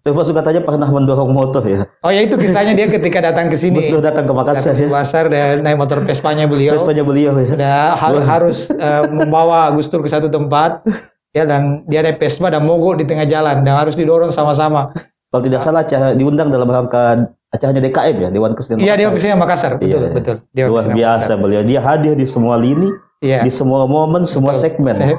Termasuk 0.00 0.32
katanya 0.32 0.60
pernah 0.60 0.86
mendorong 0.86 1.28
motor 1.28 1.62
ya. 1.62 1.84
Oh 2.00 2.08
ya 2.08 2.20
itu 2.20 2.34
kisahnya 2.34 2.72
dia 2.72 2.86
ketika 2.86 3.18
datang 3.20 3.46
ke 3.46 3.56
sini. 3.56 3.76
Gus 3.76 3.86
Dur 3.86 3.98
datang 3.98 4.24
ke 4.24 4.32
Makassar 4.32 4.72
Datang 4.72 4.76
ke 4.76 4.84
ya. 4.84 4.90
Makassar 4.90 5.24
dan 5.28 5.54
naik 5.60 5.76
motor 5.76 5.98
Vespanya 6.00 6.44
beliau. 6.44 6.72
Vespanya 6.72 7.02
beliau 7.02 7.32
ya. 7.36 7.52
Udah 7.52 7.78
har- 7.94 8.26
harus 8.28 8.68
eh, 8.68 9.02
membawa 9.08 9.68
Gus 9.70 9.86
Dur 9.86 10.00
ke 10.00 10.08
satu 10.08 10.26
tempat 10.26 10.84
ya 11.30 11.42
dan 11.42 11.82
dia 11.84 12.00
naik 12.00 12.16
Vespa 12.16 12.46
dan 12.46 12.62
mogok 12.62 12.96
di 12.96 13.04
tengah 13.04 13.24
jalan 13.24 13.60
dan 13.60 13.74
harus 13.76 13.94
didorong 13.94 14.30
sama-sama. 14.30 14.94
Kalau 15.28 15.42
tidak 15.42 15.60
salah 15.60 15.82
acara 15.82 16.14
diundang 16.14 16.46
dalam 16.46 16.64
rangka 16.64 17.26
acaranya 17.50 17.82
DKM 17.82 18.16
ya, 18.20 18.28
Dewan 18.30 18.54
Kesenian 18.54 18.78
Iya 18.78 18.94
Makassar. 18.94 19.10
ke 19.10 19.18
sini 19.18 19.32
Makassar, 19.34 19.72
betul 19.74 19.86
Iya, 19.88 19.98
iya. 20.00 20.10
betul. 20.12 20.36
Dia 20.50 20.64
Luar 20.66 20.86
biasa 20.88 21.32
beliau. 21.34 21.62
Dia 21.62 21.80
hadir 21.80 22.14
di 22.14 22.22
semua 22.22 22.54
lini, 22.54 22.86
Makassar. 22.86 23.18
Iya. 23.18 23.38
di 23.40 23.50
semua 23.50 23.82
momen, 23.84 24.22
semua 24.22 24.52
Betul. 24.52 24.62
segmen. 24.62 24.94
Saya- 24.94 25.18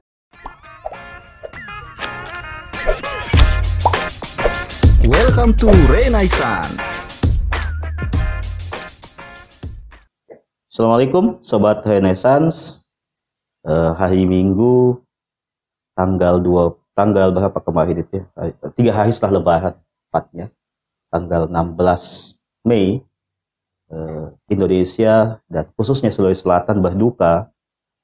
Welcome 5.05 5.53
to 5.61 5.69
Renaissance. 5.85 6.81
Assalamualaikum 10.65 11.45
Sobat 11.45 11.85
Renaissance 11.85 12.89
Eh, 13.61 13.91
Hari 13.97 14.25
Minggu 14.25 14.97
Tanggal 15.93 16.41
2 16.41 16.97
Tanggal 16.97 17.33
berapa 17.37 17.59
kemarin 17.61 18.01
itu 18.01 18.21
ya 18.21 18.25
Tiga 18.73 18.91
hari 18.97 19.13
setelah 19.13 19.37
lebaran 19.37 19.73
Tepatnya 20.09 20.49
Tanggal 21.13 21.53
16 21.53 22.65
Mei 22.65 23.05
eh, 23.93 24.27
Indonesia 24.49 25.37
dan 25.45 25.65
khususnya 25.77 26.09
Sulawesi 26.09 26.49
Selatan 26.49 26.81
berduka 26.81 27.53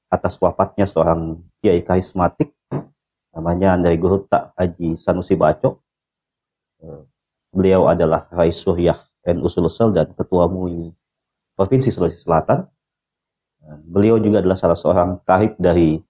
atas 0.06 0.38
wafatnya 0.38 0.86
seorang 0.86 1.42
kiai 1.58 1.82
karismatik 1.82 2.54
namanya 3.32 3.74
Andai 3.74 3.96
Guruta 3.96 4.52
Haji 4.54 4.94
Sanusi 4.94 5.34
Baco. 5.34 5.80
Eh, 6.82 7.02
Beliau 7.52 7.84
adalah 7.84 8.32
Rais 8.32 8.56
Suryah 8.56 8.96
NU 9.28 9.44
Sulsel 9.44 9.92
dan 9.92 10.08
Ketua 10.16 10.48
MUI 10.48 10.88
Provinsi 11.52 11.92
Sulawesi 11.92 12.24
Selatan. 12.24 12.64
Dan 13.60 13.78
Beliau 13.84 14.16
juga 14.16 14.40
adalah 14.40 14.56
salah 14.56 14.74
seorang 14.74 15.20
karib 15.28 15.54
dari 15.60 16.00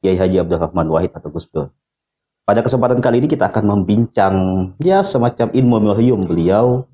Kiai 0.00 0.16
Haji 0.16 0.40
Abdurrahman 0.40 0.88
Wahid 0.88 1.12
atau 1.12 1.28
Gus 1.28 1.44
Dur. 1.52 1.68
Pada 2.48 2.64
kesempatan 2.64 3.04
kali 3.04 3.20
ini 3.20 3.28
kita 3.28 3.52
akan 3.52 3.64
membincang 3.68 4.36
ya 4.80 5.04
semacam 5.04 5.52
in 5.52 5.68
memoriam 5.68 6.24
beliau, 6.24 6.88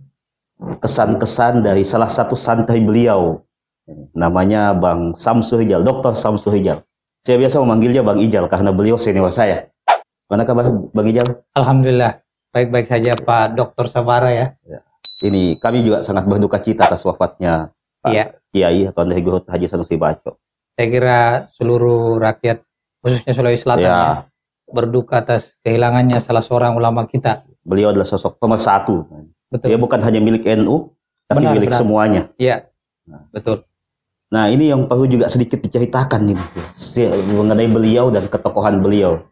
kesan-kesan 0.83 1.63
dari 1.63 1.87
salah 1.87 2.11
satu 2.11 2.35
santri 2.35 2.83
beliau, 2.83 3.47
namanya 4.11 4.75
Bang 4.75 5.15
Samsu 5.15 5.63
Hijal, 5.63 5.87
Dr. 5.87 6.19
Samsu 6.19 6.51
Hijal. 6.51 6.83
Saya 7.23 7.39
biasa 7.39 7.63
memanggilnya 7.63 8.03
Bang 8.03 8.19
Ijal 8.19 8.51
karena 8.51 8.75
beliau 8.75 8.99
senior 8.99 9.31
saya. 9.31 9.71
Mana 10.27 10.43
kabar 10.43 10.67
Bang 10.91 11.07
Ijal? 11.07 11.47
Alhamdulillah 11.55 12.24
baik-baik 12.55 12.87
saja 12.87 13.13
Pak 13.13 13.53
Dr. 13.53 13.91
Sabara 13.91 14.31
ya. 14.31 14.47
Ini 15.19 15.59
kami 15.59 15.83
juga 15.83 15.99
sangat 16.01 16.23
berduka 16.25 16.57
cita 16.57 16.87
atas 16.87 17.03
wafatnya 17.03 17.75
Pak 17.99 18.13
Iya. 18.13 18.25
Kiai 18.49 18.81
atau 18.87 19.03
Andai 19.03 19.19
Guru 19.19 19.43
Haji 19.43 19.67
Sanusi 19.67 19.99
Baco. 19.99 20.39
Saya 20.73 20.87
kira 20.87 21.21
seluruh 21.53 22.17
rakyat 22.17 22.63
khususnya 23.01 23.33
Sulawesi 23.33 23.63
Selatan 23.63 23.83
Ya. 23.83 23.91
ya, 23.91 24.11
berduka 24.65 25.19
atas 25.19 25.59
kehilangannya 25.61 26.19
salah 26.19 26.41
seorang 26.41 26.75
ulama 26.75 27.03
kita. 27.05 27.43
Beliau 27.61 27.91
adalah 27.91 28.07
sosok 28.07 28.39
nomor 28.39 28.59
satu. 28.59 29.03
Betul. 29.49 29.67
Dia 29.67 29.79
bukan 29.79 29.99
hanya 29.99 30.19
milik 30.19 30.47
NU, 30.55 30.95
tapi 31.25 31.43
Benar, 31.43 31.53
milik 31.55 31.71
benar. 31.71 31.79
semuanya. 31.79 32.23
Iya. 32.37 32.57
Betul. 33.31 33.67
Nah 34.29 34.51
ini 34.51 34.69
yang 34.69 34.87
perlu 34.87 35.07
juga 35.07 35.27
sedikit 35.27 35.59
diceritakan 35.59 36.27
ini 36.27 36.43
si- 36.71 37.07
mengenai 37.31 37.67
beliau 37.67 38.11
dan 38.11 38.27
ketokohan 38.27 38.79
beliau. 38.79 39.23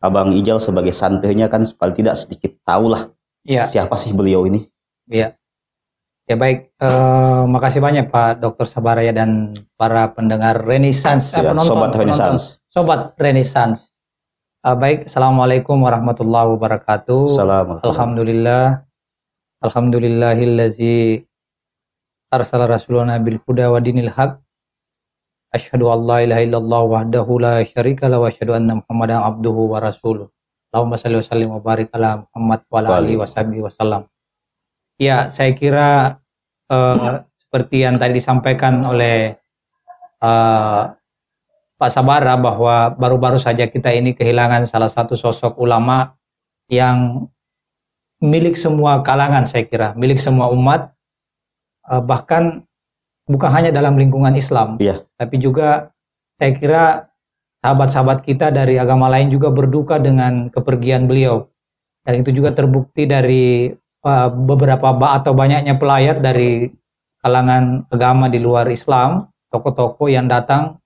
Abang 0.00 0.30
Ijal 0.36 0.60
sebagai 0.60 0.92
santrinya 0.92 1.48
kan 1.48 1.64
paling 1.76 1.96
tidak 1.96 2.20
sedikit 2.20 2.52
tahulah 2.62 3.10
Iya. 3.46 3.64
siapa 3.64 3.94
sih 3.94 4.10
beliau 4.12 4.44
ini. 4.44 4.66
Iya. 5.06 5.38
Ya 6.26 6.34
baik, 6.34 6.74
eh, 6.82 7.42
makasih 7.46 7.78
banyak 7.78 8.10
Pak 8.10 8.42
Dr. 8.42 8.66
Sabaraya 8.66 9.14
dan 9.14 9.54
para 9.78 10.10
pendengar 10.10 10.58
Renaissance, 10.58 11.30
eh, 11.30 11.38
Ya, 11.38 11.54
penonton, 11.54 11.70
Sobat 11.70 11.94
penonton. 11.94 12.00
Renaissance. 12.02 12.44
Sobat 12.66 13.00
Renaissance. 13.14 13.94
Eh, 14.66 14.74
baik, 14.74 15.06
Assalamualaikum 15.06 15.78
warahmatullahi 15.78 16.50
wabarakatuh. 16.58 17.30
Salam. 17.30 17.78
Alhamdulillah. 17.78 18.82
Alhamdulillahillazi 19.62 21.22
arsala 22.34 22.66
rasulana 22.66 23.22
bil 23.22 23.38
huda 23.46 23.70
wa 23.70 23.78
dinil 23.78 24.10
haq. 24.10 24.42
Asyhadu 25.54 25.88
an 25.94 26.00
la 26.02 26.18
ilaha 26.26 26.42
illallah 26.42 26.82
wahdahu 26.84 27.32
la 27.38 27.62
syarika 27.62 28.10
la 28.10 28.18
wa 28.18 28.26
asyhadu 28.26 28.58
anna 28.58 28.82
Muhammadan 28.82 29.22
abduhu 29.22 29.70
wa 29.70 29.78
rasuluh. 29.78 30.26
Allahumma 30.74 30.98
salli 30.98 31.16
wa 31.16 31.24
sallim 31.24 31.48
wa 31.54 31.62
barik 31.62 31.88
ala 31.94 32.26
Muhammad 32.26 32.60
wa 32.66 32.76
ala 32.82 32.88
alihi 33.00 33.16
wa 33.16 33.24
sahbihi 33.24 33.62
wasallam. 33.62 34.10
Ya, 34.98 35.30
saya 35.30 35.54
kira 35.54 36.20
eh, 36.68 37.24
seperti 37.38 37.86
yang 37.86 37.96
tadi 37.96 38.18
disampaikan 38.18 38.76
oleh 38.82 39.38
eh, 40.20 40.82
Pak 41.76 41.90
Sabara 41.92 42.34
bahwa 42.34 42.90
baru-baru 42.98 43.38
saja 43.38 43.70
kita 43.70 43.94
ini 43.94 44.18
kehilangan 44.18 44.66
salah 44.66 44.90
satu 44.90 45.14
sosok 45.14 45.60
ulama 45.62 46.18
yang 46.66 47.30
milik 48.18 48.58
semua 48.58 49.04
kalangan 49.06 49.46
saya 49.46 49.62
kira, 49.68 49.94
milik 49.94 50.18
semua 50.18 50.50
umat, 50.50 50.90
eh, 51.86 52.02
bahkan 52.02 52.65
bukan 53.26 53.50
hanya 53.50 53.70
dalam 53.74 53.98
lingkungan 53.98 54.32
Islam, 54.38 54.78
Iya. 54.78 55.02
tapi 55.18 55.36
juga 55.42 55.90
saya 56.38 56.52
kira 56.54 56.84
sahabat-sahabat 57.60 58.22
kita 58.22 58.54
dari 58.54 58.78
agama 58.78 59.10
lain 59.10 59.28
juga 59.34 59.50
berduka 59.50 59.98
dengan 59.98 60.48
kepergian 60.54 61.10
beliau. 61.10 61.50
Dan 62.06 62.22
itu 62.22 62.30
juga 62.30 62.54
terbukti 62.54 63.02
dari 63.10 63.74
eh, 64.06 64.28
beberapa 64.30 64.94
atau 64.94 65.34
banyaknya 65.34 65.74
pelayat 65.74 66.22
dari 66.22 66.70
kalangan 67.18 67.90
agama 67.90 68.30
di 68.30 68.38
luar 68.38 68.70
Islam, 68.70 69.26
tokoh-tokoh 69.50 70.06
yang 70.06 70.30
datang 70.30 70.78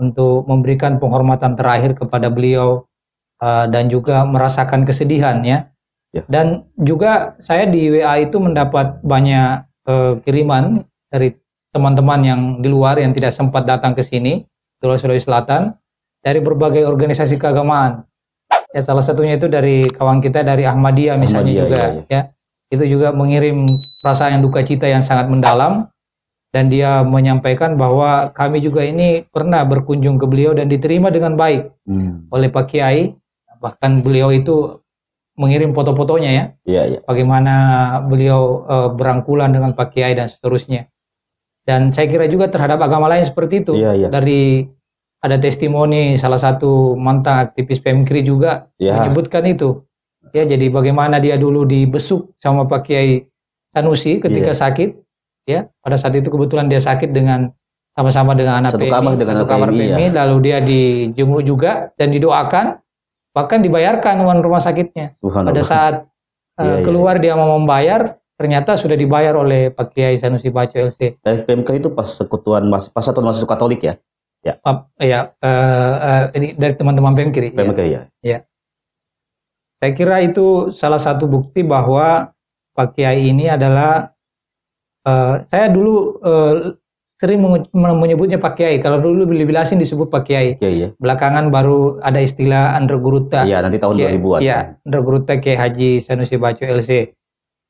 untuk 0.00 0.48
memberikan 0.48 0.96
penghormatan 0.96 1.52
terakhir 1.60 1.92
kepada 1.92 2.32
beliau 2.32 2.88
eh, 3.44 3.68
dan 3.68 3.92
juga 3.92 4.24
merasakan 4.24 4.88
kesedihan 4.88 5.44
ya. 5.44 5.68
Ya. 6.16 6.24
Dan 6.28 6.68
juga 6.80 7.36
saya 7.44 7.68
di 7.68 7.88
WA 7.92 8.24
itu 8.24 8.40
mendapat 8.40 9.04
banyak 9.04 9.68
eh, 9.92 10.12
kiriman 10.24 10.88
dari 11.12 11.36
teman-teman 11.72 12.20
yang 12.20 12.40
di 12.60 12.68
luar 12.68 13.00
yang 13.00 13.16
tidak 13.16 13.32
sempat 13.32 13.64
datang 13.64 13.96
ke 13.96 14.04
sini, 14.04 14.44
Sulawesi 14.78 15.08
Sulawesi 15.08 15.26
Selatan, 15.26 15.72
dari 16.20 16.38
berbagai 16.44 16.84
organisasi 16.84 17.40
keagamaan. 17.40 18.04
Ya 18.72 18.80
salah 18.84 19.04
satunya 19.04 19.36
itu 19.36 19.48
dari 19.48 19.84
kawan 19.88 20.20
kita 20.20 20.44
dari 20.44 20.64
Ahmadiyah 20.64 21.16
misalnya 21.16 21.52
Ahmadiyah, 21.52 21.64
juga 21.68 21.80
iya, 21.80 22.04
ya. 22.08 22.22
Itu 22.72 22.84
juga 22.88 23.12
mengirim 23.12 23.68
perasaan 24.00 24.40
duka 24.40 24.64
cita 24.64 24.88
yang 24.88 25.04
sangat 25.04 25.28
mendalam 25.28 25.92
dan 26.52 26.68
dia 26.72 27.04
menyampaikan 27.04 27.76
bahwa 27.76 28.32
kami 28.32 28.64
juga 28.64 28.84
ini 28.84 29.24
pernah 29.28 29.60
berkunjung 29.64 30.16
ke 30.16 30.24
beliau 30.24 30.52
dan 30.56 30.68
diterima 30.68 31.08
dengan 31.12 31.36
baik 31.36 31.68
Hmm. 31.84 32.28
oleh 32.32 32.48
Pak 32.48 32.64
Kiai. 32.72 33.12
Bahkan 33.60 34.00
beliau 34.00 34.32
itu 34.32 34.80
mengirim 35.36 35.72
foto-fotonya 35.72 36.30
ya, 36.32 36.44
Iya, 36.68 36.82
iya. 36.96 36.98
bagaimana 37.04 37.54
beliau 38.04 38.64
eh, 38.68 38.88
berangkulan 38.92 39.52
dengan 39.52 39.72
Pak 39.76 39.92
Kiai 39.96 40.12
dan 40.16 40.28
seterusnya. 40.32 40.88
Dan 41.62 41.94
saya 41.94 42.10
kira 42.10 42.26
juga 42.26 42.50
terhadap 42.50 42.82
agama 42.82 43.06
lain 43.06 43.22
seperti 43.22 43.62
itu. 43.62 43.72
Iya, 43.78 43.94
iya. 43.94 44.08
Dari 44.10 44.66
ada 45.22 45.38
testimoni 45.38 46.18
salah 46.18 46.38
satu 46.42 46.98
mantan 46.98 47.46
aktivis 47.46 47.78
PMKRI 47.78 48.22
juga 48.26 48.66
Ya. 48.82 48.98
menyebutkan 48.98 49.46
itu. 49.46 49.86
Ya, 50.34 50.42
jadi 50.42 50.66
bagaimana 50.72 51.22
dia 51.22 51.38
dulu 51.38 51.62
dibesuk 51.62 52.34
sama 52.40 52.66
Pak 52.66 52.88
Kiai 52.88 53.30
Sanusi 53.70 54.18
ketika 54.18 54.50
Iya. 54.50 54.58
sakit. 54.58 54.90
Ya, 55.42 55.60
pada 55.82 55.98
saat 55.98 56.14
itu 56.14 56.30
kebetulan 56.30 56.70
dia 56.70 56.78
sakit 56.78 57.10
dengan 57.10 57.50
sama-sama 57.92 58.32
dengan 58.32 58.62
anak 58.62 58.72
Satu 58.78 58.86
PMI, 58.86 58.94
kamar 58.94 59.12
dengan 59.18 59.34
satu 59.42 59.46
kamar 59.50 59.68
PMI, 59.74 59.82
ya. 59.84 59.96
PMI, 59.98 60.06
lalu 60.14 60.36
dia 60.40 60.58
dijenguk 60.62 61.42
juga 61.42 61.70
dan 61.98 62.08
didoakan, 62.14 62.78
bahkan 63.34 63.58
dibayarkan 63.60 64.22
uang 64.22 64.38
rumah 64.40 64.62
sakitnya. 64.62 65.18
Subhanallah. 65.18 65.50
Pada 65.50 65.62
saat 65.66 65.94
uh, 66.56 66.62
Iya, 66.62 66.72
iya, 66.78 66.84
keluar 66.86 67.18
dia 67.18 67.34
mau 67.34 67.58
membayar, 67.58 68.21
ternyata 68.34 68.74
sudah 68.74 68.94
dibayar 68.94 69.34
oleh 69.34 69.68
Pak 69.68 69.92
Kiai 69.92 70.16
Sanusi 70.16 70.48
Baco 70.48 70.74
LC. 70.74 71.18
Eh, 71.18 71.36
PMK 71.42 71.68
itu 71.78 71.88
pas 71.90 72.06
sekutuan 72.06 72.66
mas, 72.66 72.88
pas 72.88 73.02
satu 73.02 73.22
mahasiswa 73.22 73.46
Katolik 73.46 73.82
ya. 73.82 73.94
Maaf, 74.42 74.90
ya, 74.98 75.30
eh, 75.38 75.94
eh, 76.02 76.24
ini 76.34 76.48
dari 76.58 76.74
teman-teman 76.74 77.14
PMKRI. 77.14 77.54
ya. 77.54 77.58
PMK 77.62 77.80
ya. 77.86 78.38
Saya 79.78 79.92
kira 79.94 80.22
itu 80.22 80.70
salah 80.70 80.98
satu 80.98 81.26
bukti 81.26 81.62
bahwa 81.62 82.30
Pak 82.72 82.94
Kiai 82.94 83.30
ini 83.30 83.46
adalah 83.46 84.10
eh, 85.02 85.34
saya 85.46 85.66
dulu 85.70 86.18
eh, 86.22 86.54
sering 87.22 87.38
menyebutnya 87.70 88.42
Pak 88.42 88.58
Kiai. 88.58 88.82
Kalau 88.82 88.98
dulu 88.98 89.30
Bilibilasin 89.30 89.78
disebut 89.78 90.10
Pak 90.10 90.26
Kiai. 90.26 90.58
Iya, 90.58 90.70
iya. 90.70 90.88
Belakangan 90.98 91.54
baru 91.54 92.02
ada 92.02 92.18
istilah 92.18 92.74
Andre 92.74 92.98
Guruta. 92.98 93.46
Iya, 93.46 93.62
nanti 93.62 93.78
tahun 93.78 93.94
Kiai- 93.94 94.18
2000-an. 94.18 94.40
Iya, 94.42 94.58
Andre 94.82 95.00
Guruta 95.06 95.32
Kiai 95.38 95.54
Haji 95.54 96.02
Sanusi 96.02 96.34
Baco 96.34 96.66
LC. 96.66 97.14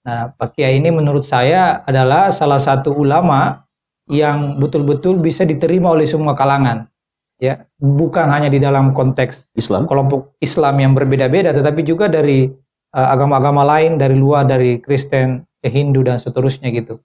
Nah, 0.02 0.34
Pak 0.34 0.58
Kiai 0.58 0.82
ini 0.82 0.90
menurut 0.90 1.22
saya 1.22 1.86
adalah 1.86 2.34
salah 2.34 2.58
satu 2.58 2.90
ulama 2.90 3.62
yang 4.10 4.58
betul-betul 4.58 5.22
bisa 5.22 5.46
diterima 5.46 5.94
oleh 5.94 6.10
semua 6.10 6.34
kalangan. 6.34 6.90
Ya, 7.38 7.66
bukan 7.78 8.30
hanya 8.30 8.46
di 8.46 8.62
dalam 8.62 8.94
konteks 8.94 9.50
Islam. 9.58 9.86
kelompok 9.90 10.38
Islam 10.38 10.78
yang 10.78 10.92
berbeda-beda, 10.94 11.50
tetapi 11.50 11.82
juga 11.82 12.06
dari 12.06 12.46
eh, 12.94 13.08
agama-agama 13.14 13.66
lain 13.66 13.98
dari 13.98 14.14
luar 14.14 14.46
dari 14.46 14.78
Kristen, 14.78 15.42
ke 15.62 15.70
Hindu 15.70 16.02
dan 16.02 16.18
seterusnya 16.18 16.70
gitu. 16.74 16.98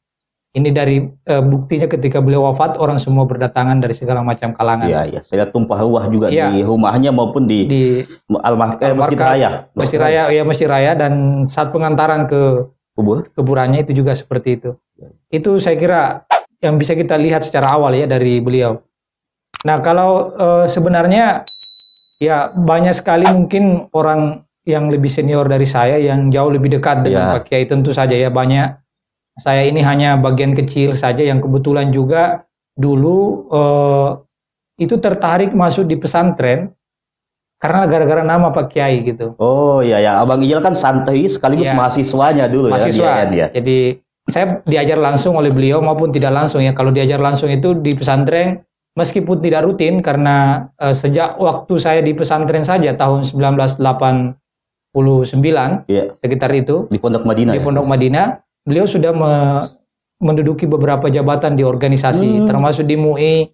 Ini 0.57 0.73
dari 0.73 1.05
eh, 1.05 1.43
buktinya 1.45 1.85
ketika 1.85 2.17
beliau 2.17 2.49
wafat 2.49 2.81
orang 2.81 2.97
semua 2.97 3.29
berdatangan 3.29 3.77
dari 3.77 3.93
segala 3.93 4.25
macam 4.25 4.57
kalangan. 4.57 4.89
Iya, 4.89 5.01
iya. 5.05 5.21
Saya 5.21 5.45
tumpah 5.45 5.77
ruah 5.85 6.09
juga 6.09 6.33
Iya. 6.33 6.49
di 6.49 6.65
rumahnya 6.65 7.13
maupun 7.13 7.45
di, 7.45 7.69
Di 7.69 7.81
Almah, 8.41 8.81
eh, 8.81 8.93
Masjid 8.97 9.17
Raya. 9.17 9.49
Masjid 9.77 10.01
Raya, 10.01 10.21
ya 10.33 10.41
Masjid 10.41 10.65
Raya 10.65 10.97
dan 10.97 11.45
saat 11.45 11.69
pengantaran 11.69 12.25
ke 12.25 12.73
Kubur. 12.97 13.29
kuburannya 13.29 13.85
itu 13.85 13.93
juga 13.93 14.17
seperti 14.17 14.57
itu. 14.57 14.73
Itu 15.29 15.61
saya 15.61 15.77
kira 15.77 16.01
yang 16.57 16.81
bisa 16.81 16.97
kita 16.97 17.13
lihat 17.13 17.45
secara 17.45 17.77
awal 17.77 17.93
ya 17.93 18.09
dari 18.09 18.41
beliau. 18.41 18.81
Nah 19.69 19.77
kalau 19.85 20.33
eh, 20.33 20.65
sebenarnya 20.65 21.45
ya 22.17 22.49
banyak 22.49 22.97
sekali 22.97 23.29
mungkin 23.29 23.85
orang 23.93 24.41
yang 24.65 24.89
lebih 24.89 25.07
senior 25.13 25.45
dari 25.45 25.69
saya 25.69 26.01
yang 26.01 26.33
jauh 26.33 26.49
lebih 26.49 26.73
dekat 26.73 27.05
dengan 27.05 27.23
Ya. 27.29 27.33
Pak 27.37 27.43
Kiai 27.47 27.69
tentu 27.69 27.93
saja 27.93 28.17
ya 28.17 28.33
banyak. 28.33 28.81
Saya 29.37 29.69
ini 29.69 29.85
hanya 29.85 30.17
bagian 30.17 30.57
kecil 30.57 30.97
saja 30.97 31.21
yang 31.21 31.37
kebetulan 31.37 31.93
juga 31.93 32.49
dulu 32.73 33.45
eh, 33.53 34.09
itu 34.81 34.97
tertarik 34.97 35.53
masuk 35.53 35.85
di 35.85 35.97
pesantren 35.97 36.73
karena 37.57 37.85
gara-gara 37.85 38.21
nama 38.21 38.49
Pak 38.49 38.69
Kiai 38.69 39.01
gitu. 39.01 39.33
Oh 39.37 39.79
iya 39.79 39.97
ya, 39.97 40.17
Abang 40.17 40.39
Ijal 40.39 40.59
kan 40.59 40.71
santri 40.71 41.25
sekaligus 41.25 41.65
Iya. 41.65 41.75
mahasiswanya 41.75 42.45
dulu 42.45 42.69
mahasiswa. 42.69 43.01
ya. 43.01 43.13
Iya, 43.19 43.23
iya. 43.31 43.45
Jadi 43.51 43.77
saya 44.23 44.45
diajar 44.61 44.97
langsung 44.97 45.33
oleh 45.33 45.49
beliau 45.49 45.79
maupun 45.79 46.09
tidak 46.09 46.31
langsung 46.31 46.59
ya. 46.59 46.71
Kalau 46.71 46.89
diajar 46.89 47.17
langsung 47.17 47.47
itu 47.47 47.73
di 47.73 47.91
pesantren 47.91 48.61
meskipun 48.93 49.39
tidak 49.39 49.63
rutin 49.63 49.99
karena 49.99 50.67
eh, 50.75 50.91
sejak 50.91 51.35
waktu 51.35 51.73
saya 51.77 51.99
di 51.99 52.11
pesantren 52.11 52.61
saja 52.61 52.93
tahun 52.93 53.25
1989 53.25 54.35
Iya, 55.85 56.03
sekitar 56.15 56.49
itu 56.53 56.85
di 56.87 56.97
Pondok 56.97 57.23
Madinah. 57.23 57.51
di 57.53 57.57
ya? 57.57 57.63
Pondok 57.63 57.85
Madinah, 57.85 58.25
beliau 58.61 58.85
sudah 58.85 59.11
me- 59.11 59.63
menduduki 60.17 60.65
beberapa 60.65 61.07
jabatan 61.07 61.53
di 61.53 61.61
organisasi 61.61 62.41
Hmm. 62.41 62.45
termasuk 62.45 62.83
di 62.83 62.93
MUI, 62.93 63.49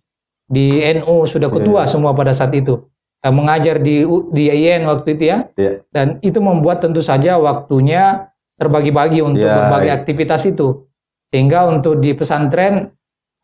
di 0.46 0.82
NU 0.82 1.24
sudah 1.26 1.48
ketua 1.50 1.84
Iya. 1.84 1.90
semua 1.90 2.12
pada 2.12 2.32
saat 2.32 2.52
itu. 2.52 2.78
Eh, 3.24 3.32
mengajar 3.32 3.80
di 3.80 4.04
di 4.36 4.52
IN 4.52 4.84
waktu 4.84 5.16
itu 5.16 5.24
ya. 5.32 5.48
Iya. 5.56 5.88
Dan 5.96 6.20
itu 6.20 6.44
membuat 6.44 6.84
tentu 6.84 7.00
saja 7.00 7.40
waktunya 7.40 8.28
terbagi-bagi 8.60 9.24
untuk 9.24 9.48
Ya, 9.48 9.56
berbagai 9.56 9.92
iya. 9.92 9.98
aktivitas 10.04 10.44
itu. 10.44 10.92
Sehingga 11.32 11.64
untuk 11.72 12.04
di 12.04 12.12
pesantren 12.12 12.92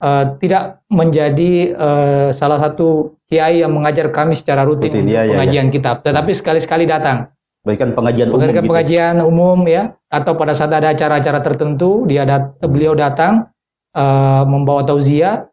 eh, 0.04 0.26
tidak 0.44 0.84
menjadi 0.92 1.54
eh, 1.72 2.28
salah 2.36 2.60
satu 2.60 3.16
kiai 3.32 3.64
yang 3.64 3.72
mengajar 3.72 4.12
kami 4.12 4.36
secara 4.36 4.68
rutin, 4.68 4.92
Rutin, 4.92 5.08
untuk 5.08 5.16
iya, 5.16 5.24
iya, 5.24 5.32
pengajian 5.40 5.68
kitab, 5.72 6.04
tetapi 6.04 6.32
sekali-sekali 6.36 6.84
datang. 6.84 7.32
Bahkan 7.64 7.96
pengajian 7.96 8.28
umum 8.32 8.36
Pengajian, 8.36 8.60
gitu. 8.60 8.70
pengajian 8.72 9.16
umum 9.24 9.60
ya, 9.64 9.84
atau 10.12 10.34
pada 10.36 10.58
saat 10.58 10.76
ada 10.76 10.92
acara-acara 10.92 11.40
tertentu, 11.40 12.04
dia 12.04 12.28
dat 12.28 12.60
beliau 12.68 13.00
datang 13.00 13.48
eh, 13.96 14.44
membawa 14.44 14.84
tauziah. 14.84 15.48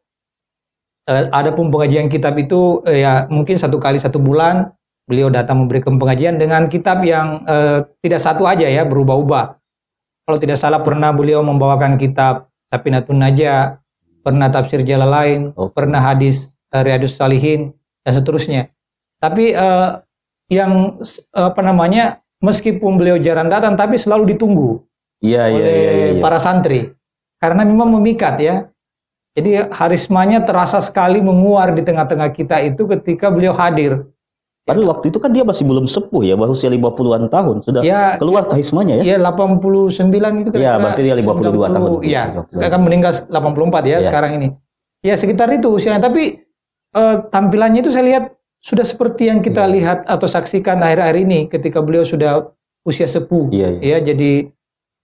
Eh, 1.07 1.31
adapun 1.31 1.71
pengajian 1.71 2.11
kitab 2.11 2.35
itu 2.35 2.83
eh, 2.83 3.07
ya 3.07 3.31
mungkin 3.31 3.55
satu 3.55 3.79
kali 3.79 4.03
satu 4.03 4.19
bulan 4.19 4.75
beliau 5.07 5.31
datang 5.31 5.63
memberikan 5.63 5.95
pengajian 6.03 6.35
dengan 6.35 6.67
kitab 6.67 6.99
yang 7.07 7.47
eh, 7.47 7.87
tidak 8.03 8.19
satu 8.19 8.43
aja 8.43 8.67
ya 8.67 8.83
berubah-ubah. 8.83 9.55
Kalau 10.27 10.39
tidak 10.43 10.59
salah 10.59 10.83
pernah 10.83 11.15
beliau 11.15 11.47
membawakan 11.47 11.95
kitab 11.95 12.51
Sapinatun 12.67 13.23
Najah, 13.23 13.79
pernah 14.27 14.51
tafsir 14.51 14.83
Jalalain, 14.83 15.55
Oh. 15.55 15.71
pernah 15.71 16.03
hadis 16.03 16.51
eh, 16.75 16.83
Riyadus 16.83 17.15
Salihin 17.15 17.71
dan 18.03 18.13
seterusnya. 18.19 18.75
Tapi 19.23 19.55
eh, 19.55 19.89
yang 20.51 20.99
s- 21.07 21.23
apa 21.31 21.63
namanya 21.63 22.19
meskipun 22.43 22.99
beliau 22.99 23.15
jarang 23.19 23.47
datang 23.47 23.79
tapi 23.79 23.95
selalu 23.95 24.35
ditunggu 24.35 24.83
Iya, 25.23 25.43
iya, 25.49 25.55
oleh 25.55 25.75
iya. 26.19 26.23
para 26.23 26.43
santri 26.43 26.91
karena 27.39 27.63
memang 27.63 27.95
memikat 27.95 28.43
ya. 28.43 28.57
Jadi 29.37 29.69
harismanya 29.69 30.41
terasa 30.41 30.81
sekali 30.81 31.21
menguar 31.21 31.77
di 31.77 31.85
tengah-tengah 31.85 32.33
kita 32.33 32.57
itu 32.65 32.89
ketika 32.89 33.29
beliau 33.29 33.53
hadir. 33.53 34.09
Padahal 34.67 34.99
waktu 34.99 35.15
itu 35.15 35.23
kan 35.23 35.31
dia 35.31 35.47
masih 35.47 35.63
belum 35.63 35.87
sepuh 35.87 36.27
ya, 36.27 36.35
baru 36.35 36.51
usia 36.57 36.67
50-an 36.67 37.31
tahun 37.31 37.57
sudah 37.63 37.81
Ya, 37.87 38.17
keluar 38.19 38.49
karismanya 38.51 38.99
ya. 38.99 39.15
Iya 39.15 39.17
89 39.23 40.43
itu 40.43 40.49
Iya, 40.57 40.75
berarti 40.81 41.01
dia 41.07 41.15
52 41.15 41.69
tahun. 41.71 41.89
Iya, 42.03 42.23
52. 42.51 42.67
akan 42.67 42.81
meninggal 42.83 43.13
84 43.31 43.83
ya 43.87 44.03
Iya. 44.03 44.09
sekarang 44.11 44.33
ini. 44.43 44.49
Ya 45.07 45.15
sekitar 45.15 45.53
itu 45.55 45.71
usianya 45.71 46.03
tapi 46.03 46.43
eh, 46.97 47.17
tampilannya 47.31 47.85
itu 47.85 47.93
saya 47.93 48.09
lihat 48.09 48.25
sudah 48.59 48.83
seperti 48.83 49.31
yang 49.31 49.39
kita 49.39 49.69
Iya. 49.69 49.73
lihat 49.77 49.99
atau 50.09 50.27
saksikan 50.27 50.83
akhir-akhir 50.83 51.17
ini 51.23 51.39
ketika 51.47 51.79
beliau 51.79 52.03
sudah 52.03 52.51
usia 52.83 53.07
sepuh. 53.07 53.53
Iya, 53.55 53.79
iya. 53.79 54.01
Ya, 54.03 54.11
jadi 54.11 54.51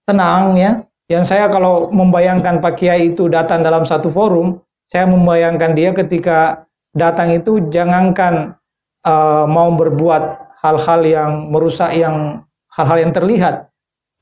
tenang 0.03 0.59
ya. 0.59 0.89
Yang 1.13 1.25
saya 1.29 1.53
kalau 1.53 1.93
membayangkan 1.93 2.65
Pak 2.65 2.81
Kiai 2.81 3.13
itu 3.13 3.29
datang 3.29 3.61
dalam 3.61 3.85
satu 3.85 4.09
forum, 4.09 4.65
saya 4.89 5.05
membayangkan 5.05 5.77
dia 5.77 5.93
ketika 5.93 6.65
datang 6.97 7.37
itu 7.37 7.69
jangankan 7.69 8.57
eh, 9.05 9.45
mau 9.45 9.69
berbuat 9.77 10.57
hal-hal 10.65 11.01
yang 11.05 11.31
merusak 11.53 11.93
yang 11.93 12.49
hal-hal 12.73 12.99
yang 13.05 13.13
terlihat 13.13 13.69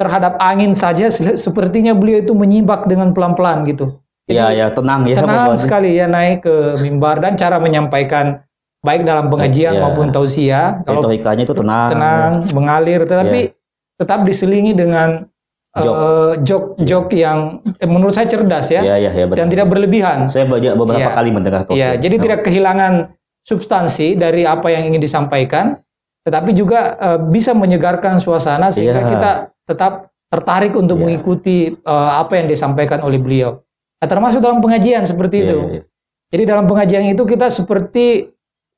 terhadap 0.00 0.34
angin 0.42 0.72
saja 0.74 1.12
se- 1.12 1.38
sepertinya 1.38 1.94
beliau 1.94 2.24
itu 2.24 2.32
menyimak 2.34 2.90
dengan 2.90 3.14
pelan-pelan 3.14 3.62
gitu. 3.68 4.00
Iya, 4.30 4.50
ya, 4.54 4.66
tenang 4.70 5.02
ya. 5.06 5.20
tenang 5.20 5.54
pokoknya. 5.54 5.62
sekali 5.62 5.90
ya 5.98 6.06
naik 6.06 6.46
ke 6.46 6.54
mimbar 6.86 7.18
dan 7.18 7.34
cara 7.34 7.58
menyampaikan 7.58 8.46
baik 8.80 9.02
dalam 9.04 9.28
pengajian 9.28 9.76
Iya. 9.76 9.82
maupun 9.82 10.08
tausiah 10.14 10.80
kalau 10.86 11.02
itu 11.12 11.52
tenang. 11.52 11.88
tenang 11.92 12.30
mengalir 12.56 13.04
tetapi 13.04 13.52
tetap 14.00 14.24
diselingi 14.24 14.72
dengan 14.72 15.28
Jok. 15.70 15.94
eh, 15.94 16.32
jok-jok 16.42 17.06
yang 17.14 17.38
eh, 17.78 17.86
menurut 17.86 18.10
saya 18.10 18.26
cerdas 18.26 18.66
ya 18.74 18.82
iya, 18.82 18.98
iya. 18.98 19.22
betul. 19.22 19.38
dan 19.38 19.46
tidak 19.46 19.66
berlebihan. 19.70 20.26
Saya 20.26 20.42
banyak 20.50 20.74
beberapa 20.74 20.98
Iya. 20.98 21.14
kali 21.14 21.30
mendengar 21.30 21.62
tos. 21.62 21.78
Ya, 21.78 21.94
jadi 21.94 22.18
tidak 22.18 22.42
kehilangan 22.42 23.14
substansi 23.46 24.18
dari 24.18 24.42
apa 24.42 24.66
yang 24.66 24.90
ingin 24.90 24.98
disampaikan, 24.98 25.78
tetapi 26.26 26.58
juga 26.58 26.98
eh, 26.98 27.18
bisa 27.22 27.54
menyegarkan 27.54 28.18
suasana 28.18 28.74
sehingga 28.74 28.98
Iya. 28.98 29.10
kita 29.14 29.30
tetap 29.70 29.92
tertarik 30.26 30.74
untuk 30.74 30.98
Iya. 30.98 31.02
mengikuti 31.06 31.70
eh, 31.70 32.10
apa 32.18 32.34
yang 32.34 32.50
disampaikan 32.50 32.98
oleh 33.06 33.22
beliau. 33.22 33.62
Nah, 34.02 34.08
termasuk 34.10 34.42
dalam 34.42 34.58
pengajian 34.58 35.06
seperti 35.06 35.38
Iya, 35.38 35.46
itu. 35.46 35.58
iya, 35.60 35.70
iya. 35.78 35.82
Jadi 36.30 36.42
dalam 36.46 36.66
pengajian 36.66 37.04
itu 37.06 37.22
kita 37.22 37.46
seperti 37.46 38.26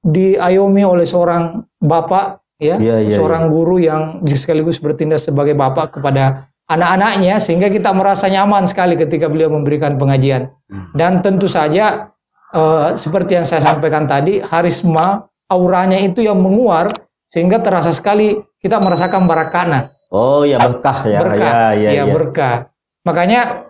diayomi 0.03 0.85
oleh 0.85 1.09
seorang 1.09 1.65
bapak 1.79 2.45
ya, 2.61 2.77
Iya, 2.77 2.97
iya, 3.01 3.17
seorang 3.17 3.49
guru 3.49 3.81
yang 3.81 4.21
sekaligus 4.29 4.77
bertindak 4.77 5.25
sebagai 5.25 5.57
bapak 5.57 5.97
kepada 5.97 6.52
anak-anaknya 6.69 7.39
sehingga 7.39 7.69
kita 7.69 7.91
merasa 7.93 8.29
nyaman 8.29 8.65
sekali 8.65 8.95
ketika 8.95 9.27
beliau 9.27 9.51
memberikan 9.51 9.97
pengajian. 9.97 10.53
Hmm. 10.71 10.91
Dan 10.95 11.21
tentu 11.21 11.47
saja 11.47 12.13
eh, 12.53 12.89
seperti 12.97 13.39
yang 13.39 13.47
saya 13.47 13.65
sampaikan 13.65 14.07
tadi, 14.07 14.39
harisma 14.41 15.27
auranya 15.49 15.99
itu 15.99 16.25
yang 16.25 16.39
menguar 16.41 16.89
sehingga 17.29 17.61
terasa 17.61 17.93
sekali 17.93 18.37
kita 18.61 18.79
merasakan 18.81 19.25
barakana 19.25 19.91
Oh, 20.13 20.45
ya 20.45 20.61
berkah 20.61 21.09
ya. 21.09 21.19
berkah, 21.25 21.73
Ya, 21.73 21.89
ya, 21.89 21.91
ya, 21.97 22.05
ya. 22.05 22.13
berkah. 22.13 22.57
Makanya 23.09 23.65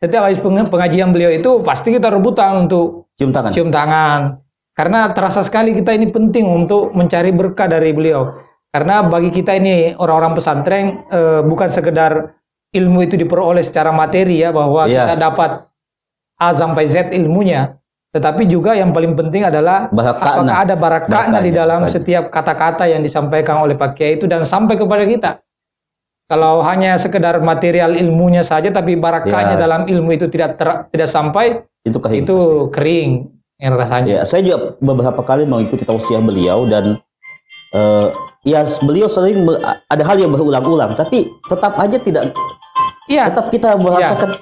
setiap 0.00 0.24
habis 0.24 0.40
peng- 0.40 0.64
pengajian 0.72 1.12
beliau 1.12 1.28
itu 1.28 1.60
pasti 1.60 1.92
kita 1.92 2.08
rebutan 2.08 2.64
untuk 2.64 3.12
Cium 3.20 3.28
tangan. 3.28 3.52
cium 3.52 3.68
tangan. 3.68 4.40
Karena 4.72 5.12
terasa 5.12 5.44
sekali 5.44 5.76
kita 5.76 5.92
ini 5.92 6.08
penting 6.08 6.48
untuk 6.48 6.96
mencari 6.96 7.28
berkah 7.36 7.68
dari 7.68 7.92
beliau. 7.92 8.32
Karena 8.70 9.02
bagi 9.02 9.30
kita 9.30 9.52
ini 9.52 9.92
orang-orang 9.94 10.32
pesantren 10.32 10.84
eh, 11.06 11.42
bukan 11.42 11.68
sekedar 11.68 12.38
ilmu 12.70 13.02
itu 13.02 13.18
diperoleh 13.18 13.66
secara 13.66 13.90
materi 13.90 14.40
ya 14.40 14.54
bahwa 14.54 14.86
Iya. 14.86 15.10
kita 15.10 15.14
dapat 15.18 15.50
A 16.38 16.54
sampai 16.54 16.86
Z 16.86 17.10
ilmunya, 17.10 17.76
tetapi 18.10 18.46
juga 18.46 18.72
yang 18.72 18.94
paling 18.94 19.12
penting 19.12 19.42
adalah 19.42 19.90
Barakahnya. 19.90 20.38
apakah 20.38 20.56
ada 20.56 20.74
barakahnya 20.74 21.38
di 21.40 21.50
dalam 21.50 21.84
barakahnya. 21.84 21.92
setiap 21.92 22.24
kata-kata 22.30 22.86
yang 22.86 23.02
disampaikan 23.02 23.58
oleh 23.58 23.74
Pak 23.74 23.92
Kiai 23.92 24.14
itu 24.14 24.24
dan 24.24 24.46
sampai 24.46 24.78
kepada 24.78 25.02
kita. 25.04 25.30
Kalau 26.24 26.62
hanya 26.62 26.94
sekedar 26.94 27.42
material 27.42 27.92
ilmunya 27.92 28.46
saja 28.46 28.70
tapi 28.70 28.94
barakahnya 28.94 29.58
Ya. 29.58 29.60
dalam 29.60 29.82
ilmu 29.84 30.14
itu 30.14 30.30
tidak 30.30 30.54
ter- 30.56 30.86
tidak 30.88 31.10
sampai 31.10 31.66
Itu 31.82 31.98
kehing. 31.98 32.22
itu 32.22 32.36
kering 32.70 33.10
yang 33.58 33.74
rasanya. 33.74 34.12
Ya, 34.12 34.22
saya 34.22 34.46
juga 34.46 34.78
beberapa 34.78 35.20
kali 35.20 35.42
mengikuti 35.42 35.82
tausiah 35.82 36.22
beliau 36.22 36.64
dan 36.64 37.02
eh, 37.70 38.06
ya 38.42 38.60
beliau 38.80 39.06
sering 39.06 39.46
ada 39.86 40.02
hal 40.02 40.16
yang 40.16 40.30
berulang-ulang, 40.30 40.94
tapi 40.94 41.30
tetap 41.46 41.76
aja 41.76 41.96
tidak 41.96 42.34
Iya. 43.06 43.30
tetap 43.30 43.50
kita 43.50 43.74
merasakan 43.74 44.38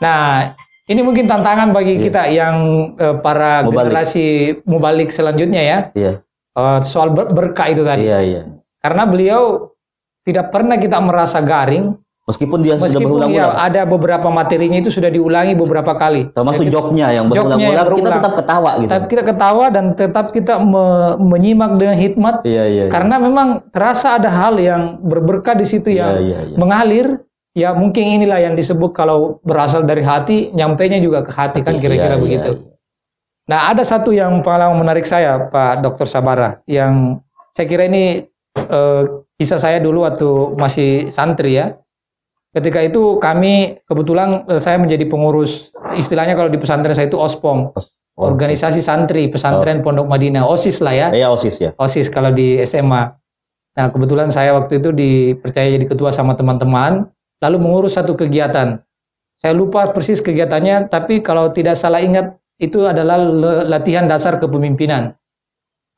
Nah, 0.00 0.56
ini 0.86 1.00
mungkin 1.00 1.24
tantangan 1.24 1.68
bagi 1.70 1.96
Iya. 1.96 2.02
kita 2.02 2.22
yang 2.28 2.56
eh, 2.96 3.16
para 3.18 3.62
Mubalik. 3.62 3.92
generasi 3.92 4.26
mubalik 4.64 5.08
selanjutnya 5.10 5.60
ya 5.60 5.78
Iya, 5.92 6.12
eh, 6.54 6.78
soal 6.82 7.12
ber- 7.12 7.30
berkah 7.30 7.68
itu 7.68 7.84
tadi. 7.84 8.04
iya, 8.04 8.20
iya. 8.20 8.42
Karena 8.80 9.04
beliau 9.04 9.72
tidak 10.22 10.48
pernah 10.48 10.76
kita 10.76 11.00
merasa 11.00 11.40
garing 11.40 11.96
Meskipun 12.24 12.64
dia 12.64 12.80
sudah 12.80 12.88
Meskipun 12.88 13.04
ya 13.04 13.52
berulang-ulang. 13.52 13.52
ada 13.60 13.82
beberapa 13.84 14.28
materinya 14.32 14.80
itu 14.80 14.88
sudah 14.88 15.12
diulangi 15.12 15.52
beberapa 15.52 15.92
kali. 15.92 16.32
Termasuk 16.32 16.72
joknya 16.72 17.12
yang 17.12 17.28
berulang-ulang, 17.28 17.84
kita 18.00 18.10
tetap 18.16 18.32
ketawa 18.32 18.70
gitu. 18.80 18.88
Tapi 18.88 19.04
kita 19.12 19.22
ketawa 19.22 19.64
dan 19.68 19.84
tetap 19.92 20.32
kita 20.32 20.56
me- 20.56 21.20
menyimak 21.20 21.76
dengan 21.76 21.96
hikmat 22.00 22.34
Iya, 22.40 22.64
iya. 22.64 22.64
iya. 22.64 22.84
karena 22.88 23.20
memang 23.20 23.68
terasa 23.68 24.16
ada 24.16 24.32
hal 24.32 24.56
yang 24.56 25.04
berberkah 25.04 25.52
di 25.52 25.68
situ 25.68 25.92
yang 25.92 26.16
Iya, 26.16 26.20
iya, 26.24 26.38
iya. 26.48 26.56
mengalir. 26.56 27.20
Ya 27.54 27.70
mungkin 27.70 28.02
inilah 28.18 28.40
yang 28.40 28.56
disebut 28.56 28.90
kalau 28.90 29.38
berasal 29.44 29.84
dari 29.84 30.02
hati, 30.02 30.50
nyampainya 30.50 30.98
juga 30.98 31.22
ke 31.22 31.30
hati 31.30 31.60
kan 31.60 31.76
kira-kira 31.76 32.16
Iya, 32.16 32.18
iya, 32.18 32.24
begitu. 32.24 32.50
iya. 32.56 32.72
Nah, 33.44 33.68
ada 33.68 33.84
satu 33.84 34.10
yang 34.10 34.40
pengalaman 34.40 34.80
menarik 34.80 35.04
saya, 35.04 35.36
Pak 35.44 35.84
Dr. 35.84 36.08
Sabara, 36.08 36.64
yang 36.64 37.20
saya 37.52 37.68
kira 37.68 37.84
ini 37.84 38.26
eh, 38.56 39.02
kisah 39.36 39.60
saya 39.60 39.76
dulu 39.76 40.02
waktu 40.02 40.24
masih 40.56 41.12
santri 41.12 41.60
ya. 41.60 41.76
Ketika 42.54 42.78
itu 42.86 43.18
kami 43.18 43.82
kebetulan 43.82 44.46
eh, 44.46 44.62
saya 44.62 44.78
menjadi 44.78 45.10
pengurus 45.10 45.74
istilahnya 45.98 46.38
kalau 46.38 46.48
di 46.48 46.58
pesantren 46.62 46.94
saya 46.94 47.10
itu 47.10 47.18
OSPOM, 47.18 47.74
Oh, 48.14 48.30
organisasi 48.30 48.78
santri 48.78 49.26
pesantren 49.26 49.82
Pondok 49.82 50.06
Madinah, 50.06 50.46
OSIS 50.46 50.78
lah 50.86 50.94
ya. 50.94 51.08
Iya, 51.10 51.34
OSIS 51.34 51.56
ya. 51.58 51.70
OSIS 51.74 52.06
kalau 52.14 52.30
di 52.30 52.62
SMA. 52.62 53.10
Nah, 53.74 53.90
kebetulan 53.90 54.30
saya 54.30 54.54
waktu 54.54 54.78
itu 54.78 54.94
dipercaya 54.94 55.66
jadi 55.66 55.82
ketua 55.82 56.14
sama 56.14 56.38
teman-teman, 56.38 57.10
lalu 57.42 57.56
mengurus 57.58 57.98
satu 57.98 58.14
kegiatan. 58.14 58.78
Saya 59.34 59.50
lupa 59.50 59.90
persis 59.90 60.22
kegiatannya, 60.22 60.86
tapi 60.86 61.26
kalau 61.26 61.50
tidak 61.50 61.74
salah 61.74 61.98
ingat 61.98 62.38
itu 62.62 62.86
adalah 62.86 63.18
latihan 63.66 64.06
dasar 64.06 64.38
kepemimpinan. 64.38 65.18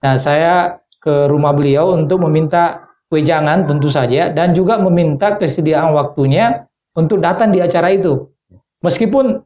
Nah, 0.01 0.17
saya 0.17 0.81
ke 0.97 1.29
rumah 1.29 1.53
beliau 1.53 1.93
untuk 1.93 2.25
meminta 2.25 2.96
wejangan 3.13 3.67
tentu 3.67 3.87
saja 3.87 4.31
dan 4.31 4.53
juga 4.53 4.79
meminta 4.83 5.39
kesediaan 5.39 5.95
waktunya 5.95 6.67
untuk 6.97 7.23
datang 7.23 7.55
di 7.55 7.63
acara 7.63 7.93
itu. 7.95 8.27
Meskipun 8.83 9.43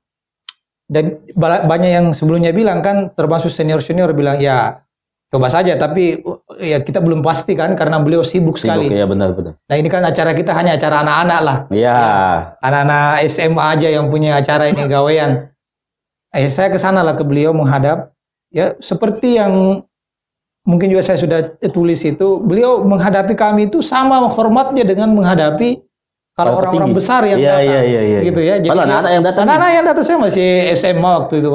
dan 0.90 1.23
ba- 1.38 1.62
banyak 1.62 1.90
yang 1.90 2.07
sebelumnya 2.11 2.50
bilang 2.50 2.83
kan 2.83 3.14
termasuk 3.14 3.52
senior-senior 3.52 4.11
bilang 4.11 4.43
ya 4.43 4.83
coba 5.31 5.47
saja 5.47 5.79
tapi 5.79 6.19
ya 6.59 6.83
kita 6.83 6.99
belum 6.99 7.23
pasti 7.23 7.55
kan 7.55 7.79
karena 7.79 8.02
beliau 8.02 8.26
sibuk 8.26 8.59
sekali. 8.59 8.90
Sibuk, 8.90 8.99
ya 8.99 9.07
benar-benar. 9.07 9.55
Nah 9.71 9.76
ini 9.79 9.87
kan 9.87 10.02
acara 10.02 10.35
kita 10.35 10.50
hanya 10.50 10.75
acara 10.75 11.07
anak-anak 11.07 11.40
lah. 11.47 11.59
Iya. 11.71 11.99
Anak-anak 12.59 13.07
SMA 13.31 13.64
aja 13.79 13.88
yang 13.95 14.11
punya 14.11 14.43
acara 14.43 14.67
ini 14.67 14.83
gawean. 14.90 15.55
Eh 16.35 16.50
saya 16.50 16.75
ke 16.75 16.79
sana 16.83 17.07
lah 17.07 17.14
ke 17.14 17.23
beliau 17.23 17.55
menghadap 17.55 18.11
ya 18.50 18.75
seperti 18.83 19.38
yang 19.38 19.83
mungkin 20.70 20.86
juga 20.86 21.02
saya 21.02 21.18
sudah 21.18 21.40
tulis 21.68 21.98
itu 22.00 22.38
beliau 22.38 22.80
menghadapi 22.82 23.34
kami 23.34 23.66
itu 23.66 23.82
sama 23.82 24.22
hormatnya 24.24 24.86
dengan 24.86 25.10
menghadapi 25.10 25.82
kalau 26.32 26.56
orang-orang 26.56 26.94
besar 26.94 27.26
yang 27.26 27.36
Iya, 27.36 27.50
datang 27.52 27.66
iya, 27.66 27.80
iya, 27.82 28.00
iya. 28.00 28.20
gitu 28.22 28.40
ya. 28.40 28.54
Dia- 28.56 28.72
anak-anak 28.72 29.10
yang 29.10 29.24
datang- 29.26 29.44
anak-anak 29.44 29.70
yang 29.70 29.84
datang 29.84 30.04
saya 30.06 30.18
masih 30.18 30.48
SMA 30.72 31.10
waktu 31.18 31.34
itu. 31.36 31.50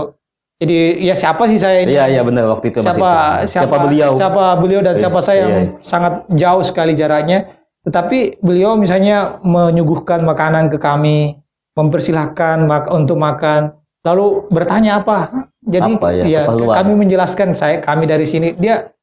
Jadi 0.56 0.78
ya 1.02 1.16
siapa 1.16 1.44
sih 1.46 1.58
saya 1.58 1.78
ini? 1.82 1.92
Iya, 1.92 2.06
iya 2.10 2.22
benar 2.22 2.48
waktu 2.48 2.70
itu 2.70 2.80
masih 2.80 3.02
siapa, 3.02 3.44
siapa 3.44 3.76
beliau? 3.78 4.12
siapa 4.14 4.44
beliau 4.56 4.80
dan 4.80 4.94
Iya, 4.94 5.02
siapa 5.02 5.20
saya 5.20 5.40
yang 5.42 5.52
iya. 5.52 5.64
sangat 5.82 6.14
jauh 6.30 6.64
sekali 6.64 6.94
jaraknya 6.94 7.50
tetapi 7.82 8.40
beliau 8.40 8.74
misalnya 8.76 9.38
menyuguhkan 9.42 10.24
makanan 10.24 10.70
ke 10.70 10.78
kami 10.78 11.38
mempersilahkan 11.76 12.64
mak 12.64 12.88
untuk 12.90 13.14
makan 13.16 13.76
lalu 14.02 14.48
bertanya 14.50 15.04
apa 15.04 15.50
jadi 15.62 15.92
Apa 15.94 16.08
ya, 16.10 16.24
ya, 16.24 16.42
keperluan. 16.48 16.76
kami 16.78 16.92
menjelaskan 16.96 17.50
saya 17.52 17.78
kami 17.78 18.06
dari 18.06 18.24
sini 18.24 18.56
dia 18.56 18.95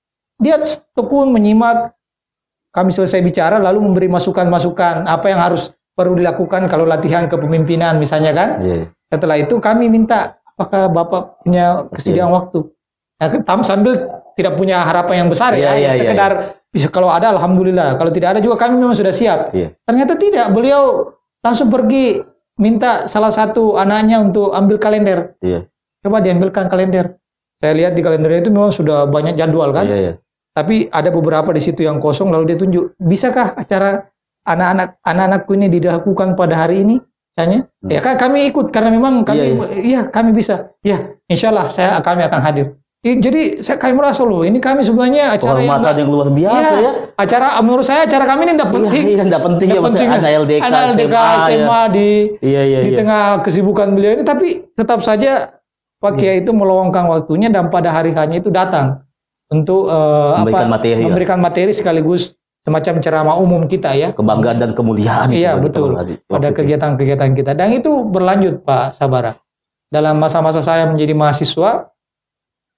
dia 0.43 0.59
tekun 0.93 1.31
menyimak 1.31 1.95
kami 2.75 2.91
selesai 2.91 3.23
bicara 3.23 3.63
lalu 3.63 3.79
memberi 3.87 4.11
masukan-masukan 4.11 5.07
apa 5.07 5.27
yang 5.31 5.39
harus 5.39 5.71
perlu 5.95 6.19
dilakukan 6.19 6.67
kalau 6.67 6.89
latihan 6.89 7.31
kepemimpinan 7.31 8.01
misalnya 8.01 8.33
kan 8.35 8.49
Iya. 8.59 8.91
setelah 9.13 9.37
itu 9.39 9.55
kami 9.63 9.87
minta 9.87 10.43
apakah 10.53 10.89
Bapak 10.93 11.43
punya 11.45 11.89
kesediaan 11.93 12.33
waktu. 12.33 12.69
Nah, 13.19 13.29
tam 13.45 13.63
sambil 13.63 13.99
tidak 14.35 14.59
punya 14.59 14.83
harapan 14.83 15.25
yang 15.25 15.31
besar 15.31 15.55
ya, 15.55 15.73
Iya, 15.73 15.73
iya, 15.73 15.77
ya, 15.77 15.91
iya, 15.93 16.01
sekedar 16.01 16.33
bisa 16.73 16.89
kalau 16.89 17.13
ada 17.13 17.31
alhamdulillah, 17.37 18.01
kalau 18.01 18.09
tidak 18.09 18.37
ada 18.37 18.41
juga 18.41 18.57
kami 18.57 18.81
memang 18.81 18.97
sudah 18.97 19.13
siap. 19.13 19.53
Iya. 19.53 19.77
Ternyata 19.85 20.17
tidak, 20.17 20.47
beliau 20.51 21.13
langsung 21.45 21.69
pergi 21.69 22.25
minta 22.57 23.05
salah 23.05 23.31
satu 23.33 23.77
anaknya 23.77 24.21
untuk 24.25 24.53
ambil 24.57 24.77
kalender. 24.81 25.37
Iya. 25.45 25.69
Coba 26.03 26.19
diambilkan 26.25 26.67
kalender. 26.67 27.21
Saya 27.63 27.79
lihat 27.79 27.95
di 27.95 28.03
kalendernya 28.03 28.43
itu 28.43 28.51
memang 28.51 28.75
sudah 28.75 29.07
banyak 29.07 29.39
jadwal 29.39 29.71
kan. 29.71 29.87
Iya, 29.87 29.97
iya. 29.99 30.13
Tapi 30.53 30.85
ada 30.87 31.09
beberapa 31.09 31.49
di 31.51 31.61
situ 31.61 31.81
yang 31.81 31.97
kosong 31.97 32.29
lalu 32.29 32.53
dia 32.53 32.59
tunjuk, 32.61 32.93
bisakah 33.01 33.57
acara 33.57 34.05
anak-anak 34.45 35.01
anak-anakku 35.01 35.57
ini 35.57 35.67
dilakukan 35.71 36.37
pada 36.37 36.61
hari 36.61 36.85
ini? 36.85 36.97
Tanya. 37.33 37.65
Ya 37.89 38.05
kan 38.05 38.21
kami 38.21 38.53
ikut 38.53 38.69
karena 38.69 38.93
memang 38.93 39.25
kami 39.25 39.41
Hmm. 39.57 39.65
Iya, 39.65 39.81
iya, 39.81 40.01
kami 40.05 40.37
bisa. 40.37 40.77
Ya, 40.85 41.17
insya 41.25 41.49
Allah 41.49 41.73
saya 41.73 41.97
kami 42.05 42.21
akan 42.23 42.41
hadir. 42.45 42.77
Jadi 43.03 43.59
saya 43.59 43.81
kami 43.81 43.99
merasa 43.99 44.23
loh, 44.23 44.47
ini 44.47 44.61
kami 44.63 44.85
sebenarnya 44.87 45.35
acara 45.35 45.59
yang, 45.59 45.67
Kehormatan 45.67 45.95
yang 45.99 46.11
luar 46.13 46.29
biasa 46.31 46.75
Iya, 46.79 46.85
ya. 46.87 46.93
Acara 47.19 47.47
menurut 47.59 47.83
saya 47.83 48.07
acara 48.07 48.25
kami 48.29 48.41
ini 48.47 48.53
tidak 48.55 48.69
Iya, 48.69 48.77
penting. 48.79 49.03
iya, 49.09 49.23
enggak 49.27 49.43
penting 49.43 49.67
ya 49.67 49.73
Nggak 49.73 49.83
maksudnya 49.83 50.07
penting. 50.07 50.23
anak 50.23 50.33
LDK, 50.39 50.63
Anak 50.63 50.83
LDK, 50.85 50.95
SMA, 50.95 51.27
SMA 51.43 51.59
ya. 51.59 51.81
di 51.91 52.09
Iya, 52.45 52.63
iya, 52.63 52.79
di 52.79 52.91
iya. 52.93 52.99
tengah 53.03 53.25
kesibukan 53.43 53.89
beliau 53.91 54.13
ini 54.15 54.23
tapi 54.23 54.47
tetap 54.71 55.01
saja 55.03 55.33
Pak 55.99 56.13
Kiai 56.15 56.45
itu 56.45 56.51
meluangkan 56.55 57.05
waktunya 57.09 57.51
dan 57.51 57.75
pada 57.75 57.91
hari 57.91 58.15
hanya 58.15 58.39
itu 58.39 58.55
datang 58.55 59.03
untuk 59.53 59.93
eh, 59.93 60.33
Memberikan 60.41 60.67
apa, 60.67 60.75
materi 60.81 61.03
memberikan 61.05 61.39
materi 61.39 61.73
sekaligus 61.77 62.33
semacam 62.63 62.95
ceramah 63.03 63.37
umum 63.37 63.67
kita 63.69 63.93
ya. 63.93 64.15
Kebanggaan 64.17 64.57
dan 64.57 64.71
kemuliaan 64.73 65.29
Iya, 65.35 65.59
betul. 65.59 65.93
pada 66.31 66.49
kegiatan-kegiatan 66.55 67.31
kita. 67.37 67.53
Dan 67.59 67.75
itu 67.77 67.91
berlanjut 68.07 68.63
Pak 68.65 68.97
Sabara. 68.97 69.37
Dalam 69.93 70.17
masa-masa 70.17 70.65
saya 70.65 70.89
menjadi 70.89 71.13
mahasiswa 71.13 71.93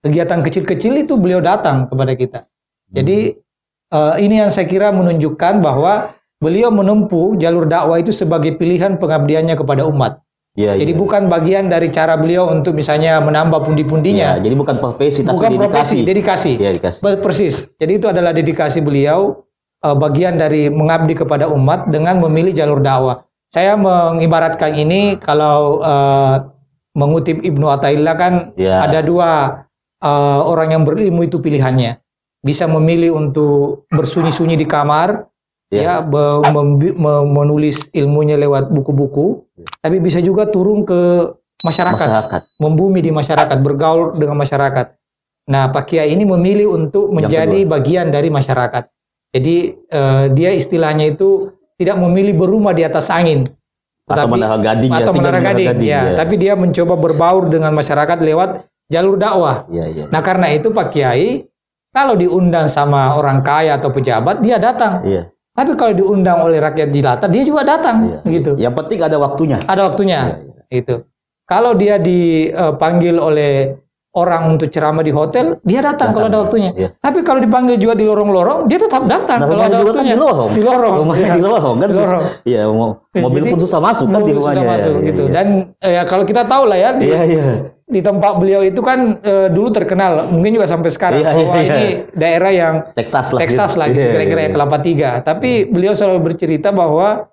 kegiatan 0.03 0.41
kecil-kecil 0.43 1.05
itu 1.07 1.15
beliau 1.15 1.39
datang 1.39 1.87
kepada 1.87 2.13
kita. 2.19 2.39
Jadi 2.91 3.39
eh, 3.93 4.15
ini 4.25 4.43
yang 4.43 4.51
saya 4.51 4.67
kira 4.67 4.91
menunjukkan 4.91 5.61
bahwa 5.61 6.17
beliau 6.41 6.73
menempuh 6.73 7.39
jalur 7.39 7.69
dakwah 7.69 8.01
itu 8.01 8.11
sebagai 8.11 8.57
pilihan 8.57 8.97
pengabdiannya 8.99 9.55
kepada 9.55 9.87
umat 9.87 10.24
Iya, 10.55 10.79
jadi 10.79 10.95
iya. 10.95 11.01
bukan 11.03 11.27
bagian 11.27 11.67
dari 11.67 11.91
cara 11.91 12.15
beliau 12.15 12.47
untuk 12.47 12.79
misalnya 12.79 13.19
menambah 13.19 13.67
pundi-pundinya. 13.67 14.39
Iya, 14.39 14.43
jadi 14.47 14.55
bukan 14.55 14.79
profesi 14.79 15.27
tapi 15.27 15.35
bukan 15.35 15.51
dedikasi. 15.51 15.67
profesi, 15.67 15.99
dedikasi. 16.07 16.53
Iya, 16.63 16.71
dedikasi. 16.79 16.99
Persis. 17.19 17.55
Jadi 17.75 17.93
itu 17.99 18.07
adalah 18.07 18.31
dedikasi 18.31 18.79
beliau 18.79 19.43
eh, 19.83 19.97
bagian 19.99 20.39
dari 20.39 20.71
mengabdi 20.71 21.19
kepada 21.19 21.51
umat 21.51 21.91
dengan 21.91 22.23
memilih 22.23 22.55
jalur 22.55 22.79
dakwah. 22.79 23.27
Saya 23.51 23.75
mengibaratkan 23.75 24.79
ini 24.79 25.19
kalau 25.19 25.83
eh, 25.83 26.35
mengutip 26.95 27.43
Ibnu 27.43 27.67
Athaillah 27.75 28.15
kan 28.15 28.35
Iya. 28.55 28.87
ada 28.87 29.03
dua 29.03 29.31
eh, 29.99 30.41
orang 30.47 30.71
yang 30.71 30.83
berilmu 30.87 31.27
itu 31.27 31.43
pilihannya. 31.43 31.99
Bisa 32.47 32.71
memilih 32.71 33.19
untuk 33.19 33.91
bersunyi-sunyi 33.91 34.55
di 34.55 34.71
kamar, 34.71 35.27
Ya, 35.83 35.99
me- 36.05 37.27
menulis 37.27 37.91
ilmunya 37.91 38.39
lewat 38.39 38.71
buku-buku, 38.71 39.43
tapi 39.83 39.99
bisa 39.99 40.23
juga 40.23 40.47
turun 40.47 40.87
ke 40.87 41.33
masyarakat 41.65 41.97
Masyarakat. 41.97 42.43
membumi 42.61 43.01
di 43.01 43.11
masyarakat, 43.11 43.57
bergaul 43.65 44.15
dengan 44.15 44.37
masyarakat. 44.37 44.95
Nah, 45.49 45.73
Pak 45.73 45.91
Kiai 45.91 46.13
ini 46.13 46.25
memilih 46.25 46.73
untuk 46.73 47.13
menjadi 47.13 47.65
bagian 47.69 48.09
dari 48.09 48.29
masyarakat. 48.29 48.89
Jadi 49.35 49.57
eh, 49.77 50.25
dia 50.31 50.51
istilahnya 50.55 51.11
itu 51.11 51.51
tidak 51.75 51.99
memilih 51.99 52.39
berumah 52.39 52.71
di 52.71 52.87
atas 52.87 53.11
angin, 53.11 53.43
Atau 54.07 54.31
menara 54.31 54.61
gading 54.61 54.93
ya, 54.93 55.03
atau 55.03 55.13
tinggal 55.17 55.33
menara 55.33 55.53
di 55.57 55.65
gading, 55.67 55.91
ya. 55.91 56.03
ya. 56.07 56.15
Tapi 56.21 56.35
dia 56.39 56.53
mencoba 56.55 56.95
berbaur 56.95 57.51
dengan 57.51 57.73
masyarakat 57.75 58.19
lewat 58.21 58.69
jalur 58.87 59.17
dakwah. 59.19 59.67
Iya, 59.73 59.85
iya. 59.91 60.05
Nah, 60.13 60.21
karena 60.23 60.53
itu 60.55 60.71
Pak 60.71 60.93
Kiai 60.95 61.49
kalau 61.91 62.15
diundang 62.15 62.71
sama 62.71 63.17
orang 63.19 63.43
kaya 63.43 63.81
atau 63.81 63.91
pejabat 63.91 64.39
dia 64.45 64.61
datang. 64.61 65.03
Iya. 65.03 65.34
Tapi 65.55 65.71
kalau 65.75 65.95
diundang 65.95 66.43
oleh 66.43 66.59
rakyat 66.59 66.91
jelata 66.91 67.27
dia 67.27 67.43
juga 67.43 67.63
datang, 67.63 67.97
iya. 68.05 68.19
gitu. 68.29 68.51
Yang 68.57 68.75
penting 68.75 68.99
ada 69.01 69.17
waktunya. 69.17 69.59
Ada 69.63 69.83
waktunya. 69.85 70.19
Iya, 70.21 70.35
iya. 70.37 70.63
Itu. 70.75 70.95
Kalau 71.45 71.73
dia 71.73 71.95
dipanggil 71.97 73.15
oleh 73.15 73.79
orang 74.13 74.47
untuk 74.49 74.67
ceramah 74.69 75.03
di 75.03 75.11
hotel, 75.11 75.59
dia 75.61 75.79
datang, 75.81 76.11
Datang. 76.11 76.13
kalau 76.13 76.27
ada 76.27 76.39
waktunya. 76.41 76.71
Iya. 76.73 76.89
Tapi 76.97 77.19
kalau 77.23 77.39
dipanggil 77.39 77.77
juga 77.77 77.95
di 77.95 78.03
lorong-lorong, 78.03 78.67
dia 78.67 78.79
tetap 78.79 79.05
datang 79.05 79.43
Nah, 79.43 79.49
kalau 79.49 79.59
ada 79.61 79.77
juga 79.77 79.91
kan 79.93 79.95
waktunya. 79.97 80.11
di 80.11 80.19
lorong. 80.19 80.51
Di 80.51 80.63
lorong. 80.63 80.95
Rumahnya 80.97 81.23
Iya. 81.25 81.35
di 81.35 81.43
lorong 81.43 81.77
kan 81.77 81.87
Di 81.87 81.95
susah. 81.95 82.07
lorong. 82.09 82.25
Iya, 82.43 82.61
mo- 82.69 82.97
mobil 83.13 83.41
Jadi, 83.43 83.51
pun 83.51 83.59
susah 83.61 83.81
masuk 83.81 84.07
kan 84.09 84.21
di 84.21 84.33
rumahnya. 84.33 84.55
susah 84.57 84.73
masuk 84.73 84.95
Iya, 84.95 85.07
gitu. 85.07 85.23
iya. 85.23 85.33
Dan 85.33 85.47
eh, 85.79 86.05
kalau 86.05 86.25
kita 86.25 86.43
tahu 86.43 86.63
lah 86.67 86.79
ya 86.79 86.91
Iya, 86.95 87.21
iya. 87.27 87.45
Di 87.95 88.03
tempat 88.03 88.43
beliau 88.43 88.67
itu 88.67 88.83
kan 88.83 89.23
eh, 89.23 89.47
dulu 89.55 89.71
terkenal, 89.71 90.27
mungkin 90.35 90.59
juga 90.59 90.67
sampai 90.67 90.91
sekarang 90.91 91.23
Iya, 91.23 91.31
bahwa 91.31 91.55
iya. 91.55 91.63
ini 91.63 91.85
daerah 92.11 92.51
yang 92.51 92.75
Texas 92.99 93.31
lah. 93.31 93.41
Texas 93.47 93.73
gitu. 93.75 93.81
lah 93.81 93.87
gitu, 93.95 94.03
Iya, 94.03 94.13
kira-kira 94.19 94.41
iya, 94.43 94.47
ya 94.47 94.51
iya. 94.51 94.55
Kelapa 94.59 94.79
Tiga. 94.83 95.11
Tapi 95.23 95.51
beliau 95.71 95.95
selalu 95.95 96.19
bercerita 96.27 96.75
bahwa 96.75 97.31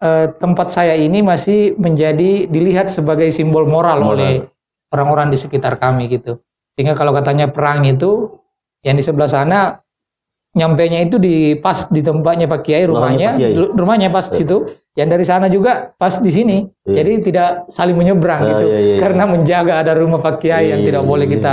eh, 0.00 0.26
tempat 0.40 0.72
saya 0.72 0.96
ini 0.96 1.20
masih 1.20 1.76
menjadi 1.76 2.48
dilihat 2.48 2.88
sebagai 2.88 3.28
simbol 3.28 3.68
moral, 3.68 4.00
Moral. 4.00 4.12
oleh 4.16 4.32
orang-orang 4.88 5.28
di 5.28 5.36
sekitar 5.36 5.76
kami 5.76 6.08
gitu. 6.08 6.40
Sehingga 6.72 6.96
kalau 6.96 7.12
katanya 7.12 7.52
perang 7.52 7.84
itu 7.84 8.40
yang 8.80 8.96
di 8.96 9.04
sebelah 9.04 9.28
sana 9.28 9.82
nyampainya 10.58 11.06
itu 11.06 11.16
di 11.16 11.54
pas 11.54 11.86
di 11.86 12.02
tempatnya 12.02 12.50
Pak 12.50 12.60
Kiai 12.60 12.82
rumahnya, 12.84 13.28
Pak 13.32 13.38
Kiai. 13.38 13.54
rumahnya 13.54 14.08
pas 14.10 14.26
situ. 14.26 14.66
Yang 14.92 15.08
dari 15.14 15.24
sana 15.24 15.46
juga 15.46 15.94
pas 15.94 16.18
di 16.18 16.26
sini. 16.28 16.66
Iya. 16.82 17.06
Jadi 17.06 17.12
tidak 17.30 17.70
saling 17.70 17.94
menyeberang 17.94 18.42
Ah, 18.42 18.48
gitu. 18.50 18.64
iya, 18.66 18.74
iya, 18.74 18.92
iya. 18.98 19.00
Karena 19.00 19.24
menjaga 19.24 19.72
ada 19.78 19.94
rumah 19.94 20.18
Pak 20.18 20.42
Kiai 20.42 20.74
yang 20.74 20.82
Iya, 20.82 20.86
tidak 20.90 21.02
boleh 21.06 21.26
iya, 21.30 21.34
kita 21.38 21.52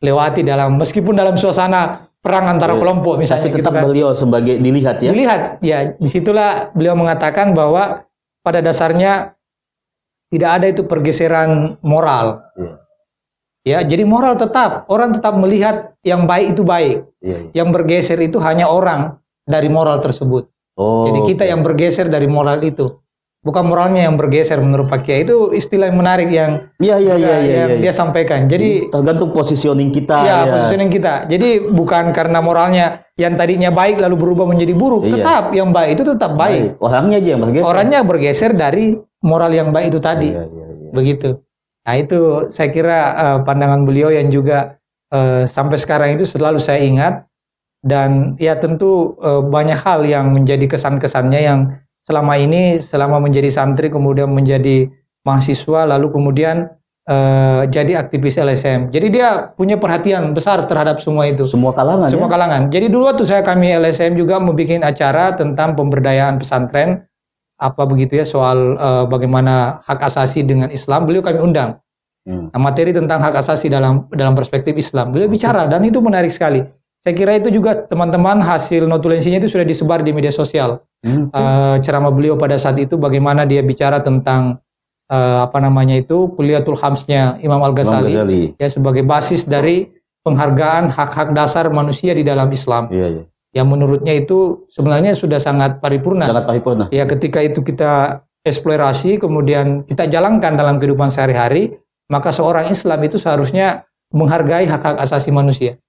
lewati 0.00 0.40
dalam 0.40 0.80
meskipun 0.80 1.12
dalam 1.12 1.36
suasana 1.36 2.08
perang 2.24 2.48
antara 2.48 2.74
kelompok 2.74 3.20
misalnya 3.20 3.46
Tapi 3.46 3.54
tetap 3.60 3.70
gitu 3.70 3.76
kan. 3.76 3.82
beliau 3.84 4.10
sebagai 4.16 4.56
dilihat 4.56 4.96
ya. 4.98 5.10
Dilihat, 5.12 5.40
ya 5.60 5.78
di 5.94 6.08
situlah 6.08 6.72
beliau 6.72 6.96
mengatakan 6.96 7.52
bahwa 7.52 8.02
pada 8.40 8.58
dasarnya 8.58 9.36
tidak 10.26 10.50
ada 10.58 10.66
itu 10.66 10.82
pergeseran 10.82 11.76
moral. 11.84 12.42
Iya. 13.66 13.82
Ya, 13.82 13.98
jadi 13.98 14.06
moral 14.06 14.38
tetap 14.38 14.86
orang 14.86 15.10
tetap 15.18 15.34
melihat 15.34 15.98
yang 16.06 16.22
baik 16.30 16.54
itu 16.54 16.62
baik, 16.62 17.02
Iya, 17.18 17.50
iya. 17.50 17.50
yang 17.50 17.74
bergeser 17.74 18.14
itu 18.22 18.38
hanya 18.38 18.70
orang 18.70 19.18
dari 19.42 19.66
moral 19.66 19.98
tersebut. 19.98 20.46
Oh. 20.78 21.10
Jadi 21.10 21.34
kita 21.34 21.44
yang 21.50 21.66
bergeser 21.66 22.06
dari 22.06 22.30
moral 22.30 22.62
itu, 22.62 23.02
bukan 23.42 23.66
moralnya 23.66 24.06
yang 24.06 24.14
bergeser 24.14 24.62
menurut 24.62 24.86
Pak 24.86 25.02
Kiai 25.02 25.26
itu 25.26 25.50
istilah 25.50 25.90
yang 25.90 25.98
menarik 25.98 26.30
yang 26.30 26.70
Iya 26.78 26.96
iya 27.02 27.14
iya 27.18 27.34
yang 27.34 27.42
iya. 27.42 27.64
iya. 27.74 27.76
dia 27.82 27.92
sampaikan. 27.94 28.46
Jadi 28.46 28.86
tergantung 28.86 29.34
positioning 29.34 29.90
kita 29.90 30.14
ya, 30.22 30.36
ya. 30.46 30.52
positioning 30.54 30.90
kita. 30.90 31.26
Jadi 31.26 31.66
bukan 31.66 32.14
karena 32.14 32.38
moralnya 32.38 33.02
yang 33.18 33.34
tadinya 33.34 33.74
baik 33.74 33.98
lalu 33.98 34.14
berubah 34.14 34.46
menjadi 34.46 34.78
buruk, 34.78 35.10
Iya. 35.10 35.12
tetap 35.18 35.42
yang 35.50 35.74
baik 35.74 35.98
itu 35.98 36.02
tetap 36.06 36.38
baik. 36.38 36.78
Orangnya 36.78 37.18
aja 37.18 37.28
yang 37.34 37.42
bergeser. 37.42 37.66
Orangnya 37.66 37.98
bergeser 38.06 38.50
dari 38.54 38.94
moral 39.26 39.50
yang 39.50 39.74
baik 39.74 39.90
itu 39.90 39.98
tadi. 39.98 40.30
Iya, 40.30 40.44
iya, 40.46 40.66
iya. 40.70 40.90
Begitu. 40.94 41.28
Nah, 41.86 41.94
itu 41.94 42.50
saya 42.50 42.68
kira 42.74 42.98
eh, 43.14 43.38
pandangan 43.46 43.86
beliau 43.86 44.10
yang 44.10 44.26
juga 44.26 44.82
eh, 45.14 45.46
sampai 45.46 45.78
sekarang 45.78 46.18
itu 46.18 46.26
selalu 46.26 46.58
saya 46.58 46.82
ingat 46.82 47.22
dan 47.86 48.34
ya 48.42 48.58
tentu 48.58 49.14
eh, 49.22 49.42
banyak 49.46 49.78
hal 49.78 50.02
yang 50.02 50.34
menjadi 50.34 50.66
kesan-kesannya 50.66 51.40
yang 51.46 51.60
selama 52.02 52.34
ini 52.38 52.82
selama 52.82 53.22
menjadi 53.22 53.50
santri 53.54 53.86
kemudian 53.90 54.30
menjadi 54.30 54.90
mahasiswa 55.22 55.86
lalu 55.86 56.10
kemudian 56.10 56.74
eh, 57.06 57.62
jadi 57.70 58.02
aktivis 58.02 58.42
LSM. 58.42 58.90
Jadi 58.90 59.06
dia 59.14 59.54
punya 59.54 59.78
perhatian 59.78 60.34
besar 60.34 60.66
terhadap 60.66 60.98
semua 60.98 61.30
itu. 61.30 61.46
Semua 61.46 61.70
kalangan 61.70 62.10
Semua 62.10 62.26
ya. 62.26 62.32
kalangan. 62.34 62.62
Jadi 62.66 62.86
dulu 62.90 63.06
waktu 63.06 63.22
saya 63.22 63.46
kami 63.46 63.70
LSM 63.78 64.18
juga 64.18 64.42
membuat 64.42 64.82
acara 64.82 65.38
tentang 65.38 65.78
pemberdayaan 65.78 66.42
pesantren 66.42 67.06
apa 67.56 67.82
begitu 67.88 68.20
ya 68.20 68.24
soal 68.28 68.76
eh, 68.76 69.04
bagaimana 69.08 69.80
hak 69.84 70.00
asasi 70.12 70.44
dengan 70.44 70.68
Islam. 70.68 71.08
Beliau 71.08 71.24
kami 71.24 71.40
undang. 71.40 71.80
Hmm. 72.26 72.50
Nah, 72.50 72.60
materi 72.60 72.90
tentang 72.90 73.22
hak 73.22 73.38
asasi 73.38 73.70
dalam 73.70 74.10
dalam 74.12 74.34
perspektif 74.36 74.76
Islam. 74.76 75.14
Beliau 75.14 75.30
bicara 75.30 75.64
dan 75.70 75.80
itu 75.86 76.02
menarik 76.02 76.30
sekali. 76.30 76.62
Saya 77.00 77.14
kira 77.14 77.38
itu 77.38 77.54
juga 77.54 77.86
teman-teman 77.86 78.42
hasil 78.42 78.82
notulensinya 78.90 79.38
itu 79.38 79.46
sudah 79.46 79.62
disebar 79.62 80.02
di 80.02 80.10
media 80.10 80.34
sosial. 80.34 80.82
Hmm. 81.06 81.30
Eh, 81.30 81.76
ceramah 81.86 82.10
beliau 82.10 82.34
pada 82.34 82.58
saat 82.58 82.76
itu 82.82 82.98
bagaimana 82.98 83.46
dia 83.46 83.62
bicara 83.62 84.02
tentang 84.02 84.58
eh, 85.06 85.38
apa 85.46 85.58
namanya 85.62 85.94
itu 85.96 86.34
kuliatul 86.34 86.74
hamsnya 86.74 87.38
Imam 87.40 87.62
Al 87.62 87.72
Imam 87.72 88.02
Ghazali. 88.02 88.58
ya 88.58 88.68
sebagai 88.68 89.06
basis 89.06 89.46
dari 89.46 89.86
penghargaan 90.26 90.90
hak-hak 90.90 91.30
dasar 91.30 91.70
manusia 91.70 92.10
di 92.10 92.26
dalam 92.26 92.50
Islam 92.50 92.90
Iya, 92.90 93.06
iya. 93.06 93.24
Yang 93.56 93.72
menurutnya 93.72 94.12
itu 94.12 94.68
sebenarnya 94.68 95.16
sudah 95.16 95.40
sangat 95.40 95.80
paripurna. 95.80 96.28
Sangat 96.28 96.44
paripurna. 96.44 96.92
Ya 96.92 97.08
ketika 97.08 97.40
itu 97.40 97.64
kita 97.64 98.20
eksplorasi 98.44 99.16
kemudian 99.16 99.88
kita 99.88 100.04
jalankan 100.12 100.60
dalam 100.60 100.76
kehidupan 100.76 101.08
sehari-hari, 101.08 101.80
maka 102.12 102.36
seorang 102.36 102.68
Islam 102.68 103.00
itu 103.08 103.16
seharusnya 103.16 103.88
menghargai 104.12 104.68
hak-hak 104.68 105.00
asasi 105.00 105.32
manusia. 105.32 105.80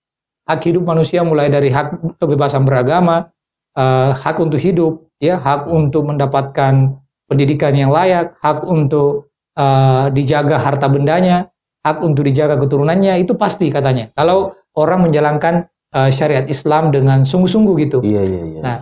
Hak 0.48 0.64
hidup 0.64 0.88
manusia 0.88 1.28
mulai 1.28 1.52
dari 1.52 1.68
hak 1.68 2.18
kebebasan 2.24 2.64
beragama, 2.64 3.36
eh, 3.76 4.16
hak 4.16 4.40
untuk 4.40 4.64
hidup, 4.64 5.12
ya, 5.20 5.36
hak 5.36 5.68
untuk 5.68 6.08
mendapatkan 6.08 6.96
pendidikan 7.28 7.76
yang 7.76 7.92
layak, 7.92 8.40
hak 8.40 8.64
untuk 8.64 9.28
eh, 9.60 10.06
dijaga 10.16 10.56
harta 10.56 10.88
bendanya, 10.88 11.52
hak 11.84 12.00
untuk 12.00 12.24
dijaga 12.24 12.56
keturunannya 12.56 13.20
itu 13.20 13.36
pasti 13.36 13.68
katanya. 13.68 14.08
Kalau 14.16 14.56
orang 14.80 15.12
menjalankan 15.12 15.68
eh, 15.94 16.12
syariat 16.12 16.46
Islam 16.48 16.92
dengan 16.92 17.24
sungguh-sungguh 17.24 17.76
gitu. 17.88 18.00
Iya, 18.04 18.22
iya, 18.24 18.44
iya. 18.58 18.62
Nah, 18.64 18.78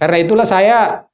karena 0.00 0.16
itulah 0.20 0.46
saya 0.48 1.08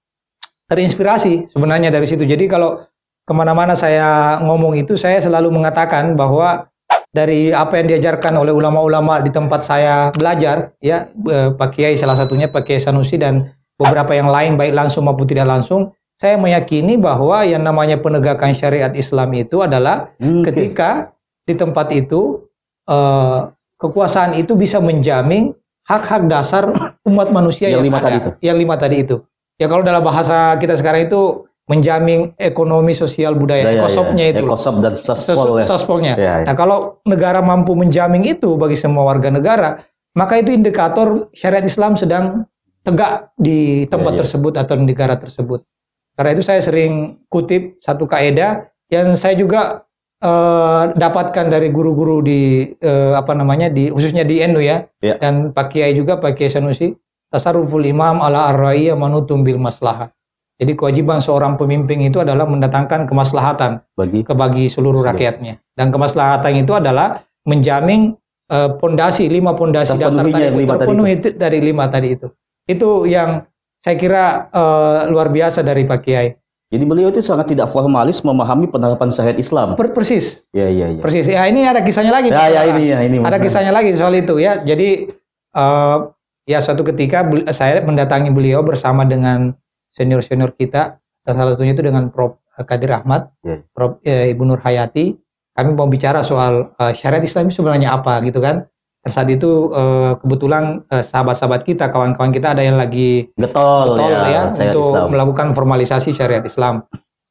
terinspirasi 0.66 1.50
sebenarnya 1.54 1.94
dari 1.94 2.06
situ. 2.06 2.26
Jadi 2.26 2.50
kalau 2.50 2.82
ke 3.26 3.32
mana-mana 3.34 3.74
saya 3.74 4.38
ngomong 4.42 4.78
itu, 4.78 4.94
saya 4.94 5.18
selalu 5.18 5.50
mengatakan 5.50 6.14
bahwa 6.14 6.70
dari 7.10 7.50
apa 7.50 7.80
yang 7.80 7.90
diajarkan 7.96 8.36
oleh 8.38 8.52
ulama-ulama 8.52 9.24
di 9.24 9.32
tempat 9.32 9.66
saya 9.66 10.12
belajar, 10.12 10.76
ya 10.78 11.10
eh, 11.10 11.50
Pak 11.54 11.70
Kiai 11.74 11.96
salah 11.96 12.14
satunya 12.14 12.46
Pak 12.46 12.62
Kiai 12.66 12.78
Sanusi 12.78 13.16
dan 13.16 13.56
beberapa 13.80 14.12
yang 14.12 14.28
lain 14.28 14.54
baik 14.60 14.76
langsung 14.76 15.08
maupun 15.08 15.24
tidak 15.26 15.48
langsung, 15.48 15.96
saya 16.20 16.36
meyakini 16.36 17.00
bahwa 17.00 17.44
yang 17.44 17.64
namanya 17.64 18.00
penegakan 18.00 18.52
syariat 18.52 18.92
Islam 18.92 19.32
itu 19.36 19.60
adalah 19.64 20.12
oke. 20.16 20.48
ketika 20.48 21.12
di 21.48 21.56
tempat 21.56 21.90
itu 21.96 22.46
eh, 22.86 23.38
kekuasaan 23.76 24.36
itu 24.36 24.56
bisa 24.56 24.80
menjamin 24.80 25.52
hak-hak 25.86 26.26
dasar 26.26 26.68
umat 27.08 27.30
manusia 27.30 27.70
Yang 27.70 27.72
yang, 27.72 27.86
lima 27.88 27.98
ada. 27.98 28.04
tadi 28.08 28.16
itu. 28.18 28.30
Yang 28.42 28.56
lima 28.58 28.74
tadi 28.76 28.96
itu. 29.02 29.16
Ya 29.56 29.66
kalau 29.70 29.82
dalam 29.86 30.02
bahasa 30.04 30.56
kita 30.60 30.76
sekarang 30.76 31.08
itu 31.08 31.46
menjamin 31.66 32.30
ekonomi 32.38 32.94
sosial 32.94 33.34
budaya, 33.34 33.66
Daya, 33.66 33.82
ekosopnya 33.82 34.24
ya. 34.28 34.32
itu. 34.36 34.42
loh. 34.46 34.50
Ekosop 34.54 34.74
dan 34.84 34.92
saspol 34.94 35.50
ya. 35.58 35.66
Sospolnya. 35.66 36.14
Ya, 36.14 36.32
ya. 36.42 36.44
Nah 36.46 36.54
kalau 36.54 37.00
negara 37.08 37.40
mampu 37.42 37.74
menjamin 37.74 38.22
itu 38.22 38.54
bagi 38.54 38.78
semua 38.78 39.02
warga 39.02 39.32
negara, 39.32 39.82
maka 40.14 40.38
itu 40.38 40.54
indikator 40.54 41.30
syariat 41.34 41.64
Islam 41.66 41.98
sedang 41.98 42.46
tegak 42.86 43.34
di 43.34 43.82
tempat 43.90 44.14
Ya, 44.14 44.16
ya. 44.16 44.20
tersebut 44.22 44.52
atau 44.54 44.74
di 44.78 44.84
negara 44.86 45.14
tersebut. 45.18 45.66
Karena 46.14 46.30
itu 46.38 46.42
saya 46.46 46.62
sering 46.62 47.18
kutip 47.26 47.76
satu 47.82 48.06
kaidah 48.06 48.70
yang 48.88 49.18
saya 49.18 49.34
juga 49.34 49.85
eh, 50.20 50.82
dapatkan 50.96 51.46
dari 51.48 51.68
guru-guru 51.68 52.24
di 52.24 52.72
eh, 52.72 53.12
apa 53.14 53.36
namanya 53.36 53.68
di 53.68 53.92
khususnya 53.92 54.24
di 54.24 54.40
NU 54.46 54.60
ya, 54.60 54.86
Ya. 55.04 55.16
dan 55.20 55.52
Pak 55.52 55.72
Kiai 55.72 55.92
juga 55.92 56.16
Pak 56.16 56.36
Kiai 56.36 56.48
Sanusi 56.48 56.94
tasarruful 57.28 57.84
imam 57.84 58.22
ala 58.22 58.48
ar-ra'iyya 58.54 58.94
manutum 58.96 59.42
bil 59.42 59.58
maslahah. 59.58 60.08
Jadi 60.56 60.72
kewajiban 60.72 61.20
seorang 61.20 61.60
pemimpin 61.60 62.00
itu 62.00 62.16
adalah 62.16 62.48
mendatangkan 62.48 63.04
kemaslahatan 63.04 63.84
Bagi 63.92 64.24
ke 64.24 64.32
bagi 64.32 64.72
seluruh 64.72 65.04
Sudah. 65.04 65.12
rakyatnya. 65.12 65.60
Dan 65.76 65.92
kemaslahatan 65.92 66.64
itu 66.64 66.72
adalah 66.72 67.20
menjamin 67.44 68.16
eh, 68.48 68.70
pondasi 68.80 69.28
lima 69.28 69.52
pondasi 69.52 69.92
dasar 70.00 70.24
tadi 70.24 70.48
itu 70.48 70.56
lima 70.64 70.74
tadi 70.80 70.88
terpenuhi 70.88 71.12
itu 71.20 71.28
dari 71.36 71.58
lima 71.60 71.84
tadi 71.92 72.08
itu. 72.16 72.26
Itu 72.64 73.04
yang 73.04 73.44
saya 73.84 73.96
kira 74.00 74.48
eh, 74.48 74.98
luar 75.12 75.28
biasa 75.28 75.60
dari 75.60 75.84
Pak 75.84 76.00
Kiai. 76.00 76.32
Jadi 76.66 76.82
beliau 76.82 77.14
itu 77.14 77.22
sangat 77.22 77.54
tidak 77.54 77.70
formalis 77.70 78.26
memahami 78.26 78.66
penerapan 78.66 79.06
syariat 79.06 79.38
Islam. 79.38 79.78
Per- 79.78 79.94
persis, 79.94 80.42
Ya, 80.50 80.66
ya, 80.66 80.90
ya. 80.90 80.98
persis. 80.98 81.22
Ya 81.22 81.46
ini 81.46 81.62
ada 81.62 81.78
kisahnya 81.86 82.10
lagi. 82.10 82.26
Ya, 82.26 82.50
ya 82.50 82.62
ini 82.66 82.82
ya 82.90 82.98
ini. 83.06 83.16
Ada 83.22 83.38
kisahnya 83.38 83.70
lagi 83.70 83.94
soal 83.94 84.18
itu 84.18 84.34
ya. 84.42 84.58
Jadi 84.66 85.06
eh, 85.54 85.96
ya 86.42 86.58
suatu 86.58 86.82
ketika 86.82 87.22
saya 87.54 87.78
mendatangi 87.86 88.34
beliau 88.34 88.66
bersama 88.66 89.06
dengan 89.06 89.54
senior-senior 89.94 90.58
kita. 90.58 90.98
Salah 91.22 91.54
satunya 91.54 91.74
itu 91.74 91.82
dengan 91.82 92.10
Prof. 92.10 92.38
Kadir 92.56 92.88
Ahmad, 92.88 93.30
Ya. 93.44 93.60
Prof. 93.70 94.00
eh, 94.02 94.32
Ibu 94.32 94.42
Nur 94.42 94.58
Hayati. 94.58 95.12
Kami 95.52 95.70
mau 95.72 95.86
bicara 95.86 96.24
soal 96.24 96.72
eh, 96.74 96.92
syariat 96.96 97.22
Islam 97.22 97.46
itu 97.46 97.62
sebenarnya 97.62 97.94
apa 97.94 98.18
gitu 98.26 98.42
kan. 98.42 98.66
Saat 99.06 99.30
itu 99.30 99.70
eh, 99.70 100.12
kebetulan 100.18 100.82
eh, 100.90 101.02
sahabat-sahabat 101.06 101.62
kita, 101.62 101.88
kawan-kawan 101.94 102.34
kita 102.34 102.52
ada 102.52 102.62
yang 102.66 102.74
lagi 102.74 103.30
Getol, 103.38 103.96
betul 103.96 104.10
ya, 104.10 104.20
ya, 104.26 104.42
untuk 104.50 104.90
Islam. 104.90 105.06
melakukan 105.14 105.46
formalisasi 105.54 106.10
syariat 106.10 106.42
Islam. 106.42 106.82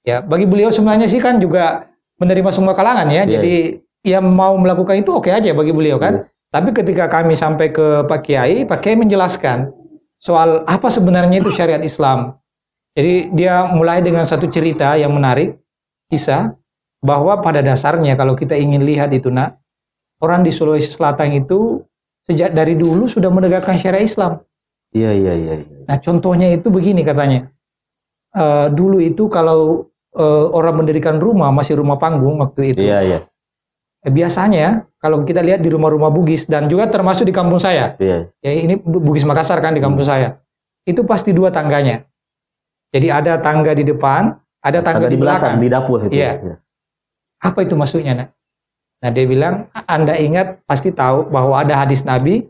Ya, 0.08 0.24
bagi 0.24 0.48
beliau 0.48 0.72
sebenarnya 0.72 1.12
sih 1.12 1.20
kan 1.20 1.42
juga 1.42 1.92
menerima 2.22 2.50
semua 2.56 2.72
kalangan 2.72 3.12
ya. 3.12 3.28
Iya, 3.28 3.40
Jadi 3.40 3.56
yang 4.06 4.30
mau 4.32 4.56
melakukan 4.56 5.02
itu 5.02 5.12
oke 5.12 5.28
aja 5.28 5.52
bagi 5.52 5.74
beliau 5.74 6.00
kan. 6.00 6.30
Tapi 6.54 6.72
ketika 6.72 7.12
kami 7.12 7.36
sampai 7.36 7.74
ke 7.74 8.08
Pak 8.08 8.22
Kiai, 8.24 8.64
Pak 8.64 8.80
Kiai 8.80 8.96
menjelaskan 8.96 9.74
soal 10.22 10.64
apa 10.64 10.88
sebenarnya 10.88 11.44
itu 11.44 11.52
syariat 11.52 11.84
Islam. 11.84 12.40
Jadi 12.96 13.36
dia 13.36 13.68
mulai 13.68 14.00
dengan 14.00 14.24
satu 14.24 14.48
cerita 14.48 14.96
yang 14.96 15.12
menarik, 15.12 15.60
kisah 16.08 16.56
bahwa 17.04 17.44
pada 17.44 17.60
dasarnya 17.60 18.16
kalau 18.16 18.40
kita 18.40 18.56
ingin 18.56 18.88
lihat 18.88 19.12
itu 19.12 19.28
nak, 19.28 19.60
orang 20.21 20.45
di 20.45 20.51
Sulawesi 20.54 20.93
Selatan 20.93 21.36
itu 21.36 21.84
sejak 22.25 22.56
dari 22.56 22.73
dulu 22.78 23.06
sudah 23.06 23.30
menegakkan 23.30 23.78
syariat 23.78 24.06
Islam. 24.06 24.41
Iya, 24.95 25.12
iya, 25.12 25.34
iya. 25.36 25.54
iya. 25.60 25.78
Nah, 25.86 25.97
contohnya 25.99 26.47
itu 26.56 26.71
begini 26.71 27.04
katanya. 27.04 27.51
Eh, 28.36 28.67
dulu 28.71 28.99
itu 28.99 29.28
kalau 29.28 29.91
eh, 30.15 30.45
orang 30.51 30.84
mendirikan 30.84 31.19
rumah 31.19 31.51
masih 31.51 31.80
rumah 31.80 31.99
panggung 31.99 32.39
waktu 32.39 32.75
itu. 32.75 32.84
Iya, 32.84 32.99
iya. 33.04 33.19
eh, 34.04 34.12
biasanya 34.12 34.88
kalau 34.99 35.21
kita 35.23 35.43
lihat 35.43 35.60
di 35.62 35.69
rumah-rumah 35.69 36.10
Bugis 36.12 36.47
dan 36.47 36.67
juga 36.71 36.88
termasuk 36.88 37.28
di 37.28 37.34
kampung 37.36 37.60
saya. 37.60 37.95
Iya. 37.99 38.32
Ya 38.39 38.51
ini 38.56 38.80
Bu- 38.80 39.04
Bugis 39.04 39.28
Makassar 39.28 39.60
kan 39.60 39.75
di 39.75 39.84
kampung 39.84 40.04
saya. 40.04 40.39
Itu 40.88 41.04
pasti 41.04 41.32
dua 41.36 41.51
tangganya. 41.51 42.04
Jadi 42.91 43.12
ada 43.12 43.36
tangga 43.39 43.75
di 43.75 43.84
depan, 43.84 44.32
ada 44.63 44.80
tangga, 44.80 45.06
Tangga 45.06 45.12
di 45.12 45.19
belakang, 45.19 45.54
di 45.60 45.67
dapur 45.67 45.99
itu. 46.08 46.15
Iya. 46.15 46.32
Ya. 46.39 46.56
Apa 47.43 47.67
itu 47.67 47.75
maksudnya, 47.75 48.15
Nak? 48.15 48.30
Nah, 49.04 49.10
dia 49.12 49.26
bilang, 49.28 49.68
Anda 49.86 50.16
ingat 50.16 50.64
pasti 50.64 50.90
tahu 50.90 51.28
bahwa 51.30 51.60
ada 51.60 51.84
hadis 51.84 52.02
Nabi, 52.08 52.48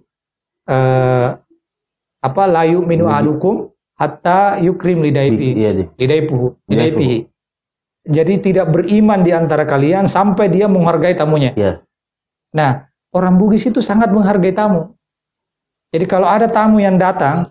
eh, 0.69 1.27
apa 2.25 2.43
layu 2.49 2.81
minu 2.81 3.05
alukum 3.05 3.69
hatta 3.95 4.57
yukrim 4.57 5.05
lidaipi 5.05 5.55
Iya 5.55 5.71
lidaipuhu 5.93 6.57
lidaipihi. 6.65 7.19
Jadi 8.05 8.33
tidak 8.37 8.69
beriman 8.69 9.25
di 9.25 9.33
antara 9.33 9.65
kalian 9.65 10.05
sampai 10.05 10.45
dia 10.49 10.69
menghargai 10.69 11.17
tamunya. 11.17 11.57
Iya. 11.57 11.81
Nah, 12.53 12.85
orang 13.09 13.33
Bugis 13.41 13.65
itu 13.65 13.81
sangat 13.81 14.13
menghargai 14.13 14.53
tamu. 14.53 14.93
Jadi 15.89 16.05
kalau 16.05 16.29
ada 16.29 16.45
tamu 16.45 16.77
yang 16.77 17.01
datang, 17.01 17.49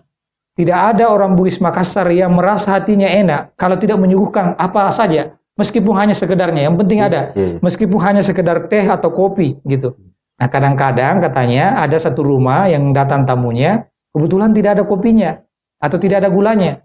tidak 0.55 0.95
ada 0.95 1.11
orang 1.11 1.35
Bugis 1.35 1.59
Makassar 1.59 2.07
yang 2.07 2.31
merasa 2.31 2.71
hatinya 2.79 3.03
enak 3.03 3.51
kalau 3.59 3.75
tidak 3.75 3.99
menyuguhkan 3.99 4.55
apa 4.55 4.87
saja, 4.95 5.35
meskipun 5.55 5.93
hanya 5.95 6.15
sekedarnya. 6.15 6.67
Yang 6.71 6.75
penting 6.85 6.99
ada, 7.03 7.31
Iya. 7.35 7.59
meskipun 7.59 7.99
hanya 8.03 8.21
sekedar 8.23 8.67
teh 8.71 8.85
atau 8.85 9.09
kopi 9.11 9.59
gitu. 9.67 9.95
Nah, 10.35 10.47
kadang-kadang 10.51 11.23
katanya 11.23 11.79
ada 11.79 11.95
satu 11.95 12.23
rumah 12.23 12.67
yang 12.67 12.91
datang 12.91 13.23
tamunya, 13.23 13.87
kebetulan 14.11 14.51
tidak 14.51 14.79
ada 14.79 14.83
kopinya 14.83 15.31
atau 15.79 15.95
tidak 15.95 16.23
ada 16.23 16.29
gulanya. 16.31 16.83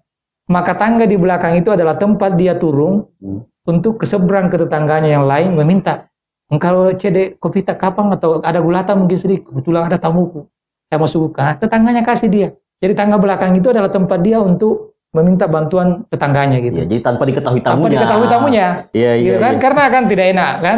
Maka 0.50 0.74
tangga 0.74 1.06
di 1.06 1.14
belakang 1.14 1.58
itu 1.58 1.70
adalah 1.70 1.94
tempat 1.94 2.34
dia 2.34 2.58
turun 2.58 3.06
Hmm. 3.22 3.46
untuk 3.66 4.02
ke 4.02 4.06
seberang 4.06 4.50
ke 4.50 4.58
tetangganya 4.58 5.14
yang 5.20 5.26
lain 5.26 5.54
meminta 5.54 6.10
Engkau 6.50 6.90
cede 6.98 7.38
kopi 7.38 7.62
tak 7.62 7.78
kapang 7.78 8.10
atau 8.10 8.42
ada 8.42 8.58
gulata 8.58 8.98
mungkin 8.98 9.14
sedikit. 9.14 9.54
Kebetulan 9.54 9.86
ada 9.86 10.02
tamuku. 10.02 10.50
Saya 10.90 10.98
masuk 10.98 11.30
ke 11.30 11.42
tetangganya 11.62 12.02
kasih 12.02 12.26
dia. 12.26 12.48
Jadi 12.82 12.98
tangga 12.98 13.22
belakang 13.22 13.54
itu 13.54 13.70
adalah 13.70 13.86
tempat 13.86 14.18
dia 14.18 14.42
untuk 14.42 14.89
meminta 15.10 15.44
bantuan 15.44 16.06
tetangganya 16.06 16.58
gitu. 16.58 16.76
Iya, 16.76 16.86
jadi 16.86 16.96
tanpa 17.02 17.22
diketahui 17.26 17.60
Tanpa 17.60 17.76
tamunya. 17.82 17.98
diketahui 17.98 18.26
tamunya. 18.26 18.66
Iya, 18.90 19.12
iya. 19.12 19.14
gitu 19.18 19.38
kan? 19.38 19.52
iya. 19.52 19.60
Karena 19.60 19.82
kan 19.86 20.02
tidak 20.06 20.26
enak 20.30 20.52
kan. 20.60 20.76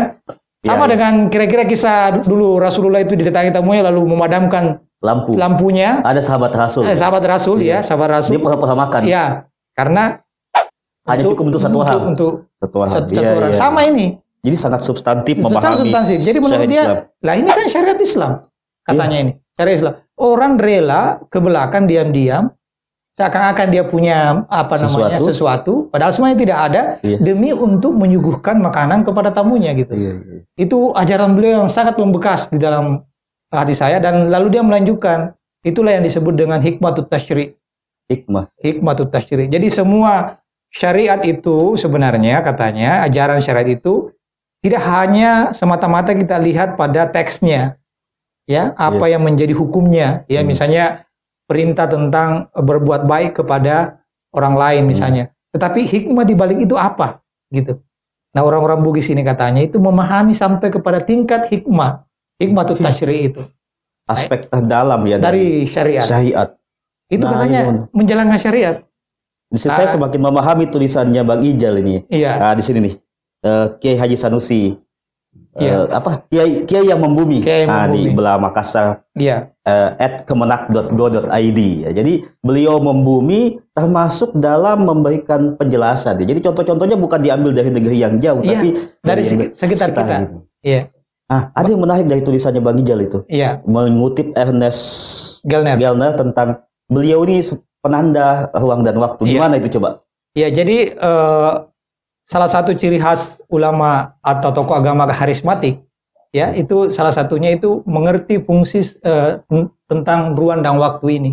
Sama 0.63 0.75
Iya, 0.75 0.79
iya. 0.79 0.91
dengan 0.95 1.13
kira-kira 1.27 1.63
kisah 1.65 1.97
dulu 2.23 2.57
Rasulullah 2.57 3.01
itu 3.01 3.13
didatangi 3.13 3.51
tamunya 3.51 3.83
lalu 3.85 4.09
memadamkan 4.09 4.79
Lampu. 4.99 5.35
lampunya. 5.35 6.01
Ada 6.01 6.23
sahabat 6.23 6.53
Rasul. 6.55 6.87
Eh, 6.87 6.95
sahabat 6.95 7.23
Rasul 7.23 7.59
ya, 7.61 7.83
sahabat 7.83 8.23
Rasul. 8.23 8.33
Dia 8.33 8.41
pura-pura 8.41 8.73
makan. 8.73 9.03
Iya, 9.05 9.25
karena 9.75 10.23
Hanya 11.03 11.27
cukup 11.27 11.51
untuk 11.51 11.59
satu 11.59 11.77
orang. 11.83 12.15
Untuk 12.15 12.33
Satu 12.55 12.77
orang. 12.79 12.95
satu, 12.95 13.11
Iya, 13.11 13.19
satu 13.21 13.35
orang. 13.37 13.51
iya. 13.51 13.59
Sama 13.59 13.81
ini. 13.83 14.07
Jadi 14.39 14.57
sangat 14.57 14.81
substantif 14.81 15.35
Secara 15.37 15.51
memahami. 15.51 15.79
substansif. 15.83 16.19
Jadi 16.19 16.39
menurut 16.39 16.67
dia, 16.67 16.83
Islam. 16.83 16.97
lah 17.21 17.35
ini 17.35 17.49
kan 17.49 17.67
syariat 17.67 17.99
Islam 17.99 18.31
katanya 18.81 19.17
Iya. 19.19 19.25
ini. 19.25 19.33
Syariat 19.53 19.77
Islam. 19.77 19.95
Orang 20.15 20.53
rela 20.57 21.03
ke 21.27 21.39
belakang 21.39 21.85
diam-diam 21.85 22.55
seakan-akan 23.13 23.67
dia 23.69 23.85
punya 23.85 24.49
apa 24.49 24.81
namanya 24.81 25.21
Sesuatu. 25.21 25.29
sesuatu, 25.29 25.73
padahal 25.93 26.13
semuanya 26.17 26.39
tidak 26.41 26.59
ada 26.59 26.83
Iya. 27.05 27.19
demi 27.21 27.53
untuk 27.53 27.93
menyuguhkan 27.93 28.57
makanan 28.57 29.05
kepada 29.05 29.29
tamunya 29.29 29.77
gitu. 29.77 29.93
Iya, 29.93 30.13
iya. 30.17 30.41
Itu 30.57 30.97
ajaran 30.97 31.37
beliau 31.37 31.65
yang 31.65 31.69
sangat 31.69 32.01
membekas 32.01 32.49
di 32.49 32.57
dalam 32.57 33.05
hati 33.53 33.77
saya 33.77 34.01
dan 34.01 34.33
lalu 34.33 34.57
dia 34.57 34.65
melanjutkan 34.65 35.37
itulah 35.61 35.93
yang 35.93 36.01
disebut 36.03 36.33
dengan 36.33 36.59
hikmatut 36.59 37.07
tasyri. 37.07 37.53
Hikmah. 38.09 38.49
hikmatut 38.61 39.09
tasyri. 39.09 39.47
Jadi 39.47 39.69
semua 39.69 40.41
syariat 40.69 41.21
itu 41.23 41.77
sebenarnya 41.77 42.41
katanya 42.41 43.05
ajaran 43.05 43.41
syariat 43.41 43.69
itu 43.71 44.11
tidak 44.61 44.83
hanya 44.85 45.53
semata-mata 45.53 46.13
kita 46.13 46.37
lihat 46.37 46.77
pada 46.77 47.05
teksnya. 47.09 47.77
Ya, 48.43 48.75
apa 48.75 49.07
yang 49.07 49.23
menjadi 49.23 49.55
hukumnya. 49.55 50.27
Ya, 50.27 50.43
Hmm. 50.43 50.49
misalnya 50.51 50.85
perintah 51.53 51.85
tentang 51.85 52.49
berbuat 52.57 53.05
baik 53.05 53.45
kepada 53.45 54.01
orang 54.33 54.57
lain 54.57 54.83
Hmm. 54.89 54.91
misalnya. 54.91 55.25
Tetapi 55.53 55.85
hikmah 55.85 56.25
di 56.25 56.33
balik 56.33 56.65
itu 56.65 56.73
apa? 56.75 57.21
Gitu. 57.53 57.77
Nah, 58.33 58.41
orang-orang 58.41 58.81
Bugis 58.81 59.13
ini 59.13 59.21
katanya 59.21 59.61
itu 59.61 59.77
memahami 59.77 60.33
sampai 60.33 60.73
kepada 60.73 60.97
tingkat 60.97 61.53
hikmah. 61.53 62.09
Hikmatut 62.41 62.81
Hmm. 62.81 62.89
tasyri 62.89 63.29
itu 63.29 63.45
Aspek 64.09 64.49
terdalam 64.49 65.05
ya 65.05 65.21
dari 65.21 65.69
syariat. 65.69 66.01
syariat. 66.03 66.49
Itu 67.07 67.29
Nah, 67.29 67.37
katanya 67.37 67.61
iya. 67.61 67.73
menjalankan 67.93 68.39
syariat. 68.41 68.77
Di 69.53 69.61
sini 69.61 69.77
saya 69.77 69.85
Ah. 69.85 69.93
semakin 69.93 70.21
memahami 70.25 70.65
tulisannya 70.67 71.21
Bang 71.23 71.45
Ijal 71.45 71.77
ini. 71.79 72.09
Iya. 72.09 72.41
Nah, 72.41 72.57
di 72.57 72.65
sini 72.65 72.79
nih. 72.89 72.95
Eh, 73.45 73.67
Kiai 73.77 74.01
Haji 74.01 74.17
Sanusi. 74.17 74.73
Eh, 75.53 75.69
Iya. 75.69 75.85
apa? 75.93 76.25
Kiai 76.27 76.65
Kiai 76.65 76.89
yang 76.89 76.97
membumi. 76.99 77.45
Kiai 77.45 77.65
yang 77.65 77.69
nah, 77.69 77.85
di 77.85 78.09
membumi. 78.09 78.17
belah 78.17 78.41
Makassar 78.41 79.05
Iya. 79.13 79.53
eh, 79.63 79.91
at 80.01 80.25
kemenak.go.id. 80.25 81.61
Ya, 81.85 81.91
jadi 81.93 82.13
beliau 82.41 82.81
membumi 82.81 83.61
termasuk 83.71 84.33
dalam 84.35 84.83
memberikan 84.83 85.53
penjelasan. 85.55 86.17
ya. 86.19 86.27
Jadi 86.27 86.41
contoh-contohnya 86.41 86.97
bukan 86.97 87.21
diambil 87.21 87.53
dari 87.53 87.69
negeri 87.69 87.97
yang 87.97 88.17
jauh, 88.17 88.41
Iya, 88.41 88.49
tapi 88.55 88.69
dari 89.01 89.23
yang 89.23 89.53
seki- 89.53 89.53
sekitar 89.53 89.89
kita. 89.93 90.15
ini. 90.25 90.39
Iya. 90.63 90.81
Ah, 91.29 91.49
ada 91.53 91.69
yang 91.69 91.81
menarik 91.81 92.07
dari 92.07 92.21
tulisannya 92.21 92.61
Bang 92.61 92.77
Ijal 92.77 93.01
itu. 93.01 93.25
Iya, 93.27 93.61
Mengutip 93.65 94.33
Ernest 94.33 94.83
Gelner. 95.43 95.77
Gellner 95.77 96.13
tentang 96.13 96.49
beliau 96.87 97.25
ini 97.25 97.41
penanda 97.81 98.49
ruang 98.53 98.81
dan 98.81 98.97
waktu. 98.97 99.25
Iya. 99.25 99.33
Gimana 99.37 99.55
itu 99.57 99.69
coba? 99.77 100.01
Ya, 100.33 100.49
jadi 100.49 100.93
eh, 100.93 101.51
salah 102.23 102.49
satu 102.49 102.73
ciri 102.75 102.99
khas 103.03 103.43
ulama 103.51 104.17
atau 104.23 104.55
tokoh 104.55 104.79
agama 104.79 105.05
karismatik 105.11 105.83
ya 106.33 106.51
itu 106.57 106.89
salah 106.91 107.13
satunya 107.13 107.53
itu 107.53 107.85
mengerti 107.85 108.41
fungsi 108.41 108.81
eh, 109.05 109.45
ten- 109.45 109.71
tentang 109.87 110.33
ruang 110.33 110.65
dan 110.65 110.81
waktu 110.81 111.21
ini. 111.21 111.33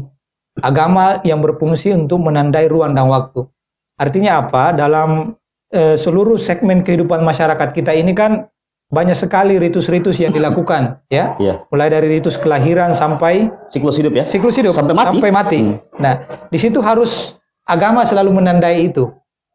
Agama 0.60 1.23
yang 1.23 1.39
berfungsi 1.39 1.95
untuk 1.95 2.19
menandai 2.19 2.67
ruang 2.67 2.91
dan 2.91 3.08
waktu. 3.08 3.47
Artinya 3.95 4.43
apa? 4.43 4.75
Dalam 4.75 5.39
eh, 5.71 5.95
seluruh 5.95 6.36
segmen 6.36 6.84
kehidupan 6.84 7.23
masyarakat 7.23 7.71
kita 7.71 7.95
ini 7.95 8.12
kan 8.12 8.52
banyak 8.91 9.15
sekali 9.15 9.56
ritus-ritus 9.56 10.19
yang 10.19 10.36
dilakukan 10.36 10.99
ya. 11.08 11.38
Iya. 11.39 11.63
Mulai 11.71 11.88
dari 11.93 12.19
ritus 12.19 12.36
kelahiran 12.36 12.91
sampai 12.91 13.47
Siklus 13.71 13.95
hidup 14.02 14.19
ya. 14.19 14.23
siklus 14.28 14.60
hidup 14.60 14.75
Sampai 14.75 14.97
mati. 14.97 15.08
Sampai 15.15 15.32
mati. 15.32 15.60
Hmm. 15.63 15.78
Nah, 16.02 16.13
di 16.52 16.58
situ 16.60 16.84
harus 16.84 17.39
agama 17.63 18.04
selalu 18.04 18.36
menandai 18.43 18.89
itu. 18.89 19.08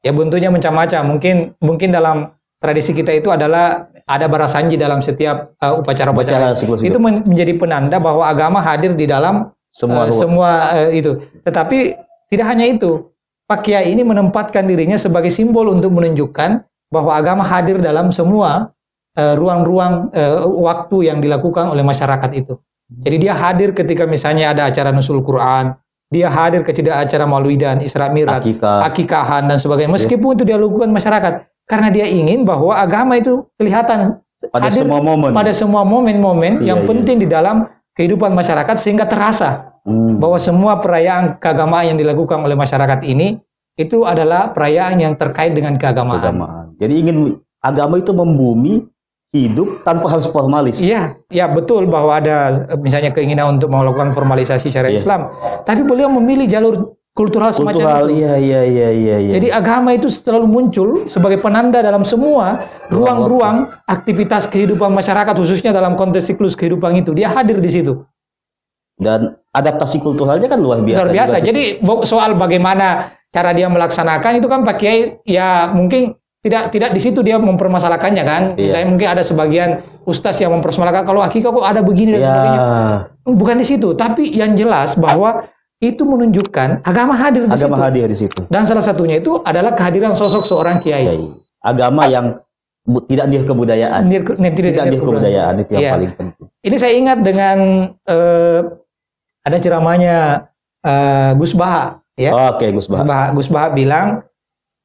Ya 0.05 0.13
bentuknya 0.13 0.53
macam-macam. 0.53 1.17
Mungkin 1.17 1.57
mungkin 1.65 1.89
dalam 1.89 2.37
tradisi 2.61 2.93
kita 2.93 3.11
itu 3.17 3.33
adalah 3.33 3.89
ada 4.05 4.29
barasanji 4.29 4.77
dalam 4.77 5.01
setiap 5.01 5.57
uh, 5.65 5.81
upacara-upacara. 5.81 6.53
Itu 6.85 7.01
men- 7.01 7.25
menjadi 7.25 7.57
penanda 7.57 7.97
bahwa 7.97 8.29
agama 8.29 8.61
hadir 8.61 8.93
di 8.93 9.09
dalam 9.09 9.49
Semua 9.75 10.07
uh, 10.07 10.15
semua 10.15 10.51
uh, 10.71 10.91
itu. 10.95 11.19
Tetapi 11.43 11.99
tidak 12.31 12.47
hanya 12.47 12.69
itu. 12.71 13.11
Pak 13.45 13.67
Kiai 13.67 13.91
ini 13.91 14.07
menempatkan 14.07 14.65
dirinya 14.65 14.95
sebagai 14.95 15.35
simbol 15.35 15.67
untuk 15.69 15.93
menunjukkan 15.93 16.63
bahwa 16.89 17.13
agama 17.13 17.43
hadir 17.43 17.83
dalam 17.83 18.15
semua 18.15 18.71
uh, 19.19 19.35
ruang-ruang 19.35 20.15
uh, 20.15 20.47
waktu 20.63 21.11
yang 21.11 21.19
dilakukan 21.19 21.67
oleh 21.69 21.83
masyarakat 21.83 22.31
itu. 22.39 22.55
Jadi 22.87 23.17
dia 23.19 23.35
hadir 23.35 23.75
ketika 23.75 24.07
misalnya 24.07 24.55
ada 24.55 24.71
acara 24.71 24.95
nusul 24.95 25.25
Quran, 25.27 25.75
dia 26.15 26.31
hadir 26.31 26.63
ketika 26.63 27.03
acara 27.03 27.27
Maulidan, 27.27 27.83
Isra 27.83 28.07
Mi'raj, 28.07 28.39
Akikah. 28.39 28.87
akikahan 28.87 29.51
dan 29.51 29.59
sebagainya. 29.59 29.91
Meskipun 29.91 30.39
itu 30.39 30.47
dia 30.47 30.55
lakukan 30.55 30.87
masyarakat, 30.89 31.33
karena 31.67 31.91
dia 31.91 32.07
ingin 32.07 32.47
bahwa 32.47 32.71
agama 32.73 33.19
itu 33.19 33.43
kelihatan 33.59 34.23
pada 34.49 34.71
hadir 34.71 34.87
semua 34.87 35.01
momen. 35.01 35.31
pada 35.35 35.51
semua 35.51 35.83
momen-momen 35.83 36.63
Iya, 36.63 36.71
yang 36.71 36.81
iya. 36.85 36.89
penting 36.89 37.17
di 37.19 37.27
dalam 37.27 37.67
kehidupan 37.93 38.31
masyarakat 38.31 38.77
sehingga 38.79 39.05
terasa 39.05 39.75
Hmm. 39.85 40.17
bahwa 40.17 40.41
semua 40.41 40.81
perayaan 40.81 41.37
keagamaan 41.37 41.93
yang 41.93 41.99
dilakukan 42.01 42.41
oleh 42.41 42.57
masyarakat 42.57 43.05
ini 43.05 43.37
itu 43.75 44.09
adalah 44.09 44.49
perayaan 44.49 44.97
yang 44.97 45.13
terkait 45.13 45.53
dengan 45.53 45.77
keagamaan. 45.77 46.23
keagamaan. 46.25 46.65
Jadi 46.81 46.95
ingin 46.95 47.17
agama 47.61 47.99
itu 47.99 48.13
membumi 48.13 48.81
hidup 49.35 49.83
tanpa 49.83 50.07
harus 50.07 50.31
formalis. 50.31 50.79
Iya, 50.79 51.19
ya 51.27 51.51
betul 51.51 51.91
bahwa 51.91 52.15
ada 52.15 52.71
eh, 52.71 52.79
misalnya 52.79 53.11
keinginan 53.11 53.59
untuk 53.59 53.67
melakukan 53.67 54.15
formalisasi 54.15 54.71
syariat 54.71 54.95
Iya. 54.95 55.03
Islam, 55.03 55.21
tapi 55.67 55.83
beliau 55.83 56.07
memilih 56.07 56.47
jalur 56.47 56.75
kultural 57.11 57.51
semacam 57.51 57.83
Kultural, 57.83 58.05
itu. 58.11 58.23
iya 58.23 58.35
iya 58.39 58.61
iya 58.63 58.89
iya. 58.95 59.17
iya. 59.19 59.33
Jadi 59.35 59.51
agama 59.51 59.91
itu 59.91 60.07
selalu 60.07 60.47
muncul 60.47 60.89
sebagai 61.07 61.43
penanda 61.43 61.83
dalam 61.83 62.07
semua 62.07 62.63
ruang-ruang 62.91 63.75
aktivitas 63.87 64.47
kehidupan 64.47 64.91
masyarakat 64.91 65.35
khususnya 65.35 65.75
dalam 65.75 65.95
konteks 65.95 66.31
siklus 66.31 66.55
kehidupan 66.55 66.95
itu. 66.95 67.11
Dia 67.11 67.35
hadir 67.35 67.59
di 67.59 67.71
situ. 67.71 68.07
dan 68.95 69.35
adaptasi 69.51 69.99
kulturalnya 69.99 70.47
kan 70.47 70.63
luar 70.63 70.79
biasa. 70.79 70.99
Luar 71.03 71.11
biasa. 71.11 71.37
Jadi 71.43 71.83
soal 72.07 72.39
bagaimana 72.39 73.11
cara 73.27 73.51
dia 73.51 73.67
melaksanakan 73.67 74.39
itu 74.39 74.47
kan 74.47 74.63
Pak 74.63 74.77
Kiai 74.79 75.19
ya 75.27 75.67
mungkin 75.75 76.15
tidak 76.45 76.69
tidak 76.69 76.93
di 76.93 77.01
situ 77.01 77.25
dia 77.25 77.41
mempermasalahkannya 77.41 78.23
kan. 78.23 78.43
Iya. 78.61 78.69
Saya 78.71 78.85
mungkin 78.85 79.09
ada 79.09 79.25
sebagian 79.25 79.81
ustaz 80.05 80.37
yang 80.37 80.53
mempermasalahkan 80.53 81.09
kalau 81.09 81.25
akikah 81.25 81.49
kok 81.49 81.65
ada 81.65 81.81
begini 81.81 82.15
dan 82.15 82.21
ya, 82.21 82.29
sebagainya. 82.29 82.61
Bukan 83.25 83.57
di 83.57 83.67
situ, 83.67 83.89
tapi 83.97 84.29
yang 84.29 84.53
jelas 84.53 84.93
bahwa 84.95 85.49
itu 85.81 86.05
menunjukkan 86.05 86.85
agama 86.85 87.17
hadir 87.17 87.49
di 87.49 87.53
agama 87.53 87.77
situ. 87.77 87.85
hadir 87.89 88.05
di 88.07 88.19
situ. 88.19 88.41
Dan 88.47 88.69
salah 88.69 88.85
satunya 88.85 89.17
itu 89.17 89.41
adalah 89.41 89.73
kehadiran 89.73 90.13
sosok 90.13 90.45
seorang 90.45 90.77
kiai. 90.79 91.09
Kiai. 91.09 91.25
Agama 91.65 92.05
yang 92.07 92.37
bu- 92.85 93.05
tidak 93.05 93.33
dir 93.33 93.43
kebudayaan. 93.43 94.05
Nir- 94.05 94.37
nir- 94.37 94.53
tidak- 94.53 94.77
tidak 94.77 94.85
dir 94.87 94.93
tidak 94.93 95.05
kebudayaan 95.09 95.55
itu 95.59 95.71
yang 95.73 95.81
Iya. 95.81 95.93
paling 95.97 96.13
penting. 96.13 96.47
Ini 96.61 96.77
saya 96.77 96.93
ingat 96.93 97.19
dengan 97.21 97.57
eh, 98.05 98.61
ada 99.41 99.57
ceramahnya 99.57 100.17
eh, 100.85 101.33
Gus 101.37 101.57
Baha, 101.57 102.05
ya. 102.17 102.53
Oke, 102.53 102.69
Gus 102.69 102.85
Gus 102.85 103.01
Bah. 103.01 103.05
Baha, 103.05 103.27
Gus 103.33 103.49
Baha 103.49 103.69
bilang 103.73 104.09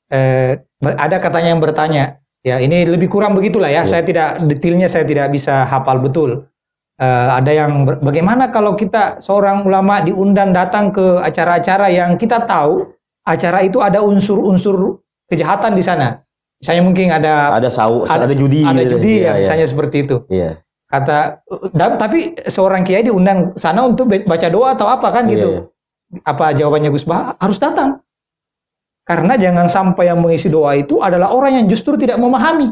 eh, 0.08 0.64
ada 0.82 1.20
katanya 1.20 1.52
yang 1.52 1.62
bertanya, 1.62 2.04
ya 2.40 2.58
ini 2.58 2.88
lebih 2.88 3.12
kurang 3.12 3.36
begitulah 3.36 3.68
ya. 3.68 3.84
Iya. 3.84 3.90
Saya 3.90 4.04
tidak 4.08 4.30
detailnya 4.48 4.88
saya 4.88 5.04
tidak 5.04 5.28
bisa 5.30 5.68
hafal 5.68 6.00
betul. 6.00 6.48
Eh, 7.00 7.28
ada 7.32 7.52
yang 7.52 7.88
bagaimana 8.04 8.52
kalau 8.52 8.76
kita 8.76 9.24
seorang 9.24 9.64
ulama 9.64 10.04
diundang 10.04 10.52
datang 10.52 10.92
ke 10.92 11.20
acara-acara 11.24 11.88
yang 11.88 12.20
kita 12.20 12.44
tahu 12.44 12.92
acara 13.24 13.64
itu 13.64 13.80
ada 13.80 14.04
unsur-unsur 14.04 15.00
kejahatan 15.32 15.76
di 15.76 15.84
sana. 15.84 16.24
Misalnya 16.60 16.84
mungkin 16.84 17.08
ada 17.08 17.56
Ada 17.56 17.72
sau, 17.72 18.04
ada, 18.04 18.28
ada- 18.28 18.36
judi. 18.36 18.68
ada 18.68 18.84
gitu. 18.84 19.00
judi 19.00 19.24
Iya, 19.24 19.24
ya, 19.24 19.32
iya. 19.32 19.40
misalnya 19.48 19.68
seperti 19.72 19.98
itu. 20.04 20.16
Iya. 20.28 20.60
Kata 20.90 21.40
tapi 21.96 22.36
seorang 22.50 22.84
kiai 22.84 23.06
diundang 23.06 23.56
sana 23.56 23.86
untuk 23.88 24.10
baca 24.10 24.48
doa 24.52 24.76
atau 24.76 24.92
apa 24.92 25.08
kan 25.14 25.24
Iya, 25.28 25.32
gitu. 25.40 25.50
iya. 25.56 25.62
Apa 26.28 26.52
jawabannya 26.52 26.90
Gus 26.92 27.08
Bah? 27.08 27.38
Harus 27.40 27.62
datang. 27.62 28.04
Karena 29.10 29.34
jangan 29.34 29.66
sampai 29.66 30.06
yang 30.06 30.22
mengisi 30.22 30.54
doa 30.54 30.78
itu 30.78 31.02
adalah 31.02 31.34
orang 31.34 31.58
yang 31.58 31.66
justru 31.66 31.98
tidak 31.98 32.22
memahami. 32.22 32.70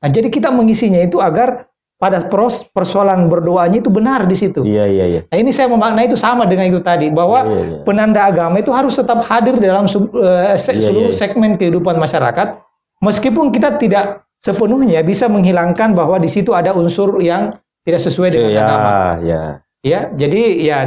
Nah, 0.00 0.08
jadi 0.08 0.32
kita 0.32 0.48
mengisinya 0.48 0.96
itu 0.96 1.20
agar 1.20 1.68
pada 2.00 2.24
pros 2.24 2.64
persoalan 2.64 3.28
berdoanya 3.28 3.84
itu 3.84 3.92
benar 3.92 4.24
di 4.24 4.32
situ. 4.32 4.64
Iya, 4.64 4.88
iya, 4.88 5.04
iya. 5.04 5.20
Nah, 5.28 5.36
ini 5.36 5.52
saya 5.52 5.68
memaknai 5.68 6.08
itu 6.08 6.16
sama 6.16 6.48
dengan 6.48 6.64
itu 6.72 6.80
tadi 6.80 7.12
bahwa 7.12 7.44
Iya, 7.44 7.60
iya. 7.60 7.78
penanda 7.84 8.24
agama 8.24 8.56
itu 8.56 8.72
harus 8.72 8.96
tetap 8.96 9.20
hadir 9.28 9.60
dalam 9.60 9.84
eh, 9.84 10.56
se- 10.56 10.72
Iya, 10.72 10.88
seluruh 10.88 11.12
iya. 11.12 11.20
segmen 11.20 11.60
kehidupan 11.60 12.00
masyarakat 12.00 12.56
meskipun 13.04 13.52
kita 13.52 13.76
tidak 13.76 14.24
sepenuhnya 14.40 15.04
bisa 15.04 15.28
menghilangkan 15.28 15.92
bahwa 15.92 16.16
di 16.16 16.32
situ 16.32 16.56
ada 16.56 16.72
unsur 16.72 17.20
yang 17.20 17.52
tidak 17.84 18.00
sesuai 18.00 18.32
dengan 18.32 18.48
Iya, 18.48 18.60
agama. 18.64 18.90
iya. 19.20 19.42
Ya, 19.84 20.00
jadi 20.16 20.40
ya 20.56 20.78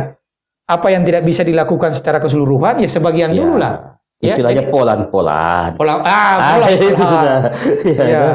apa 0.66 0.90
yang 0.90 1.06
tidak 1.06 1.22
bisa 1.22 1.46
dilakukan 1.46 1.94
secara 1.94 2.18
keseluruhan 2.18 2.82
ya 2.82 2.90
sebagian 2.90 3.30
Iya. 3.30 3.38
dulu 3.38 3.62
lah. 3.62 4.02
Ya, 4.24 4.32
Istilahnya 4.32 4.72
polan-polan. 4.72 5.76
Pola 5.76 6.00
ah, 6.00 6.08
Ah, 6.08 6.36
pola, 6.56 6.68
itu 6.72 6.96
pola. 6.96 7.12
sudah. 7.12 7.38
Iya. 7.84 8.08
Ya. 8.08 8.26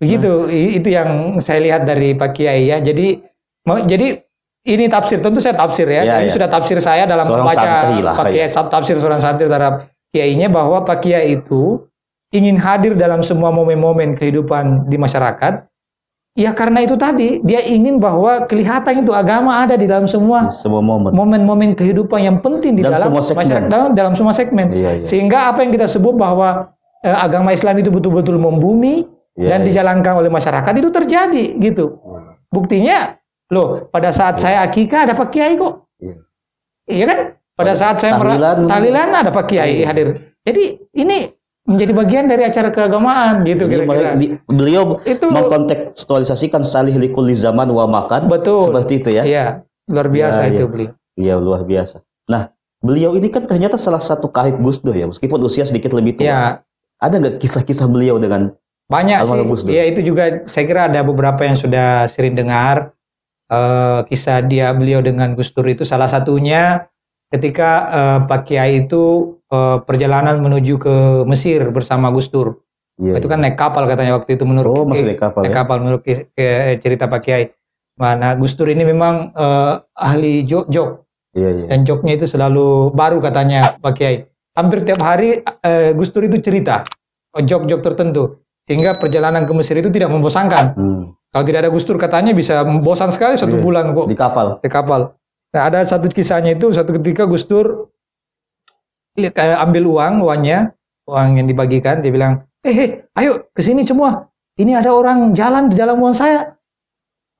Begitu, 0.00 0.32
itu 0.48 0.88
yang 0.88 1.36
saya 1.38 1.60
lihat 1.60 1.84
dari 1.84 2.16
Pak 2.16 2.32
Kiai 2.32 2.66
ya. 2.72 2.80
Jadi 2.80 3.20
mau- 3.68 3.84
jadi 3.84 4.18
ini 4.64 4.88
tafsir, 4.88 5.20
tentu 5.20 5.38
saya 5.38 5.54
tafsir 5.54 5.84
ya. 5.86 6.02
Ya, 6.02 6.14
ini 6.24 6.32
ya. 6.32 6.34
sudah 6.34 6.48
tafsir 6.48 6.78
saya 6.80 7.04
dalam 7.04 7.22
Seorang 7.22 7.44
membaca 7.46 7.70
Pak 8.16 8.26
Kiai, 8.32 8.48
ya. 8.48 8.62
tafsir 8.66 8.96
seorang 8.96 9.20
santri 9.20 9.46
terhadap 9.46 9.92
Kiainya 10.12 10.48
bahwa 10.48 10.80
Pak 10.82 11.04
Kiai 11.04 11.36
itu 11.36 11.84
ingin 12.32 12.56
hadir 12.56 12.96
dalam 12.96 13.20
semua 13.20 13.52
momen-momen 13.52 14.16
kehidupan 14.16 14.88
di 14.88 14.96
masyarakat. 14.96 15.68
Ya 16.32 16.56
karena 16.56 16.80
itu 16.80 16.96
tadi, 16.96 17.44
dia 17.44 17.60
ingin 17.60 18.00
bahwa 18.00 18.48
kelihatan 18.48 19.04
itu 19.04 19.12
agama 19.12 19.60
ada 19.60 19.76
di 19.76 19.84
dalam 19.84 20.08
semua 20.08 20.48
Semua 20.48 20.80
momen. 20.80 21.12
momen-momen 21.12 21.76
kehidupan 21.76 22.24
yang 22.24 22.36
penting 22.40 22.72
di 22.72 22.80
Dan 22.80 22.96
dalam 22.96 23.04
semua 23.04 23.20
segmen. 23.20 23.44
masyarakat 23.44 23.68
dalam, 23.68 23.88
dalam 23.92 24.12
semua 24.16 24.32
segmen. 24.32 24.66
Iya, 24.72 24.90
iya. 24.96 25.04
Sehingga 25.04 25.52
apa 25.52 25.60
yang 25.60 25.76
kita 25.76 25.84
sebut 25.84 26.16
bahwa 26.16 26.72
eh, 27.04 27.12
agama 27.12 27.52
Islam 27.52 27.76
itu 27.76 27.92
betul-betul 27.92 28.40
membumi 28.40 29.04
Iya, 29.32 29.48
dan 29.48 29.58
iya. 29.60 29.66
dijalankan 29.68 30.24
oleh 30.24 30.32
masyarakat 30.32 30.72
itu 30.72 30.88
terjadi 30.88 31.44
gitu. 31.60 32.00
Buktinya, 32.48 33.16
loh 33.48 33.88
pada 33.92 34.08
saat 34.08 34.40
saya 34.40 34.64
akikah 34.64 35.08
ada 35.08 35.12
Pak 35.12 35.28
Kiai 35.28 35.56
kok. 35.56 35.84
Iya. 36.00 36.14
Iya 36.88 37.04
kan? 37.08 37.18
Pada 37.52 37.60
Pada 37.60 37.72
saat 37.76 37.96
saya 38.00 38.12
tahlilan, 38.16 38.56
tahlilan 38.64 39.08
ada 39.12 39.28
Pak 39.28 39.44
Kiai 39.44 39.84
Iya. 39.84 39.86
hadir. 39.88 40.08
Jadi 40.48 40.64
ini 40.96 41.28
menjadi 41.62 41.92
bagian 41.94 42.24
dari 42.26 42.42
acara 42.42 42.74
keagamaan 42.74 43.46
gitu 43.46 43.70
kira-kira. 43.70 44.18
beliau 44.50 44.98
Itu 45.06 45.30
mengkontekstualisasikan 45.30 46.66
salih 46.66 46.98
likuli 46.98 47.38
zaman 47.38 47.70
wa 47.70 47.86
makan. 47.86 48.26
betul. 48.26 48.66
Seperti 48.66 48.92
itu 48.98 49.10
ya. 49.14 49.22
Iya, 49.22 49.46
luar 49.86 50.08
biasa 50.10 50.40
Ya, 50.42 50.48
itu 50.50 50.64
iya. 50.66 50.70
beliau. 50.70 50.92
Iya, 51.12 51.34
luar 51.38 51.62
biasa. 51.62 51.96
Nah, 52.26 52.50
beliau 52.82 53.14
ini 53.14 53.30
kan 53.30 53.46
ternyata 53.46 53.78
salah 53.78 54.02
satu 54.02 54.26
karib 54.26 54.58
Gus 54.58 54.82
Dur 54.82 54.96
ya, 54.96 55.06
meskipun 55.06 55.38
usia 55.44 55.62
sedikit 55.62 55.94
lebih 55.94 56.18
tua. 56.18 56.26
Ya, 56.26 56.40
Ada 56.98 57.18
nggak 57.18 57.34
kisah-kisah 57.42 57.86
beliau 57.90 58.18
dengan 58.18 58.54
Banyak 58.90 59.24
sih. 59.24 59.46
Gus 59.46 59.62
Dur. 59.62 59.70
Ya 59.74 59.86
itu 59.86 60.02
juga 60.02 60.42
saya 60.50 60.64
kira 60.66 60.90
ada 60.90 61.00
beberapa 61.06 61.42
yang 61.46 61.54
sudah 61.56 62.06
sering 62.10 62.34
dengar 62.34 62.90
eh, 63.48 64.00
kisah 64.10 64.42
dia 64.44 64.70
beliau 64.74 64.98
dengan 64.98 65.32
Gus 65.34 65.54
Dur 65.54 65.66
itu 65.66 65.86
salah 65.86 66.06
satunya 66.10 66.86
ketika 67.30 67.70
eh, 67.90 68.18
Pak 68.26 68.40
Kiai 68.46 68.84
itu 68.84 69.34
eh, 69.52 69.78
perjalanan 69.84 70.40
menuju 70.40 70.74
ke 70.76 70.94
Mesir 71.24 71.68
bersama 71.68 72.08
Gus 72.08 72.26
Dur. 72.26 72.64
Iya, 72.96 73.16
Itu 73.16 73.26
kan 73.26 73.38
naik 73.38 73.54
kapal 73.54 73.84
katanya 73.84 74.14
waktu 74.14 74.36
itu 74.36 74.44
menurut 74.44 74.72
Oh, 74.74 74.84
masih 74.84 75.08
naik 75.08 75.20
kapal 75.20 75.40
naik 75.42 75.52
ya? 75.52 75.56
kapal 75.58 75.76
menurut 75.78 76.00
ke- 76.02 76.28
cerita 76.78 77.06
Pak 77.06 77.20
Kiai. 77.20 77.44
Mana 77.94 78.32
Gus 78.34 78.52
Dur 78.52 78.66
ini 78.66 78.82
memang 78.82 79.30
eh, 79.30 79.72
ahli 79.94 80.42
jok-jok 80.42 80.90
Iya, 81.32 81.48
iya. 81.50 81.66
dan 81.66 81.80
joknya 81.82 82.12
itu 82.14 82.26
selalu 82.26 82.92
baru 82.92 83.16
katanya 83.18 83.76
Pak 83.76 83.92
Kiai. 83.94 84.24
Hampir 84.52 84.82
tiap 84.82 85.00
hari 85.00 85.40
eh, 85.40 85.92
Gus 85.92 86.10
Dur 86.10 86.22
itu 86.22 86.36
cerita 86.38 86.84
oh, 87.30 87.40
jok-jok 87.40 87.80
tertentu 87.82 88.36
sehingga 88.62 88.94
perjalanan 88.94 89.42
ke 89.42 89.52
Mesir 89.52 89.74
itu 89.74 89.88
tidak 89.88 90.08
membosankan. 90.08 90.64
Hmm, 90.72 91.02
Kalau 91.28 91.44
tidak 91.44 91.64
ada 91.64 91.70
Gus 91.70 91.82
Dur 91.82 91.96
katanya 91.96 92.30
bisa 92.30 92.60
bosan 92.62 93.08
sekali 93.08 93.34
satu 93.34 93.56
Iya, 93.56 93.62
bulan 93.62 93.84
kok 93.90 94.06
di 94.06 94.14
kapal. 94.14 94.46
di 94.58 94.68
kapal. 94.68 95.16
Nah 95.50 95.62
ada 95.64 95.80
satu 95.82 96.06
kisahnya 96.06 96.52
itu 96.52 96.68
satu 96.68 96.92
ketika 96.94 97.24
Gus 97.24 97.44
Dur 97.44 97.91
ambil 99.60 99.82
uang 99.88 100.14
uangnya 100.24 100.72
uang 101.04 101.28
yang 101.36 101.46
dibagikan 101.48 102.00
dia 102.00 102.12
bilang 102.14 102.46
eh 102.62 102.76
eh, 102.76 102.90
ayo 103.18 103.50
ke 103.52 103.60
sini 103.60 103.82
semua. 103.82 104.30
Ini 104.52 104.78
ada 104.78 104.92
orang 104.92 105.32
jalan 105.32 105.72
di 105.72 105.76
dalam 105.76 105.96
uang 105.96 106.12
saya. 106.12 106.54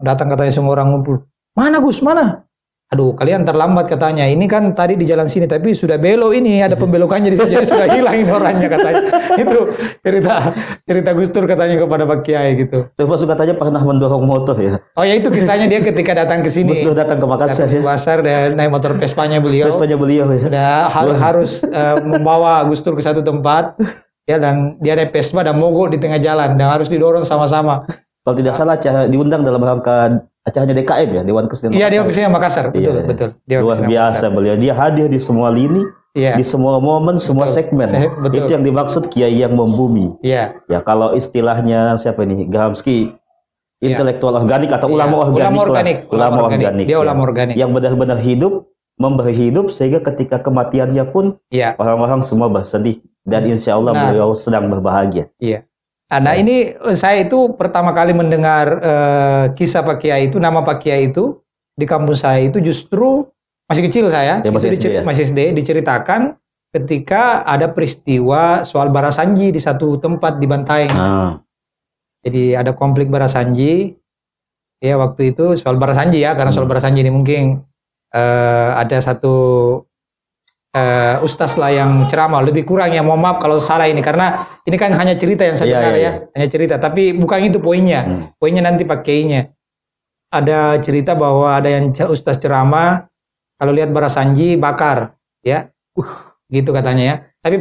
Datang 0.00 0.32
katanya 0.32 0.50
semua 0.50 0.74
orang 0.74 0.96
ngumpul. 0.96 1.28
Mana 1.54 1.78
Gus? 1.78 2.00
Mana 2.00 2.48
aduh 2.92 3.16
kalian 3.16 3.48
terlambat 3.48 3.88
katanya. 3.88 4.28
Ini 4.28 4.44
kan 4.44 4.76
tadi 4.76 5.00
di 5.00 5.08
jalan 5.08 5.24
sini 5.24 5.48
tapi 5.48 5.72
sudah 5.72 5.96
belok 5.96 6.36
ini. 6.36 6.60
Ada 6.60 6.76
pembelokannya 6.76 7.32
di 7.32 7.40
sini 7.40 7.50
jadi 7.56 7.66
sudah 7.66 7.86
hilang 7.88 8.16
ini 8.20 8.30
orangnya 8.30 8.68
katanya. 8.68 9.02
Itu 9.42 9.58
cerita 10.04 10.52
cerita 10.84 11.10
Gus 11.16 11.32
Dur 11.32 11.48
katanya 11.48 11.80
kepada 11.80 12.04
Pak 12.04 12.20
Kiai 12.20 12.52
gitu. 12.60 12.92
Termasuk 12.92 13.26
katanya 13.32 13.56
pernah 13.56 13.80
mendorong 13.80 14.24
motor 14.28 14.56
ya. 14.60 14.76
oh 14.92 15.04
ya 15.08 15.16
itu 15.16 15.32
kisahnya 15.32 15.66
dia 15.72 15.80
ketika 15.80 16.12
datang 16.12 16.44
ke 16.44 16.52
sini. 16.52 16.76
Gus 16.76 16.84
Dur 16.84 16.92
datang 16.92 17.16
ke 17.16 17.24
Makassar 17.24 17.64
datang 17.64 17.72
ke 17.72 17.80
ya. 17.80 17.88
pasar 17.88 18.18
dan 18.20 18.46
naik 18.54 18.70
motor 18.70 18.92
Vespanya 19.00 19.40
beliau. 19.40 19.72
Vespanya 19.72 19.96
beliau 19.96 20.28
ya. 20.28 20.52
Udah 20.52 20.72
ha- 20.92 21.18
harus 21.32 21.64
eh, 21.64 21.96
membawa 22.04 22.60
Gus 22.68 22.84
Dur 22.84 22.92
ke 22.92 23.02
satu 23.02 23.24
tempat. 23.24 23.80
Ya 24.22 24.38
dan 24.38 24.78
dia 24.78 24.94
naik 24.94 25.10
Vespa 25.10 25.42
dan 25.42 25.58
mogok 25.58 25.96
di 25.96 25.98
tengah 25.98 26.20
jalan. 26.20 26.54
Dan 26.54 26.68
harus 26.68 26.92
didorong 26.92 27.24
sama-sama. 27.24 27.88
Kalau 28.22 28.36
tidak 28.38 28.54
salah 28.54 28.78
diundang 29.10 29.42
dalam 29.42 29.58
rangka 29.58 30.30
acaranya 30.42 30.74
DKM 30.74 31.08
ya, 31.12 31.22
Dewan 31.22 31.46
Kesenian 31.46 31.72
Iya 31.72 31.86
Makassar. 31.88 32.02
ke 32.02 32.12
sini 32.12 32.26
Makassar, 32.28 32.64
betul 32.68 32.80
Iya, 32.82 32.90
iya. 32.92 33.08
betul. 33.08 33.28
Dia 33.44 33.58
Luar 33.60 33.78
biasa 33.78 33.88
Makassar. 33.88 34.30
beliau. 34.30 34.54
Dia 34.56 34.72
hadir 34.74 35.06
di 35.06 35.18
semua 35.18 35.48
lini, 35.48 35.82
Iya, 36.12 36.36
di 36.36 36.44
semua 36.44 36.76
momen, 36.76 37.16
semua 37.16 37.48
Betul. 37.48 37.56
segmen. 37.56 37.88
Se- 37.88 38.04
betul. 38.12 38.36
Itu 38.36 38.50
yang 38.52 38.60
dimaksud 38.62 39.02
kiai 39.08 39.32
yang 39.34 39.52
membumi. 39.52 40.12
iya. 40.20 40.60
Ya 40.66 40.78
kalau 40.80 41.14
istilahnya 41.14 41.96
siapa 41.96 42.22
ini? 42.22 42.44
Gramsci 42.44 43.16
intelektual 43.80 44.36
organik 44.36 44.70
atau 44.70 44.86
Iya. 44.86 44.94
ulama 44.94 45.14
organik. 45.20 45.40
Ulama 45.40 45.56
lah. 45.56 45.64
organik, 45.64 45.96
Ulama 46.04 46.12
ulama 46.12 46.36
organik. 46.44 46.66
organik. 46.68 46.84
Dia 46.84 46.92
ya. 46.92 47.00
ulama 47.00 47.20
organik. 47.22 47.54
Yang 47.56 47.70
benar-benar 47.72 48.18
hidup, 48.20 48.52
memberi 48.94 49.34
hidup 49.34 49.66
sehingga 49.68 49.98
ketika 49.98 50.36
kematiannya 50.38 51.04
pun 51.08 51.24
Iya. 51.48 51.74
orang-orang 51.74 52.20
semua 52.20 52.46
bersedih 52.46 53.00
dan 53.24 53.42
insya 53.42 53.74
Allah 53.74 53.96
Benar. 53.96 54.04
beliau 54.12 54.28
sedang 54.36 54.68
berbahagia. 54.68 55.32
Iya. 55.40 55.64
Ah, 56.12 56.20
Nah 56.20 56.36
ini 56.36 56.76
eh, 56.76 56.96
saya 56.96 57.24
itu 57.24 57.56
pertama 57.56 57.96
kali 57.96 58.12
mendengar 58.12 58.66
eh, 58.84 59.44
kisah 59.56 59.80
Pak 59.80 59.96
Kiai 59.96 60.28
itu, 60.28 60.36
nama 60.36 60.60
Pak 60.60 60.84
Kiai 60.84 61.08
itu 61.08 61.40
di 61.72 61.88
kampus 61.88 62.20
saya 62.20 62.44
itu 62.44 62.60
justru 62.60 63.24
masih 63.64 63.88
kecil 63.88 64.12
saya, 64.12 64.44
Ya, 64.44 64.52
masih 64.52 64.76
SD 64.76 64.86
ya? 64.92 65.02
masih 65.02 65.24
SD 65.24 65.56
diceritakan 65.56 66.36
ketika 66.68 67.40
ada 67.48 67.72
peristiwa 67.72 68.60
soal 68.68 68.92
Barasanji 68.92 69.48
di 69.48 69.60
satu 69.60 69.96
tempat 69.96 70.36
di 70.36 70.44
Bantaeng. 70.44 70.92
Nah, 70.92 71.40
Jadi 72.22 72.54
ada 72.54 72.76
konflik 72.76 73.08
Barasanji. 73.08 73.96
Ya 74.82 74.98
waktu 74.98 75.32
itu 75.32 75.56
soal 75.56 75.78
Barasanji 75.80 76.20
ya, 76.20 76.36
karena 76.36 76.52
soal 76.52 76.68
Hmm. 76.68 76.72
Barasanji 76.76 77.00
ini 77.00 77.12
mungkin 77.14 77.64
eh, 78.12 78.70
ada 78.76 79.00
satu 79.00 79.34
eh, 80.72 81.16
ustaz 81.20 81.54
lah 81.60 81.70
yang 81.70 82.08
ceramah. 82.08 82.40
Lebih 82.40 82.64
kurang 82.64 82.92
ya, 82.92 83.04
mohon 83.04 83.20
maaf 83.20 83.38
kalau 83.38 83.60
salah 83.60 83.86
ini 83.86 84.00
karena 84.00 84.58
ini 84.64 84.76
kan 84.80 84.90
hanya 84.96 85.14
cerita 85.14 85.44
yang 85.44 85.56
saya 85.56 85.68
Iya, 85.68 85.76
dengar 85.78 85.92
iya, 85.94 86.02
ya, 86.02 86.12
hanya 86.36 86.48
cerita. 86.48 86.74
Tapi 86.80 87.12
bukan 87.14 87.38
itu 87.44 87.60
poinnya. 87.60 88.00
hmm. 88.04 88.40
Poinnya 88.40 88.62
nanti 88.64 88.82
pakainya. 88.88 89.52
Ada 90.32 90.80
cerita 90.80 91.12
bahwa 91.12 91.52
ada 91.60 91.68
yang 91.68 91.92
ustaz 92.08 92.40
ceramah 92.40 93.04
kalau 93.60 93.70
lihat 93.76 93.92
Barasanji 93.92 94.56
bakar, 94.56 95.12
ya, 95.44 95.68
uh, 95.94 96.12
gitu 96.48 96.72
katanya 96.72 97.04
ya. 97.04 97.16
Tapi 97.44 97.60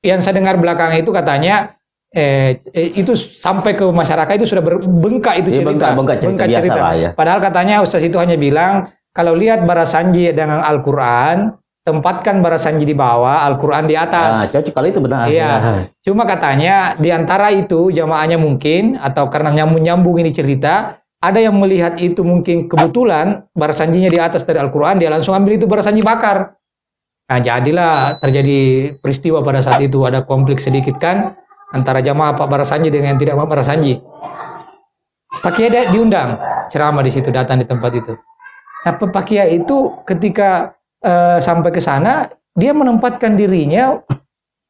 yang 0.00 0.24
saya 0.24 0.40
dengar 0.40 0.56
belakang 0.56 0.96
itu 0.96 1.12
katanya 1.12 1.76
eh, 2.16 2.56
eh, 2.72 2.88
itu 2.96 3.12
sampai 3.12 3.76
ke 3.76 3.84
masyarakat 3.84 4.32
itu 4.40 4.48
sudah 4.48 4.64
berbengkak 4.64 5.44
itu 5.44 5.50
Iya, 5.52 5.56
cerita. 5.60 5.68
bengkak-bengkak 5.68 6.18
cerita 6.24 6.42
biasa 6.48 6.72
lah 6.72 6.94
ya. 6.96 7.10
Padahal 7.12 7.40
katanya 7.44 7.84
ustaz 7.84 8.00
itu 8.00 8.16
hanya 8.16 8.40
bilang 8.40 8.88
kalau 9.12 9.36
lihat 9.36 9.66
Barasanji 9.68 10.32
dengan 10.32 10.64
Al-Qur'an, 10.64 11.52
tempatkan 11.86 12.42
Barasanji 12.42 12.82
di 12.82 12.98
bawah, 12.98 13.46
Al-Qur'an 13.46 13.86
di 13.86 13.94
atas. 13.94 14.30
Nah, 14.34 14.46
cocok 14.50 14.74
kali 14.74 14.90
itu 14.90 14.98
benar. 14.98 15.30
Iya. 15.30 15.46
Ya. 15.46 15.78
Cuma 16.02 16.26
katanya 16.26 16.98
di 16.98 17.14
antara 17.14 17.54
itu 17.54 17.94
jamaahnya 17.94 18.42
mungkin 18.42 18.98
atau 18.98 19.30
karena 19.30 19.54
nyambung-nyambung 19.54 20.18
ini 20.18 20.34
cerita, 20.34 20.98
ada 21.22 21.38
yang 21.38 21.54
melihat 21.54 21.94
itu 22.02 22.26
mungkin 22.26 22.66
kebetulan 22.66 23.46
barasanjinya 23.54 24.10
di 24.10 24.18
atas 24.18 24.42
dari 24.42 24.58
Al-Quran, 24.58 24.98
dia 24.98 25.14
langsung 25.14 25.38
ambil 25.38 25.62
itu 25.62 25.70
barasanji 25.70 26.02
bakar. 26.02 26.58
Nah 27.30 27.38
jadilah 27.38 28.18
terjadi 28.18 28.58
peristiwa 28.98 29.42
pada 29.46 29.62
saat 29.62 29.78
itu, 29.78 30.02
ada 30.02 30.26
konflik 30.26 30.58
sedikit 30.58 30.98
kan 30.98 31.38
antara 31.70 32.02
jamaah 32.02 32.34
Pak 32.34 32.46
Barasanji 32.50 32.90
dengan 32.90 33.14
yang 33.14 33.20
tidak 33.22 33.38
Pak 33.38 33.48
Barasanji. 33.48 34.02
Pak 35.42 35.52
Kiai 35.54 35.90
diundang. 35.94 36.38
ceramah 36.66 37.02
di 37.06 37.14
situ, 37.14 37.30
datang 37.30 37.62
di 37.62 37.66
tempat 37.66 37.94
itu. 37.94 38.18
Nah, 38.82 38.92
Pak 38.98 39.22
Kiai 39.26 39.58
itu 39.58 40.02
ketika 40.02 40.75
eh, 41.02 41.38
sampai 41.42 41.70
ke 41.72 41.80
sana, 41.82 42.30
dia 42.56 42.72
menempatkan 42.72 43.36
dirinya 43.36 44.00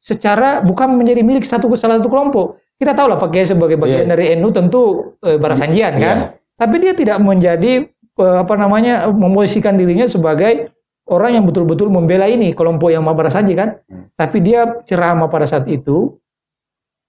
secara 0.01 0.63
bukan 0.63 0.95
menjadi 0.95 1.21
milik 1.23 1.43
satu 1.47 1.71
salah 1.79 1.99
satu 1.99 2.07
kelompok. 2.11 2.59
Kita 2.77 2.93
tahu 2.93 3.09
lah 3.09 3.17
Pak 3.17 3.33
Kiai 3.33 3.47
sebagai 3.49 3.75
bagian 3.75 4.05
Iya. 4.05 4.11
dari 4.13 4.25
NU 4.37 4.49
tentu 4.53 4.81
eh, 5.25 5.39
barasanjian 5.41 5.93
kan. 5.97 6.17
Iya. 6.17 6.37
Tapi 6.57 6.75
dia 6.77 6.93
tidak 6.93 7.17
menjadi 7.19 7.89
eh, 7.91 8.37
apa 8.37 8.53
namanya 8.53 9.09
memposisikan 9.09 9.75
dirinya 9.75 10.05
sebagai 10.05 10.69
orang 11.09 11.41
yang 11.41 11.45
betul-betul 11.47 11.89
membela 11.89 12.29
ini 12.29 12.53
kelompok 12.53 12.93
yang 12.93 13.01
barasanji 13.07 13.57
kan. 13.57 13.81
Hmm. 13.89 14.13
Tapi 14.13 14.37
dia 14.45 14.77
ceramah 14.85 15.31
pada 15.31 15.49
saat 15.49 15.65
itu 15.65 16.19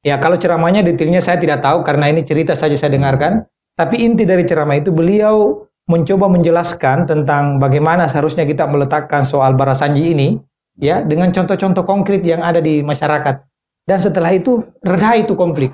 ya 0.00 0.16
kalau 0.22 0.40
ceramahnya 0.40 0.80
detailnya 0.86 1.20
saya 1.20 1.36
tidak 1.36 1.60
tahu 1.60 1.84
karena 1.84 2.08
ini 2.08 2.24
cerita 2.24 2.56
saja 2.56 2.74
saya 2.78 2.96
dengarkan. 2.96 3.44
Tapi 3.78 4.02
inti 4.02 4.26
dari 4.26 4.42
ceramah 4.42 4.74
itu 4.74 4.90
beliau 4.90 5.67
mencoba 5.88 6.28
menjelaskan 6.28 7.08
tentang 7.08 7.56
bagaimana 7.56 8.06
seharusnya 8.06 8.44
kita 8.44 8.68
meletakkan 8.68 9.24
soal 9.24 9.56
barasanji 9.56 10.12
ini 10.12 10.36
ya 10.76 11.00
dengan 11.00 11.32
contoh-contoh 11.32 11.82
konkret 11.88 12.20
yang 12.22 12.44
ada 12.44 12.60
di 12.60 12.84
masyarakat. 12.84 13.40
Dan 13.88 13.98
setelah 13.98 14.28
itu 14.36 14.60
reda 14.84 15.16
itu 15.16 15.32
konflik. 15.32 15.72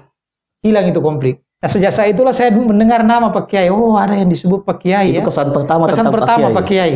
Hilang 0.62 0.86
itu 0.88 1.02
konflik. 1.02 1.42
Nah, 1.58 1.66
sejak 1.66 1.90
saat 1.90 2.14
itulah 2.14 2.30
saya 2.30 2.54
mendengar 2.54 3.02
nama 3.02 3.34
Pak 3.34 3.50
Kiai. 3.50 3.68
Oh, 3.74 3.98
ada 3.98 4.14
yang 4.14 4.30
disebut 4.30 4.62
Pak 4.62 4.84
Kiai 4.84 5.16
Itu 5.16 5.20
ya. 5.20 5.26
kesan 5.26 5.48
pertama 5.50 5.88
Pesan 5.90 6.06
tentang 6.06 6.14
pertama 6.14 6.46
Pak 6.52 6.56
Pak 6.62 6.64
Kiai. 6.70 6.92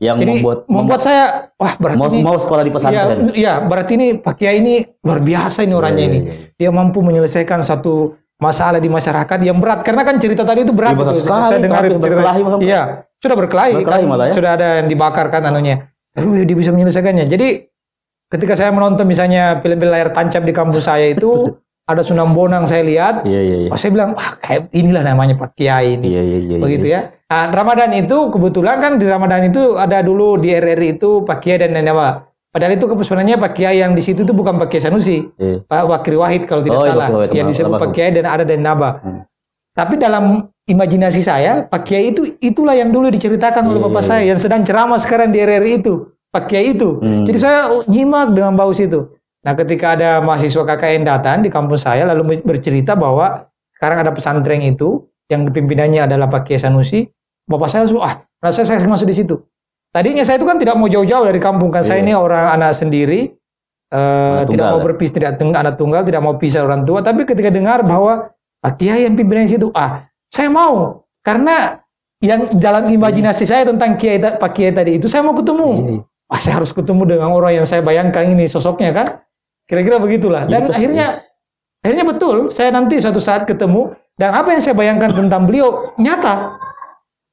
Yang 0.00 0.16
Jadi 0.24 0.32
membuat, 0.40 0.58
membuat 0.64 1.00
saya 1.04 1.24
wah 1.60 1.74
berarti 1.76 2.00
mau, 2.00 2.08
ini 2.08 2.24
mau 2.24 2.36
sekolah 2.40 2.62
di 2.64 2.72
pesantren. 2.72 3.04
Iya, 3.04 3.36
iya, 3.36 3.52
berarti 3.60 3.92
ini 4.00 4.08
Pak 4.16 4.34
Kiai 4.36 4.56
ini 4.60 4.80
luar 5.04 5.20
biasa 5.20 5.60
ini 5.64 5.74
orangnya 5.76 6.04
Iya, 6.04 6.10
ini. 6.12 6.18
iya, 6.18 6.32
iya. 6.32 6.46
Dia 6.56 6.70
mampu 6.72 7.04
menyelesaikan 7.04 7.60
satu 7.60 8.16
masalah 8.40 8.80
di 8.80 8.88
masyarakat 8.88 9.38
yang 9.44 9.60
berat 9.60 9.84
karena 9.84 10.02
kan 10.02 10.16
cerita 10.16 10.42
tadi 10.42 10.64
itu 10.64 10.72
berat. 10.72 10.96
Iya, 10.96 11.00
berat 11.04 11.16
sekali, 11.20 11.44
Saya 11.46 11.60
dengar 11.60 11.82
itu 11.84 12.00
cerita. 12.00 12.04
berkelahi. 12.08 12.40
Iya, 12.64 12.82
sudah 13.20 13.36
berkelahi, 13.36 13.72
Berkelahi 13.84 14.02
kan, 14.02 14.10
malah 14.10 14.26
ya. 14.26 14.34
sudah 14.34 14.50
ada 14.56 14.68
yang 14.80 14.88
dibakar 14.88 15.26
kan 15.28 15.42
anunya. 15.44 15.76
Tapi 16.16 16.42
dia 16.48 16.56
bisa 16.56 16.72
menyelesaikannya. 16.72 17.28
Jadi 17.28 17.48
ketika 18.32 18.56
saya 18.56 18.72
menonton 18.72 19.04
misalnya 19.04 19.60
film-film 19.60 19.92
layar 19.92 20.10
tancap 20.10 20.42
di 20.42 20.50
kampus 20.56 20.88
saya 20.88 21.12
itu 21.12 21.30
ada 21.90 22.00
Sunan 22.00 22.32
Bonang 22.32 22.64
saya 22.64 22.80
lihat, 22.86 23.26
Iya, 23.28 23.40
iya, 23.44 23.56
iya. 23.66 23.70
oh, 23.70 23.76
saya 23.76 23.90
bilang 23.92 24.14
wah 24.16 24.38
kayak 24.40 24.70
inilah 24.72 25.02
namanya 25.04 25.34
Pak 25.34 25.58
Kiai 25.58 25.98
ini 25.98 26.06
Iya, 26.14 26.22
iya, 26.22 26.38
iya. 26.38 26.56
begitu 26.62 26.86
iya. 26.88 27.00
ya. 27.12 27.18
Nah, 27.30 27.46
Ramadan 27.54 27.90
itu 27.94 28.16
kebetulan 28.30 28.78
kan 28.82 28.92
di 28.98 29.06
Ramadan 29.06 29.50
itu 29.50 29.74
ada 29.78 30.02
dulu 30.02 30.38
di 30.38 30.50
RRI 30.50 30.98
itu 30.98 31.22
Pak 31.26 31.38
Kiai 31.42 31.58
dan 31.62 31.74
Nenek 31.74 31.94
Pak. 31.94 32.14
Padahal 32.50 32.74
itu 32.74 32.86
sebenarnya 33.06 33.38
Pak 33.38 33.54
Kiai 33.54 33.78
yang 33.78 33.94
di 33.94 34.02
situ 34.02 34.26
itu 34.26 34.34
bukan 34.34 34.58
Pak 34.58 34.74
Kiai 34.74 34.82
Sanusi, 34.82 35.22
Iya. 35.38 35.62
Pak 35.70 35.86
Wakil 35.86 36.18
Wahid 36.18 36.42
kalau 36.50 36.66
tidak 36.66 36.78
Oh, 36.78 36.86
iya, 36.86 36.92
salah. 36.98 37.08
Yang 37.30 37.46
disebut. 37.54 37.78
Pak 37.78 37.90
Kiai 37.94 38.10
dan 38.10 38.26
ada 38.26 38.42
dan 38.42 38.58
Naba. 38.58 38.98
Hmm. 38.98 39.22
Tapi 39.70 39.94
dalam 39.94 40.50
imajinasi 40.66 41.22
saya, 41.22 41.62
Pak 41.62 41.86
Kiai 41.86 42.10
itu 42.10 42.26
itulah 42.42 42.74
yang 42.74 42.90
dulu 42.90 43.06
diceritakan 43.06 43.70
oleh 43.70 43.78
Iya, 43.78 43.86
Bapak 43.86 44.02
iya, 44.02 44.08
saya 44.10 44.22
yang 44.26 44.38
sedang 44.42 44.66
ceramah 44.66 44.98
sekarang 44.98 45.30
di 45.30 45.38
RRI 45.38 45.78
itu. 45.78 46.10
Pak 46.34 46.50
Kiai 46.50 46.74
itu. 46.74 46.98
Hmm. 46.98 47.22
Jadi 47.22 47.38
saya 47.38 47.70
nyimak 47.86 48.34
dengan 48.34 48.58
baus 48.58 48.82
itu. 48.82 49.14
Nah, 49.46 49.54
ketika 49.54 49.94
ada 49.94 50.18
mahasiswa 50.18 50.66
KKN 50.66 51.06
datang 51.06 51.46
di 51.46 51.48
kampus 51.54 51.86
saya 51.86 52.02
lalu 52.02 52.42
bercerita 52.42 52.98
bahwa 52.98 53.46
sekarang 53.78 54.02
ada 54.02 54.10
pesantren 54.10 54.60
itu 54.60 55.06
yang 55.30 55.46
pimpinannya 55.46 56.04
adalah 56.10 56.26
Pak 56.26 56.50
Kiai 56.50 56.58
Sanusi, 56.58 57.06
Bapak 57.46 57.70
saya 57.70 57.86
langsung, 57.86 58.02
ah, 58.02 58.26
rasa 58.42 58.66
saya 58.66 58.82
masuk 58.82 59.06
di 59.06 59.14
situ. 59.14 59.38
Tadinya 59.90 60.22
saya 60.22 60.38
itu 60.38 60.46
kan 60.46 60.54
tidak 60.54 60.78
mau 60.78 60.86
jauh-jauh 60.86 61.26
dari 61.26 61.40
kampung 61.42 61.68
kan. 61.68 61.82
Saya 61.82 61.98
Iya. 61.98 62.04
ini 62.06 62.12
orang 62.14 62.46
anak 62.54 62.78
sendiri, 62.78 63.34
Anak 63.90 64.46
tidak 64.46 64.46
tunggal, 64.46 64.70
mau 64.70 64.78
ya? 64.78 64.84
berpisah, 64.86 65.14
tidak 65.18 65.32
teng- 65.34 65.56
anak 65.58 65.74
tunggal, 65.74 66.02
tidak 66.06 66.20
mau 66.22 66.34
pisah 66.38 66.62
orang 66.62 66.82
tua. 66.86 67.02
Tapi 67.02 67.26
ketika 67.26 67.50
dengar 67.50 67.82
bahwa 67.82 68.30
Pak 68.62 68.78
Kiai 68.78 69.02
yang 69.02 69.18
pimpinannya 69.18 69.50
di 69.50 69.54
situ, 69.58 69.66
ah, 69.74 70.06
saya 70.30 70.46
mau 70.46 71.02
karena 71.26 71.82
yang 72.22 72.54
dalam 72.54 72.86
imajinasi 72.86 73.42
saya 73.42 73.66
tentang 73.66 73.98
Kiai 73.98 74.20
Pak 74.20 74.50
Kiai 74.54 74.70
tadi 74.70 75.02
itu 75.02 75.10
saya 75.10 75.26
mau 75.26 75.34
ketemu. 75.34 75.70
Iya. 75.74 75.98
Ah, 76.30 76.38
saya 76.38 76.54
harus 76.62 76.70
ketemu 76.70 77.02
dengan 77.10 77.34
orang 77.34 77.58
yang 77.58 77.66
saya 77.66 77.82
bayangkan 77.82 78.22
ini 78.30 78.46
sosoknya 78.46 78.94
kan. 78.94 79.06
Kira-kira 79.66 79.98
begitulah. 79.98 80.46
Dan 80.46 80.66
Itu 80.66 80.70
sih. 80.70 80.86
akhirnya 80.86 81.06
akhirnya 81.82 82.04
betul, 82.06 82.36
saya 82.46 82.70
nanti 82.70 83.02
suatu 83.02 83.18
saat 83.18 83.42
ketemu 83.42 83.90
dan 84.14 84.38
apa 84.38 84.54
yang 84.54 84.62
saya 84.62 84.78
bayangkan 84.78 85.10
tentang 85.10 85.50
beliau 85.50 85.90
nyata. 85.98 86.54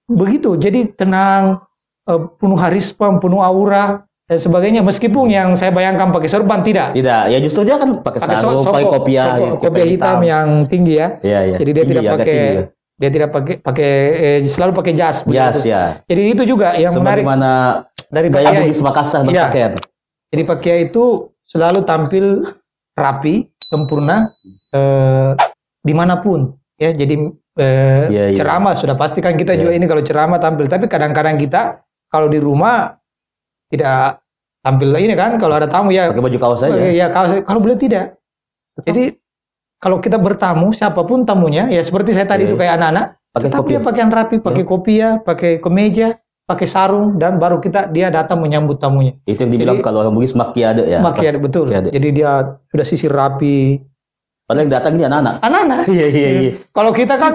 Begitu. 0.07 0.55
Jadi 0.57 0.95
tenang, 0.95 1.66
penuh 2.07 2.55
harisma, 2.55 3.19
penuh 3.19 3.43
aura 3.43 4.07
dan 4.23 4.39
sebagainya. 4.39 4.81
Meskipun 4.81 5.27
yang 5.27 5.51
saya 5.53 5.69
bayangkan 5.69 6.09
pakai 6.09 6.29
serban 6.31 6.63
tidak. 6.63 6.95
Tidak, 6.95 7.21
ya 7.27 7.37
justru 7.37 7.67
dia 7.67 7.75
kan 7.75 7.99
pakai 7.99 8.19
Pakai 8.23 8.35
sarung, 8.35 8.63
pakai 8.63 8.85
kopiah, 8.87 9.25
soko- 9.27 9.39
gitu, 9.43 9.55
kopiah 9.67 9.87
hitam 9.87 10.17
yang 10.21 10.47
tinggi 10.65 10.93
ya. 10.95 11.07
Iya, 11.19 11.39
iya. 11.45 11.57
Jadi 11.59 11.71
dia 11.71 11.83
Tinggi, 11.83 11.91
tidak 11.93 12.03
pakai 12.15 12.25
tinggi, 12.25 12.47
ya. 12.47 12.63
dia 12.97 13.09
tidak 13.11 13.29
pakai 13.29 13.55
pakai 13.59 13.91
eh, 14.17 14.37
selalu 14.41 14.71
pakai 14.73 14.93
jas. 14.95 15.17
Jas 15.23 15.59
ya. 15.61 15.99
Jadi 16.03 16.21
itu 16.31 16.43
juga 16.43 16.73
yang 16.73 16.91
menarik 16.95 17.23
dari 18.07 18.27
gaya. 18.31 18.63
Bugis 18.63 18.79
Makassar 18.79 19.21
Iya. 19.23 19.51
berpakaian. 19.51 19.71
Jadi 20.27 20.41
Pak 20.43 20.57
Kiai 20.59 20.81
itu 20.87 21.03
selalu 21.47 21.83
tampil 21.83 22.43
rapi, 22.91 23.47
sempurna 23.63 24.31
eh, 24.71 25.31
di 25.79 25.93
mana 25.95 26.19
pun. 26.19 26.51
Ya, 26.75 26.91
jadi 26.91 27.15
eh, 27.57 28.03
Iya, 28.11 28.23
iya. 28.31 28.35
ceramah 28.35 28.75
sudah 28.75 28.93
pasti 28.93 29.17
kan 29.17 29.33
kita 29.33 29.55
Iya. 29.55 29.59
juga 29.63 29.71
ini 29.73 29.85
kalau 29.87 30.03
ceramah 30.03 30.37
tampil. 30.37 30.67
Tapi 30.67 30.85
kadang-kadang 30.85 31.39
kita 31.39 31.83
kalau 32.07 32.27
di 32.27 32.37
rumah 32.37 32.95
tidak 33.67 34.23
tampil 34.59 34.89
ini 34.95 35.13
kan. 35.13 35.35
Kalau 35.35 35.53
ada 35.53 35.67
tamu 35.67 35.91
ya, 35.91 36.07
Pakai 36.07 36.23
baju 36.23 36.37
kaos 36.37 36.59
saja. 36.61 36.75
ya 36.75 37.07
kalau, 37.07 37.39
kalau 37.41 37.59
beliau 37.59 37.75
tidak. 37.75 38.15
Jadi 38.77 39.15
kalau 39.77 39.97
kita 39.97 40.17
bertamu 40.17 40.69
siapa 40.71 41.01
pun 41.01 41.21
tamunya 41.21 41.67
ya 41.67 41.81
seperti 41.81 42.11
saya 42.11 42.25
tadi 42.25 42.45
Iya. 42.45 42.49
itu 42.49 42.55
kayak 42.55 42.73
anak-anak 42.75 43.05
Pakai 43.29 43.43
tetap 43.43 43.59
kopiah. 43.59 43.69
dia 43.69 43.79
pakaian 43.81 44.09
rapi, 44.09 44.35
pakai 44.39 44.63
kopiah, 44.63 45.11
pakai 45.19 45.51
kemeja, 45.57 46.07
pakai 46.43 46.65
sarung 46.65 47.15
dan 47.15 47.37
baru 47.37 47.57
kita 47.57 47.85
dia 47.87 48.09
datang 48.09 48.39
menyambut 48.39 48.77
tamunya. 48.77 49.13
Itu 49.23 49.43
yang 49.43 49.51
dibilang 49.51 49.77
Jadi- 49.77 49.85
kalau 49.85 50.01
orang 50.01 50.13
Bugis 50.13 50.33
makiade 50.33 50.83
ya. 50.83 50.99
Makiade 50.99 51.37
betul. 51.37 51.65
Makiade. 51.65 51.89
Jadi 51.89 52.07
dia 52.11 52.31
sudah 52.65 52.85
sisir 52.85 53.09
rapi. 53.09 53.81
Padahal 54.47 54.63
yang 54.63 54.73
datang 54.73 54.91
ini 54.95 55.03
anak-anak. 55.05 55.35
Anak-anak. 55.43 55.77
Iya, 55.93 56.05
iya, 56.07 56.29
iya. 56.31 56.51
Kalau 56.71 56.91
kita 56.91 57.15
kan 57.17 57.33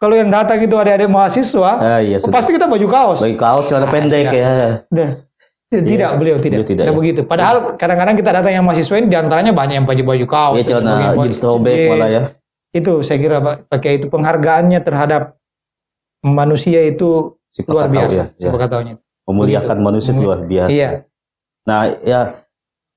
kalau 0.00 0.14
yang 0.16 0.32
datang 0.32 0.56
itu 0.58 0.72
adik-adik 0.72 1.06
mahasiswa, 1.06 1.70
Ah, 1.76 2.00
iya, 2.00 2.16
sudah. 2.16 2.32
pasti 2.32 2.56
kita 2.56 2.64
baju 2.64 2.86
kaos. 2.88 3.18
Baju 3.20 3.36
kaos, 3.36 3.68
celana 3.68 3.86
pendek 3.86 4.26
sudah. 4.26 4.40
ya. 4.40 4.68
Nah, 4.88 5.10
tidak 5.70 6.10
beliau 6.16 6.36
tidak. 6.40 6.56
Beliau 6.56 6.66
tidak, 6.66 6.66
Tidak 6.66 6.86
ya. 6.88 6.92
begitu. 6.96 7.20
Padahal 7.22 7.56
kadang-kadang 7.76 8.16
kita 8.16 8.30
datang 8.32 8.52
yang 8.52 8.64
mahasiswa 8.64 8.96
ini 8.96 9.06
di 9.06 9.14
antaranya 9.14 9.52
banyak 9.52 9.76
yang 9.78 9.86
baju 9.86 10.02
baju 10.02 10.26
kaos. 10.26 10.56
Iya, 10.56 10.64
celana 10.66 10.92
jeans 11.20 11.38
Yes. 11.38 11.88
malah 11.92 12.08
ya. 12.10 12.22
Itu 12.72 12.92
saya 13.04 13.18
kira 13.18 13.36
Pak 13.38 13.54
pakai 13.68 14.00
itu 14.00 14.06
penghargaannya 14.08 14.80
terhadap 14.80 15.36
manusia 16.22 16.80
itu 16.82 17.36
Si 17.50 17.66
luar 17.66 17.90
biasa. 17.90 18.34
ya, 18.38 18.50
ya. 18.50 18.96
Memuliakan 19.26 19.68
Begitu. 19.68 19.84
manusia 19.84 20.10
itu 20.10 20.22
luar 20.22 20.40
biasa. 20.42 20.70
Iya. 20.70 20.90
Nah, 21.66 21.80
ya 22.00 22.20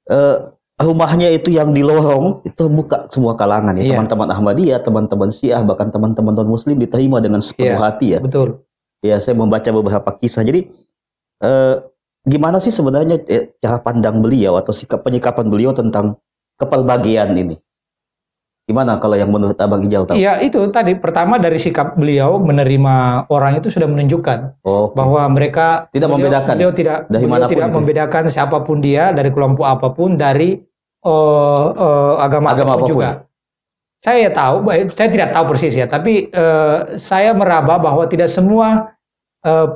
eh, 0.08 0.36
rumahnya 0.84 1.32
itu 1.32 1.50
yang 1.50 1.72
di 1.72 1.82
lorong 1.82 2.44
itu 2.44 2.68
buka 2.68 3.08
semua 3.08 3.34
kalangan 3.34 3.74
ya. 3.74 3.84
Iya. 3.84 3.92
Teman-teman 3.98 4.28
Ahmadiyah, 4.30 4.80
teman-teman 4.80 5.30
Syiah, 5.32 5.64
bahkan 5.64 5.88
teman-teman 5.90 6.36
non 6.36 6.48
Muslim 6.48 6.76
diterima 6.76 7.18
dengan 7.18 7.40
sepenuh 7.40 7.74
Iya. 7.74 7.82
hati 7.82 8.08
ya. 8.14 8.20
Betul. 8.20 8.62
Ya, 9.00 9.16
saya 9.20 9.36
membaca 9.36 9.68
beberapa 9.68 10.10
kisah. 10.16 10.44
Jadi 10.44 10.68
eh, 11.40 11.76
gimana 12.24 12.60
sih 12.60 12.72
sebenarnya 12.72 13.20
eh, 13.26 13.56
cara 13.58 13.80
pandang 13.80 14.20
beliau 14.20 14.56
atau 14.56 14.72
sikap 14.72 15.04
penyikapan 15.04 15.48
beliau 15.48 15.72
tentang 15.72 16.16
kepelbagian 16.56 17.32
ini? 17.34 17.56
Gimana 18.64 18.96
kalau 18.96 19.20
yang 19.20 19.28
menurut 19.28 19.60
Abang 19.60 19.84
Ijal 19.84 20.08
tahu? 20.08 20.16
Iya 20.16 20.40
itu 20.40 20.56
tadi 20.72 20.96
pertama 20.96 21.36
dari 21.36 21.60
sikap 21.60 22.00
beliau 22.00 22.40
menerima 22.40 23.28
orang 23.28 23.60
itu 23.60 23.68
sudah 23.68 23.92
menunjukkan 23.92 24.64
Oh, 24.64 24.88
bahwa 24.96 25.20
mereka 25.28 25.92
Tidak 25.92 26.08
beliau, 26.08 26.16
membedakan 26.32 26.54
beliau 26.56 26.72
tidak 26.72 26.98
dari 27.12 27.28
beliau 27.28 27.52
tidak 27.52 27.68
itu. 27.68 27.76
membedakan 27.76 28.24
siapa 28.32 28.64
pun 28.64 28.80
dia 28.80 29.12
dari 29.12 29.36
kelompok 29.36 29.68
apa 29.68 29.92
pun 29.92 30.16
dari 30.16 30.64
eh, 31.04 31.66
eh, 31.76 32.14
agama, 32.20 32.48
Agama 32.52 32.72
apa 32.74 32.76
pun 32.76 32.80
apa 32.80 32.82
pun. 32.82 32.90
juga. 32.90 33.10
Saya 34.04 34.28
tahu, 34.28 34.56
saya 34.92 35.10
tidak 35.10 35.30
tahu 35.32 35.46
persis 35.48 35.72
ya, 35.74 35.88
tapi 35.88 36.28
eh, 36.28 36.78
saya 37.00 37.32
meraba 37.32 37.80
bahwa 37.80 38.04
tidak 38.06 38.28
semua 38.28 38.92
eh, 39.44 39.68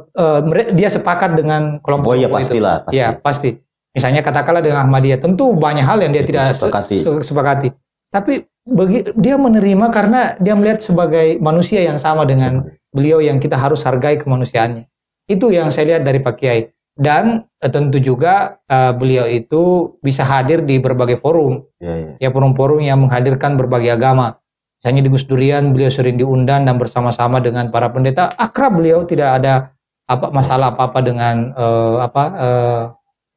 mere- 0.43 0.71
dia 0.71 0.87
sepakat 0.87 1.35
dengan 1.35 1.79
kelompok 1.79 2.11
Oh 2.11 2.15
iya 2.15 2.27
itu. 2.27 2.35
pastilah, 2.35 2.75
pasti. 2.83 2.95
Iya 2.95 3.07
pasti. 3.17 3.49
Misalnya 3.95 4.21
katakanlah 4.21 4.61
dengan 4.61 4.85
Ahmadiyah, 4.85 5.17
tentu 5.17 5.51
banyak 5.51 5.81
hal 5.81 5.97
yang 5.99 6.11
dia 6.11 6.21
Itu 6.21 6.29
tidak 6.29 6.43
se- 6.51 6.59
sepakati. 6.59 6.97
se- 7.01 7.23
sepakati. 7.23 7.67
Tapi 8.07 8.33
bagi, 8.67 8.99
dia 9.15 9.35
menerima 9.35 9.85
karena 9.89 10.35
dia 10.37 10.53
melihat 10.53 10.83
sebagai 10.83 11.39
manusia 11.39 11.81
yang 11.81 11.95
sama 11.97 12.27
dengan 12.27 12.67
beliau 12.91 13.19
yang 13.19 13.39
kita 13.39 13.55
harus 13.55 13.81
hargai 13.83 14.19
kemanusiaannya. 14.19 14.85
Itu 15.25 15.51
yang 15.51 15.71
saya 15.71 15.95
lihat 15.95 16.03
dari 16.03 16.19
Pak 16.19 16.35
Kiai. 16.35 16.67
Dan 16.97 17.45
eh, 17.61 17.69
tentu 17.69 18.01
juga 18.01 18.57
eh, 18.65 18.91
beliau 18.97 19.29
itu 19.29 19.93
bisa 20.01 20.25
hadir 20.25 20.65
di 20.65 20.81
berbagai 20.81 21.21
forum, 21.21 21.61
Iya, 21.77 21.93
iya. 21.93 22.11
ya 22.17 22.29
forum-forum 22.33 22.81
yang 22.81 23.05
menghadirkan 23.05 23.53
berbagai 23.53 23.93
agama. 23.93 24.41
Misalnya 24.81 25.01
di 25.05 25.09
Gus 25.09 25.25
Durian 25.25 25.73
beliau 25.73 25.89
sering 25.89 26.17
diundang 26.17 26.65
dan 26.65 26.75
bersama-sama 26.77 27.37
dengan 27.41 27.69
para 27.69 27.89
pendeta 27.89 28.33
akrab 28.33 28.77
beliau 28.77 29.05
tidak 29.05 29.41
ada 29.41 29.73
apa 30.07 30.31
masalah 30.31 30.73
apa-apa 30.73 30.99
dengan 31.01 31.53
eh, 31.53 31.95
apa 32.01 32.23
eh, 32.37 32.81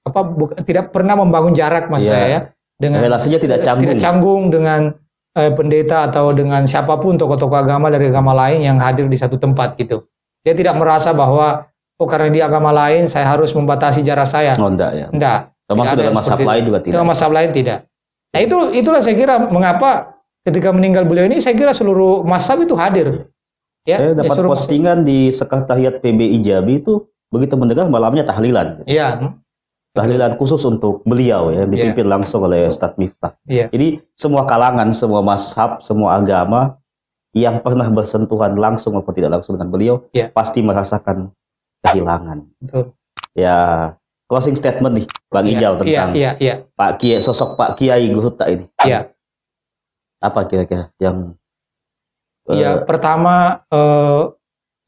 apa 0.09 0.21
tidak 0.65 0.93
pernah 0.97 1.17
membangun 1.21 1.53
jarak 1.53 1.89
maksud 1.93 2.09
Iya. 2.09 2.15
saya 2.17 2.29
ya 2.29 2.41
dengan 2.81 3.01
Relasinya 3.05 3.37
tidak 3.41 3.59
canggung. 3.61 3.83
tidak 3.85 3.97
canggung 4.01 4.43
dengan 4.49 4.81
eh, 5.37 5.53
pendeta 5.53 6.09
atau 6.09 6.33
dengan 6.33 6.65
siapa 6.65 6.97
pun 6.97 7.21
tokoh-tokoh 7.21 7.57
agama 7.61 7.93
dari 7.93 8.09
agama 8.09 8.33
lain 8.33 8.65
yang 8.65 8.77
hadir 8.81 9.05
di 9.09 9.17
satu 9.21 9.37
tempat 9.37 9.77
gitu. 9.77 10.09
Dia 10.41 10.57
tidak 10.57 10.77
merasa 10.81 11.13
bahwa 11.13 11.69
oh 12.01 12.09
karena 12.09 12.29
di 12.33 12.41
agama 12.41 12.73
lain 12.73 13.05
saya 13.07 13.29
harus 13.29 13.53
membatasi 13.53 14.01
jarak 14.01 14.25
saya. 14.27 14.57
Oh 14.57 14.67
enggak 14.73 14.93
ya. 14.97 15.07
Enggak. 15.13 15.53
Termasuk 15.69 15.95
dalam 16.01 16.19
seperti 16.19 16.47
lain 16.49 16.63
juga 16.67 16.79
tidak. 16.83 16.95
Dalam 16.97 17.09
lain 17.13 17.51
tidak. 17.53 17.79
Nah 18.31 18.41
itu 18.41 18.57
itulah 18.75 19.01
saya 19.05 19.15
kira 19.15 19.35
mengapa 19.47 20.19
ketika 20.43 20.73
meninggal 20.73 21.05
beliau 21.05 21.29
ini 21.29 21.39
saya 21.39 21.55
kira 21.55 21.77
seluruh 21.77 22.25
mazhab 22.25 22.59
itu 22.65 22.75
hadir. 22.75 23.29
Ya, 23.85 23.97
Saya 23.97 24.13
ya, 24.13 24.25
dapat 24.25 24.35
seluruh- 24.37 24.53
postingan 24.57 24.99
di 25.05 25.33
sekretariat 25.33 26.05
PBI 26.05 26.37
Jabi 26.45 26.85
itu 26.85 27.09
begitu 27.33 27.57
mendengar 27.57 27.89
malamnya 27.89 28.27
tahlilan. 28.27 28.85
Iya, 28.85 29.33
Tahlilan 29.91 30.39
khusus 30.39 30.63
untuk 30.63 31.03
beliau 31.03 31.51
ya, 31.51 31.67
yang 31.67 31.71
dipimpin 31.75 32.07
langsung 32.07 32.47
oleh 32.47 32.71
Ustadz 32.71 32.95
Miftah. 32.95 33.35
iya. 33.51 33.67
Jadi 33.75 33.99
semua 34.15 34.47
kalangan, 34.47 34.87
semua 34.95 35.19
mazhab, 35.19 35.83
semua 35.83 36.15
agama 36.15 36.79
yang 37.35 37.59
pernah 37.59 37.91
bersentuhan 37.91 38.55
langsung 38.55 38.95
maupun 38.95 39.15
tidak 39.15 39.39
langsung 39.39 39.59
dengan 39.59 39.71
beliau 39.71 39.95
Iya. 40.15 40.31
pasti 40.31 40.63
merasakan 40.63 41.35
kehilangan. 41.85 42.39
Betul. 42.61 42.85
Ya 43.35 43.57
closing 44.31 44.55
statement 44.55 44.95
nih 45.03 45.07
Bang 45.31 45.47
Iya, 45.47 45.55
Ijal 45.59 45.73
Iya, 45.73 45.79
tentang 45.81 46.11
iya, 46.15 46.31
iya. 46.39 46.55
Pak 46.75 46.93
Kiai 47.03 47.19
sosok 47.23 47.59
Pak 47.59 47.79
Kiai 47.79 48.07
Guruta 48.11 48.47
ini. 48.47 48.67
Iya. 48.87 49.11
Apa 50.21 50.45
kira-kira 50.47 50.93
yang 51.01 51.35
Ya, 52.51 52.75
eh, 52.75 52.83
pertama 52.83 53.63
eh, 53.71 54.23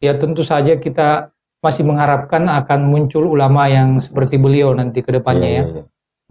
ya 0.03 0.19
tentu 0.19 0.43
saja 0.43 0.75
kita 0.83 1.31
masih 1.63 1.87
mengharapkan 1.87 2.51
akan 2.51 2.91
muncul 2.91 3.31
ulama 3.31 3.71
yang 3.71 4.03
seperti 4.03 4.35
beliau 4.35 4.75
nanti 4.75 4.99
ke 4.99 5.15
depannya 5.15 5.47
iya, 5.47 5.63
ya 5.63 5.63
iya, 5.63 5.75
iya. 5.79 5.85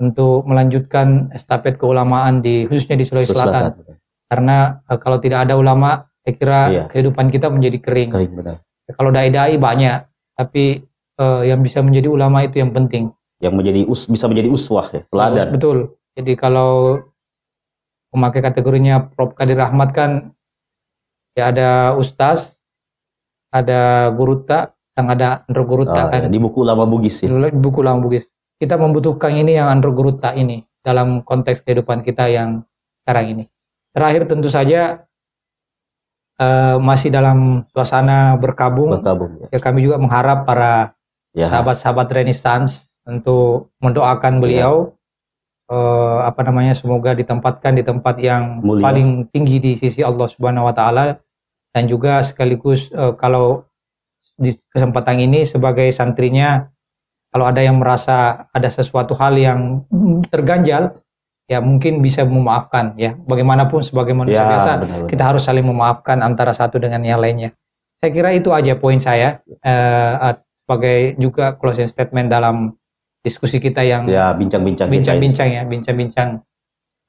untuk 0.04 0.44
melanjutkan 0.44 1.32
estafet 1.32 1.80
keulamaan 1.80 2.44
di 2.44 2.68
khususnya 2.68 3.00
di 3.00 3.08
Sulawesi 3.08 3.32
Selatan. 3.32 3.72
Selatan. 3.72 3.96
Karena 4.28 4.58
eh, 4.84 5.00
kalau 5.00 5.24
tidak 5.24 5.48
ada 5.48 5.56
ulama, 5.56 6.04
saya 6.20 6.34
kira 6.36 6.60
Iya. 6.68 6.84
kehidupan 6.92 7.32
kita 7.32 7.48
menjadi 7.48 7.78
kering. 7.80 8.10
Kering 8.12 8.34
benar. 8.36 8.58
Kalau 8.92 9.12
dai-dai 9.16 9.56
banyak, 9.56 10.11
tapi 10.42 10.82
eh, 11.22 11.42
yang 11.46 11.62
bisa 11.62 11.86
menjadi 11.86 12.10
ulama 12.10 12.42
itu 12.42 12.58
yang 12.58 12.74
penting. 12.74 13.14
Yang 13.38 13.54
menjadi 13.54 13.82
us, 13.86 14.10
bisa 14.10 14.26
menjadi 14.26 14.50
uswah 14.50 14.90
ya, 14.90 15.02
teladan. 15.10 15.48
Betul. 15.54 15.78
Jadi 16.18 16.34
kalau 16.34 17.02
memakai 18.12 18.42
kategorinya 18.42 19.14
Prof 19.14 19.38
Kadir 19.38 19.62
Ahmad 19.62 19.94
kan 19.94 20.34
ya 21.38 21.54
ada 21.54 21.70
ustaz, 21.96 22.58
ada 23.54 24.10
guruta, 24.12 24.74
yang 24.98 25.08
ada 25.08 25.28
andro 25.48 25.64
guruta 25.64 26.02
Oh, 26.06 26.10
kan. 26.12 26.28
ya, 26.28 26.30
Di 26.30 26.40
buku 26.42 26.66
lama 26.66 26.84
Bugis 26.84 27.24
ya. 27.24 27.32
Di 27.32 27.56
buku 27.56 27.80
Lang 27.80 28.04
Bugis. 28.04 28.28
Kita 28.62 28.78
membutuhkan 28.78 29.34
ini 29.34 29.58
yang 29.58 29.72
andro 29.72 29.96
guruta 29.96 30.36
ini 30.38 30.62
dalam 30.84 31.24
konteks 31.26 31.66
kehidupan 31.66 32.04
kita 32.06 32.30
yang 32.30 32.62
sekarang 33.02 33.38
ini. 33.38 33.44
Terakhir 33.96 34.30
tentu 34.30 34.52
saja 34.52 35.08
eh, 36.42 36.76
masih 36.82 37.14
dalam 37.14 37.62
suasana 37.70 38.34
berkabung. 38.42 38.98
Berkabung 38.98 39.38
ya. 39.46 39.48
Ya, 39.54 39.60
kami 39.62 39.86
juga 39.86 40.02
mengharap 40.02 40.44
para 40.50 40.98
Ya, 41.32 41.48
sahabat-sahabat 41.48 42.12
Renaissance 42.12 42.92
untuk 43.08 43.72
mendoakan 43.80 44.44
beliau 44.44 45.00
eh, 45.72 46.20
apa 46.28 46.44
namanya 46.44 46.76
semoga 46.76 47.16
ditempatkan 47.16 47.72
di 47.72 47.88
tempat 47.88 48.20
yang 48.20 48.60
Mulia. 48.60 48.84
paling 48.84 49.10
tinggi 49.32 49.64
di 49.64 49.72
sisi 49.80 50.04
Allah 50.04 50.28
Subhanahu 50.28 50.68
wa 50.68 50.76
taala 50.76 51.24
dan 51.72 51.88
juga 51.88 52.20
sekaligus 52.28 52.92
eh, 52.92 53.16
kalau 53.16 53.64
di 54.36 54.52
kesempatan 54.76 55.24
ini 55.24 55.48
sebagai 55.48 55.88
santrinya 55.96 56.68
kalau 57.32 57.48
ada 57.48 57.64
yang 57.64 57.80
merasa 57.80 58.52
ada 58.52 58.68
sesuatu 58.68 59.16
hal 59.16 59.40
yang 59.40 59.88
terganjal 60.28 61.00
ya 61.52 61.60
mungkin 61.60 62.00
bisa 62.00 62.24
memaafkan 62.24 62.96
ya 62.96 63.20
bagaimanapun 63.28 63.84
sebagai 63.84 64.16
manusia 64.16 64.40
ya, 64.40 64.48
biasa 64.48 64.72
benar-benar. 64.80 65.10
kita 65.12 65.24
harus 65.28 65.44
saling 65.44 65.68
memaafkan 65.68 66.24
antara 66.24 66.56
satu 66.56 66.80
dengan 66.80 67.04
yang 67.04 67.20
lainnya. 67.20 67.52
Saya 68.00 68.16
kira 68.16 68.32
itu 68.32 68.56
aja 68.56 68.80
poin 68.80 68.98
saya 69.04 69.44
eh, 69.60 70.14
eh, 70.16 70.36
sebagai 70.56 71.20
juga 71.20 71.60
closing 71.60 71.92
statement 71.92 72.32
dalam 72.32 72.80
diskusi 73.20 73.60
kita 73.60 73.84
yang 73.84 74.08
ya 74.08 74.32
bincang-bincang 74.32 74.88
bincang-bincang 74.88 75.50
ya, 75.52 75.62
bincang-bincang 75.68 76.40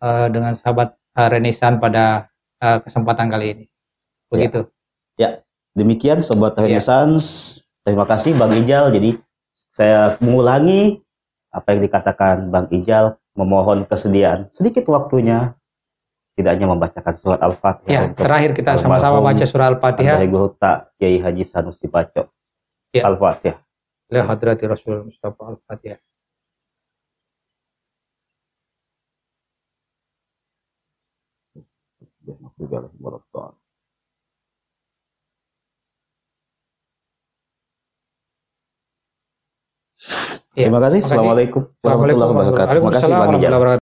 eh, 0.02 0.26
dengan 0.34 0.52
sahabat 0.58 0.98
eh, 0.98 1.28
Renaissance 1.30 1.78
pada 1.78 2.26
eh, 2.58 2.78
kesempatan 2.82 3.30
kali 3.30 3.46
ini. 3.54 3.64
Begitu. 4.26 4.66
Demikian 5.72 6.20
sobat 6.20 6.52
Ya. 6.60 6.68
Renaissance. 6.68 7.58
Terima 7.82 8.04
kasih 8.04 8.36
Bang 8.36 8.52
Ijal. 8.52 8.92
Jadi 8.92 9.16
saya 9.50 10.20
mengulangi 10.20 11.00
apa 11.48 11.74
yang 11.74 11.80
dikatakan 11.82 12.52
Bang 12.52 12.68
Ijal, 12.70 13.16
memohon 13.32 13.88
kesediaan 13.88 14.48
sedikit 14.52 14.88
waktunya 14.92 15.56
tidak 16.32 16.56
hanya 16.56 16.68
membacakan 16.72 17.14
surat 17.16 17.40
Al-Fatihah 17.44 17.92
Ya, 17.92 18.02
terakhir 18.12 18.56
kita 18.56 18.80
sama-sama 18.80 19.20
baca 19.20 19.44
surah 19.44 19.68
Al-Fatihah. 19.76 20.16
Andai 20.16 20.32
Gurta 20.32 20.88
Kiai 20.96 21.20
Haji 21.20 21.44
Sanusi 21.44 21.88
Bacok. 21.92 22.32
Ya. 22.92 23.04
Al-Fatihah. 23.08 23.60
La 24.12 24.24
hadrati 24.28 24.64
Rasul 24.64 25.08
Mustafa 25.08 25.56
Al-Fatihah. 25.56 26.00
Ya. 26.00 26.00
Terima 40.52 40.78
kasih. 40.84 41.00
Terima 41.00 41.00
kasih. 41.00 41.00
Assalamualaikum 41.08 41.62
warahmatullahi 41.80 42.30
wabarakatuh. 42.36 42.72
Terima 42.76 42.90
kasih 42.92 43.12
Bang 43.16 43.32
Ijal. 43.40 43.81